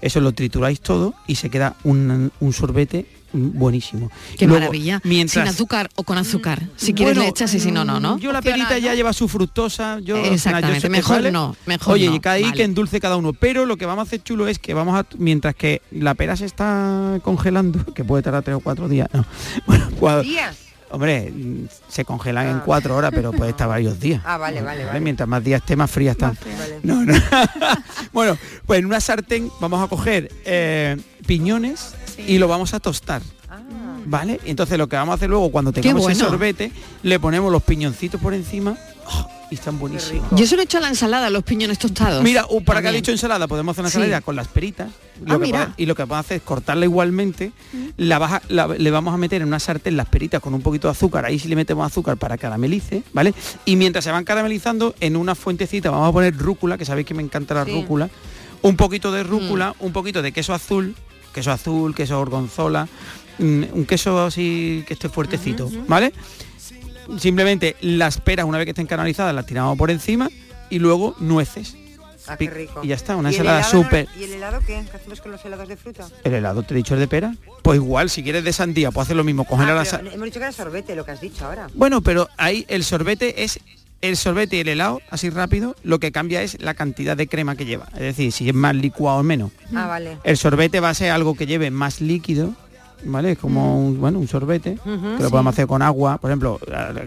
Eso 0.00 0.20
lo 0.20 0.32
trituráis 0.32 0.80
todo 0.80 1.14
y 1.26 1.34
se 1.36 1.50
queda 1.50 1.74
un, 1.84 2.30
un 2.40 2.52
sorbete 2.52 3.06
buenísimo. 3.32 4.10
Qué 4.38 4.46
Luego, 4.46 4.60
maravilla. 4.60 5.00
Mientras, 5.04 5.44
Sin 5.44 5.54
azúcar 5.54 5.90
o 5.96 6.02
con 6.02 6.16
azúcar. 6.16 6.62
Si 6.76 6.94
quieres 6.94 7.14
Bueno, 7.14 7.22
le 7.24 7.28
echas 7.28 7.52
y 7.54 7.60
si 7.60 7.70
no, 7.70 7.84
no, 7.84 8.00
¿no? 8.00 8.18
Yo 8.18 8.32
la 8.32 8.40
perita 8.40 8.78
ya 8.78 8.94
lleva 8.94 9.12
su 9.12 9.28
fructosa. 9.28 9.98
Yo, 10.00 10.16
Exactamente, 10.16 10.80
yo 10.82 10.90
mejor 10.90 11.16
vale. 11.16 11.30
no, 11.32 11.54
mejor 11.66 11.94
Oye, 11.94 12.08
no, 12.08 12.14
y 12.14 12.20
cada 12.20 12.36
ahí 12.36 12.44
vale. 12.44 12.56
que 12.56 12.62
endulce 12.64 13.00
cada 13.00 13.16
uno. 13.16 13.32
Pero 13.34 13.66
lo 13.66 13.76
que 13.76 13.84
vamos 13.86 14.02
a 14.02 14.06
hacer 14.06 14.22
chulo 14.22 14.48
es 14.48 14.58
que 14.58 14.72
vamos 14.72 14.98
a, 14.98 15.04
mientras 15.18 15.54
que 15.54 15.82
la 15.90 16.14
pera 16.14 16.36
se 16.36 16.46
está 16.46 17.18
congelando, 17.22 17.84
que 17.94 18.02
puede 18.04 18.22
tardar 18.22 18.42
tres 18.44 18.56
o 18.56 18.60
cuatro 18.60 18.88
días. 18.88 19.08
No. 19.12 19.24
Bueno, 19.66 19.88
cuando- 19.98 20.22
¿Días? 20.22 20.56
Hombre, 20.90 21.30
mm, 21.30 21.66
se 21.88 22.04
congelan 22.04 22.48
en 22.48 22.60
cuatro 22.60 22.96
horas, 22.96 23.10
pero 23.14 23.32
puede 23.32 23.50
estar 23.50 23.68
varios 23.68 24.00
días. 24.00 24.22
Ah, 24.24 24.38
vale, 24.38 24.62
vale, 24.62 24.84
¿vale? 24.84 25.00
Mientras 25.00 25.28
más 25.28 25.42
días 25.44 25.60
esté, 25.60 25.76
más 25.76 25.90
fría 25.90 26.12
están. 26.12 26.36
No, 26.82 27.04
no. 27.04 27.14
bueno, 28.12 28.38
pues 28.66 28.80
en 28.80 28.86
una 28.86 29.00
sartén 29.00 29.50
vamos 29.60 29.82
a 29.84 29.88
coger 29.88 30.30
eh, 30.44 30.96
piñones 31.26 31.94
y 32.26 32.38
lo 32.38 32.48
vamos 32.48 32.74
a 32.74 32.80
tostar. 32.80 33.22
¿Vale? 34.06 34.40
Entonces 34.46 34.78
lo 34.78 34.88
que 34.88 34.96
vamos 34.96 35.12
a 35.12 35.16
hacer 35.16 35.28
luego 35.28 35.50
cuando 35.50 35.70
tengamos 35.70 36.02
bueno. 36.02 36.18
sorbete, 36.18 36.72
le 37.02 37.20
ponemos 37.20 37.52
los 37.52 37.62
piñoncitos 37.62 38.18
por 38.18 38.32
encima 38.32 38.74
¡oh! 39.06 39.37
Y 39.50 39.54
están 39.54 39.78
buenísimos. 39.78 40.26
Yo 40.32 40.46
se 40.46 40.56
lo 40.56 40.62
he 40.62 40.64
hecho 40.64 40.78
a 40.78 40.80
la 40.80 40.88
ensalada, 40.88 41.30
los 41.30 41.42
piñones 41.42 41.78
tostados. 41.78 42.22
Mira, 42.22 42.44
uh, 42.48 42.62
para 42.62 42.82
que 42.82 42.88
ha 42.88 42.92
dicho 42.92 43.10
ensalada, 43.10 43.46
podemos 43.48 43.72
hacer 43.74 43.82
una 43.82 43.90
Sí. 43.90 43.96
ensalada 43.98 44.20
con 44.20 44.36
las 44.36 44.48
peritas. 44.48 44.88
Ah, 44.90 45.20
Lo 45.24 45.38
que 45.40 45.46
mira. 45.46 45.74
y 45.76 45.86
lo 45.86 45.94
que 45.94 46.02
podemos 46.06 46.26
hacer 46.26 46.36
es 46.38 46.42
cortarla 46.42 46.84
igualmente, 46.84 47.52
la 47.96 48.18
baja- 48.18 48.42
la- 48.48 48.66
le 48.68 48.90
vamos 48.90 49.12
a 49.14 49.16
meter 49.16 49.42
en 49.42 49.48
una 49.48 49.58
sartén 49.58 49.96
las 49.96 50.06
peritas 50.06 50.40
con 50.40 50.54
un 50.54 50.60
poquito 50.62 50.88
de 50.88 50.92
azúcar, 50.92 51.24
ahí 51.24 51.38
sí 51.38 51.48
le 51.48 51.56
metemos 51.56 51.84
azúcar 51.86 52.16
para 52.16 52.36
caramelice, 52.38 53.02
¿vale? 53.12 53.34
Y 53.64 53.76
mientras 53.76 54.04
se 54.04 54.10
van 54.12 54.24
caramelizando, 54.24 54.94
en 55.00 55.16
una 55.16 55.34
fuentecita 55.34 55.90
vamos 55.90 56.08
a 56.08 56.12
poner 56.12 56.36
rúcula, 56.36 56.78
que 56.78 56.84
sabéis 56.84 57.06
que 57.06 57.14
me 57.14 57.22
encanta 57.22 57.54
la 57.54 57.64
Sí. 57.64 57.72
rúcula, 57.72 58.10
un 58.62 58.76
poquito 58.76 59.10
de 59.12 59.22
rúcula, 59.24 59.74
Mm. 59.80 59.84
un 59.86 59.92
poquito 59.92 60.22
de 60.22 60.32
queso 60.32 60.52
azul, 60.54 60.94
queso 61.32 61.50
azul, 61.52 61.94
queso 61.94 62.16
gorgonzola, 62.18 62.88
mm, 63.38 63.62
un 63.72 63.84
queso 63.86 64.24
así 64.24 64.84
que 64.86 64.94
esté 64.94 65.08
fuertecito, 65.08 65.70
¿vale? 65.88 66.12
Simplemente 67.18 67.76
las 67.80 68.20
peras, 68.20 68.46
una 68.46 68.58
vez 68.58 68.64
que 68.66 68.70
estén 68.70 68.86
canalizadas, 68.86 69.34
las 69.34 69.46
tiramos 69.46 69.76
por 69.78 69.90
encima 69.90 70.28
y 70.70 70.78
luego 70.78 71.14
nueces. 71.18 71.76
Ah, 72.26 72.36
qué 72.36 72.44
Pic- 72.44 72.52
rico. 72.52 72.80
Y 72.82 72.88
ya 72.88 72.94
está, 72.94 73.16
una 73.16 73.30
¿Y 73.30 73.34
el 73.36 73.40
ensalada 73.40 73.64
súper. 73.64 74.06
¿Y 74.20 74.24
el 74.24 74.34
helado 74.34 74.58
qué? 74.60 74.84
¿Qué 74.90 74.96
hacemos 74.98 75.20
con 75.22 75.30
los 75.32 75.42
helados 75.44 75.66
de 75.66 75.76
fruta? 75.78 76.06
¿El 76.24 76.34
helado 76.34 76.62
te 76.62 76.74
he 76.74 76.76
dicho 76.76 76.92
el 76.92 77.00
de 77.00 77.08
pera? 77.08 77.34
Pues 77.62 77.76
igual, 77.76 78.10
si 78.10 78.22
quieres 78.22 78.44
de 78.44 78.52
sandía, 78.52 78.90
pues 78.90 79.06
hacer 79.06 79.16
lo 79.16 79.24
mismo, 79.24 79.44
coger 79.46 79.68
Ah, 79.70 79.74
la 79.74 79.82
pero 79.84 79.90
sa- 79.90 80.14
hemos 80.14 80.26
dicho 80.26 80.38
que 80.38 80.44
era 80.44 80.52
sorbete, 80.52 80.94
lo 80.94 81.06
que 81.06 81.12
has 81.12 81.20
dicho 81.22 81.46
ahora. 81.46 81.68
Bueno, 81.74 82.02
pero 82.02 82.28
ahí 82.36 82.66
el 82.68 82.84
sorbete 82.84 83.44
es 83.44 83.58
el 84.02 84.16
sorbete 84.18 84.56
y 84.56 84.60
el 84.60 84.68
helado, 84.68 85.00
así 85.10 85.30
rápido, 85.30 85.74
lo 85.82 85.98
que 86.00 86.12
cambia 86.12 86.42
es 86.42 86.60
la 86.60 86.74
cantidad 86.74 87.16
de 87.16 87.26
crema 87.28 87.56
que 87.56 87.64
lleva. 87.64 87.86
Es 87.94 88.00
decir, 88.00 88.30
si 88.30 88.46
es 88.48 88.54
más 88.54 88.76
licuado 88.76 89.18
o 89.20 89.22
menos. 89.22 89.50
Ah, 89.74 89.86
vale. 89.86 90.18
El 90.22 90.36
sorbete 90.36 90.80
va 90.80 90.90
a 90.90 90.94
ser 90.94 91.10
algo 91.10 91.34
que 91.34 91.46
lleve 91.46 91.70
más 91.70 92.00
líquido, 92.02 92.54
¿vale? 93.04 93.32
Es 93.32 93.38
como 93.38 93.78
un, 93.84 94.00
bueno, 94.00 94.18
un 94.18 94.28
sorbete, 94.28 94.78
que 94.84 94.90
lo 94.90 95.24
sí. 95.26 95.30
podemos 95.30 95.52
hacer 95.54 95.66
con 95.66 95.82
agua. 95.82 96.18
Por 96.18 96.30
ejemplo, 96.30 96.58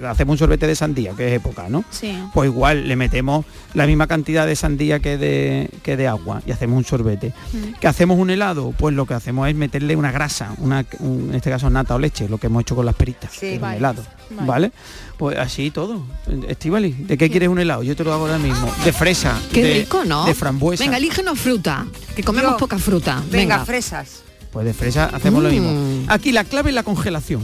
hacemos 0.08 0.34
un 0.34 0.38
sorbete 0.38 0.68
de 0.68 0.76
sandía, 0.76 1.14
que 1.14 1.28
es 1.28 1.34
época, 1.34 1.68
¿no? 1.70 1.84
Sí. 1.90 2.18
Pues 2.34 2.50
igual 2.50 2.88
le 2.88 2.96
metemos 2.96 3.46
la 3.74 3.86
misma 3.88 4.08
cantidad 4.08 4.46
de 4.48 4.56
sandía 4.56 5.00
que 5.00 5.18
de, 5.18 5.70
que 5.84 5.98
de 5.98 6.08
agua 6.08 6.42
y 6.46 6.52
hacemos 6.52 6.78
un 6.78 6.84
sorbete. 6.86 7.34
¿Que 7.80 7.88
hacemos 7.88 8.18
un 8.20 8.30
helado? 8.30 8.74
Pues 8.78 8.96
lo 8.96 9.06
que 9.06 9.14
hacemos 9.14 9.48
es 9.50 9.56
meterle 9.56 9.96
una 9.96 10.12
grasa, 10.12 10.54
una, 10.60 10.86
un- 11.00 11.30
en 11.30 11.36
este 11.36 11.50
caso 11.50 11.70
nata 11.70 11.96
o 11.96 12.00
leche, 12.00 12.28
lo 12.30 12.38
que 12.38 12.48
hemos 12.48 12.62
hecho 12.62 12.76
con 12.76 12.86
las 12.86 12.96
peritas, 12.96 13.32
Sí. 13.32 13.58
Vale. 13.58 13.78
helado. 13.78 14.04
Vale. 14.32 14.48
Vale. 14.48 14.72
Pues 15.18 15.38
así 15.38 15.72
todo. 15.72 16.02
Estivali, 16.48 16.92
¿de 16.94 17.18
qué 17.18 17.30
quieres 17.30 17.50
un 17.50 17.60
helado? 17.60 17.84
Yo 17.84 17.96
te 17.96 18.04
lo 18.04 18.12
hago 18.14 18.24
ahora 18.26 18.38
mismo. 18.40 18.68
De 18.84 18.92
fresa. 18.94 19.38
Qué 19.54 19.64
de, 19.64 19.74
rico, 19.82 20.04
¿no? 20.06 20.26
De 20.26 20.34
frambuesa. 20.34 20.84
Venga, 20.84 20.98
elígenos 20.98 21.38
fruta, 21.40 21.86
que 22.16 22.24
comemos 22.24 22.52
Yo. 22.54 22.58
poca 22.58 22.80
fruta. 22.80 23.18
Venga, 23.30 23.58
Venga, 23.58 23.66
fresas. 23.66 24.24
Pues 24.52 24.66
de 24.66 24.74
fresa 24.74 25.06
hacemos 25.14 25.42
lo 25.44 25.50
Mm. 25.50 25.52
mismo. 25.54 26.04
Aquí 26.08 26.32
la 26.32 26.44
clave 26.44 26.70
es 26.70 26.76
la 26.76 26.84
congelación. 26.84 27.42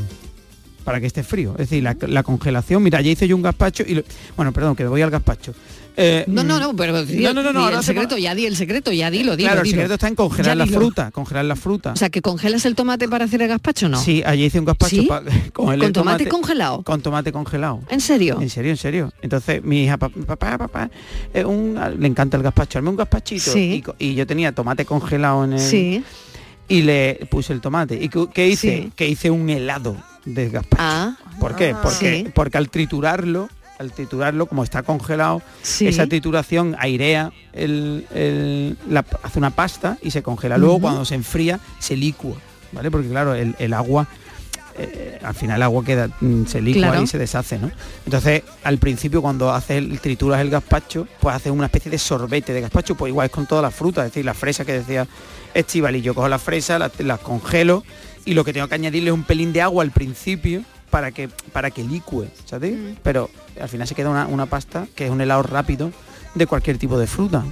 Para 0.83 1.01
que 1.01 1.07
esté 1.07 1.21
frío. 1.23 1.51
Es 1.53 1.69
decir, 1.69 1.83
la, 1.83 1.97
la 2.07 2.23
congelación. 2.23 2.81
Mira, 2.81 3.01
ya 3.01 3.11
hice 3.11 3.27
yo 3.27 3.35
un 3.35 3.41
gazpacho 3.41 3.83
y 3.85 3.95
lo- 3.95 4.03
bueno, 4.37 4.53
perdón, 4.53 4.73
que 4.75 4.83
me 4.83 4.89
voy 4.89 5.01
al 5.01 5.09
gazpacho. 5.09 5.53
Eh, 5.99 6.23
No, 6.27 6.43
no, 6.43 6.57
mm, 6.57 6.59
no, 6.61 6.75
pero 6.75 7.03
di- 7.03 7.23
no, 7.23 7.33
no, 7.33 7.41
no, 7.43 7.51
di 7.51 7.57
ahora 7.57 7.73
el 7.73 7.79
hacemos- 7.79 8.03
secreto, 8.03 8.17
ya 8.17 8.35
di 8.35 8.45
el 8.45 8.55
secreto, 8.55 8.91
ya 8.93 9.09
dilo, 9.11 9.35
dilo. 9.35 9.49
Claro, 9.49 9.63
el 9.63 9.67
secreto 9.69 9.95
está 9.95 10.07
en 10.07 10.15
congelar 10.15 10.45
Ya 10.51 10.55
la 10.55 10.63
dilo. 10.65 10.77
fruta, 10.79 11.11
congelar 11.11 11.43
la 11.45 11.55
fruta. 11.57 11.91
O 11.91 11.95
sea, 11.95 12.09
que 12.09 12.21
congelas 12.21 12.65
el 12.65 12.75
tomate 12.75 13.09
para 13.09 13.25
hacer 13.25 13.41
el 13.41 13.47
gazpacho, 13.49 13.89
¿no? 13.89 13.99
Sí, 13.99 14.21
allí 14.25 14.45
hice 14.45 14.59
un 14.59 14.65
gazpacho 14.65 14.95
¿Sí? 14.95 15.07
pa- 15.07 15.23
con, 15.53 15.73
el 15.73 15.79
¿Con 15.81 15.91
tomate 15.93 15.93
tomate 15.93 16.27
congelado? 16.29 16.83
Con 16.83 17.01
tomate 17.01 17.31
congelado. 17.33 17.81
¿En 17.89 17.99
serio? 17.99 18.37
En 18.39 18.49
serio, 18.49 18.71
en 18.71 18.77
serio. 18.77 19.11
Entonces 19.23 19.63
mi 19.63 19.83
hija, 19.85 19.97
"Pa- 19.97 20.09
papá, 20.09 20.57
papá, 20.59 20.89
eh, 21.33 21.43
un- 21.43 21.77
le 21.99 22.07
encanta 22.07 22.37
el 22.37 22.43
gazpacho, 22.43 22.77
hazme 22.77 22.91
un 22.91 22.95
gazpachito. 22.95 23.51
Sí. 23.51 23.83
Y, 23.99 24.05
y 24.11 24.15
yo 24.15 24.25
tenía 24.27 24.51
tomate 24.53 24.85
congelado 24.85 25.43
en 25.45 25.53
el... 25.53 25.59
Sí. 25.59 26.03
Y 26.67 26.81
le 26.83 27.27
puse 27.29 27.53
el 27.53 27.61
tomate. 27.61 27.95
¿Y 28.01 28.09
qué, 28.09 28.27
qué 28.33 28.47
hice? 28.47 28.83
Sí. 28.83 28.91
Que 28.95 29.07
hice 29.07 29.29
un 29.31 29.49
helado 29.49 29.95
de 30.25 30.49
gazpacho. 30.49 30.81
Ah, 30.83 31.15
¿Por 31.39 31.55
qué? 31.55 31.71
Ah. 31.75 31.79
Porque, 31.81 32.23
Sí. 32.25 32.31
porque 32.33 32.57
al 32.57 32.69
triturarlo, 32.69 33.49
al 33.79 33.91
triturarlo, 33.93 34.47
como 34.47 34.63
está 34.63 34.83
congelado, 34.83 35.41
Sí. 35.61 35.87
esa 35.87 36.07
trituración 36.07 36.75
airea, 36.79 37.31
el, 37.53 38.05
el- 38.13 38.77
la- 38.89 39.05
hace 39.23 39.37
una 39.39 39.51
pasta 39.51 39.97
y 40.01 40.11
se 40.11 40.23
congela. 40.23 40.57
Luego 40.57 40.79
cuando 40.79 41.05
se 41.05 41.15
enfría, 41.15 41.59
se 41.79 41.95
licua, 41.95 42.35
¿vale? 42.71 42.89
Porque 42.91 43.07
claro, 43.07 43.35
el, 43.35 43.55
el 43.59 43.73
agua, 43.73 44.07
eh, 44.77 45.19
al 45.23 45.33
final 45.33 45.57
el 45.57 45.63
agua 45.63 45.83
queda, 45.83 46.09
mm, 46.21 46.45
se 46.45 46.61
licua 46.61 46.89
Claro. 46.89 47.03
y 47.03 47.07
se 47.07 47.17
deshace, 47.17 47.57
¿no? 47.59 47.71
Entonces, 48.05 48.43
al 48.63 48.77
principio 48.77 49.21
cuando 49.21 49.51
haces 49.51 49.77
el, 49.77 49.99
trituras 49.99 50.39
el 50.41 50.49
gazpacho, 50.49 51.07
pues 51.19 51.35
haces 51.35 51.51
una 51.51 51.65
especie 51.65 51.89
de 51.91 51.97
sorbete 51.97 52.53
de 52.53 52.61
gazpacho, 52.61 52.95
pues 52.95 53.09
igual 53.09 53.25
es 53.25 53.31
con 53.31 53.45
todas 53.47 53.63
las 53.63 53.73
frutas, 53.73 54.05
es 54.05 54.11
decir, 54.11 54.25
la 54.25 54.33
fresa 54.33 54.65
que 54.65 54.73
decía 54.73 55.07
Estivali, 55.53 56.01
yo 56.01 56.13
cojo 56.13 56.27
la 56.29 56.39
fresa, 56.39 56.77
las 56.79 56.91
las 56.99 57.19
congelo 57.19 57.83
y 58.25 58.33
lo 58.33 58.43
que 58.43 58.53
tengo 58.53 58.67
que 58.67 58.75
añadirle 58.75 59.09
es 59.09 59.13
un 59.13 59.23
pelín 59.23 59.53
de 59.53 59.61
agua 59.61 59.83
al 59.83 59.91
principio 59.91 60.61
para 60.89 61.11
que 61.11 61.27
para 61.51 61.71
que 61.71 61.83
licue, 61.83 62.29
¿sabes? 62.45 62.75
Pero 63.03 63.29
al 63.59 63.69
final 63.69 63.87
se 63.87 63.95
queda 63.95 64.09
una, 64.09 64.27
una 64.27 64.45
pasta 64.45 64.87
que 64.95 65.05
es 65.05 65.11
un 65.11 65.19
helado 65.21 65.43
rápido 65.43 65.91
de 66.35 66.45
cualquier 66.45 66.77
tipo 66.77 66.99
de 66.99 67.07
fruta. 67.07 67.43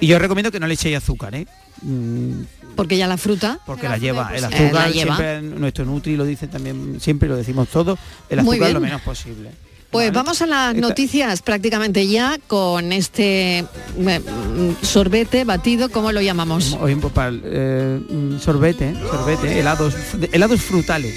Y 0.00 0.06
yo 0.06 0.18
recomiendo 0.18 0.50
que 0.50 0.58
no 0.58 0.66
le 0.66 0.74
echéis 0.74 0.96
azúcar, 0.96 1.34
¿eh? 1.34 1.46
Mm, 1.82 2.42
Porque 2.76 2.96
ya 2.96 3.06
la 3.06 3.16
fruta. 3.16 3.58
porque 3.66 3.88
la 3.88 3.98
lleva, 3.98 4.30
el 4.34 4.42
Eh, 4.42 4.46
azúcar 4.46 4.72
la 4.72 4.90
lleva. 4.90 5.16
siempre 5.16 5.42
nuestro 5.42 5.84
Nutri 5.84 6.16
lo 6.16 6.24
dice 6.24 6.48
también, 6.48 6.98
siempre 7.00 7.28
lo 7.28 7.36
decimos 7.36 7.68
todos, 7.68 7.98
el 8.28 8.38
azúcar 8.40 8.72
lo 8.72 8.80
menos 8.80 9.00
posible. 9.02 9.50
Pues 9.90 10.12
vamos 10.12 10.42
a 10.42 10.46
las 10.46 10.74
Esta- 10.74 10.88
noticias 10.88 11.40
prácticamente 11.42 12.08
ya 12.08 12.36
con 12.48 12.90
este 12.92 13.58
eh, 13.60 13.66
mm, 13.96 14.84
sorbete 14.84 15.44
batido, 15.44 15.88
¿cómo 15.88 16.10
lo 16.10 16.20
llamamos? 16.20 16.76
Hoy 16.80 16.96
pues, 16.96 17.12
eh, 17.44 18.00
mm, 18.08 18.38
sorbete, 18.40 18.92
sorbete, 19.08 19.60
helados, 19.60 19.94
helados 20.32 20.60
frutales. 20.62 21.14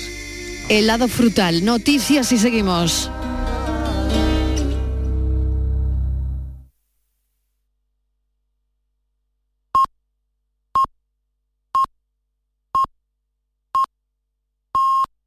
Helado 0.70 1.08
frutal. 1.08 1.66
Noticias 1.66 2.32
y 2.32 2.38
seguimos. 2.38 3.10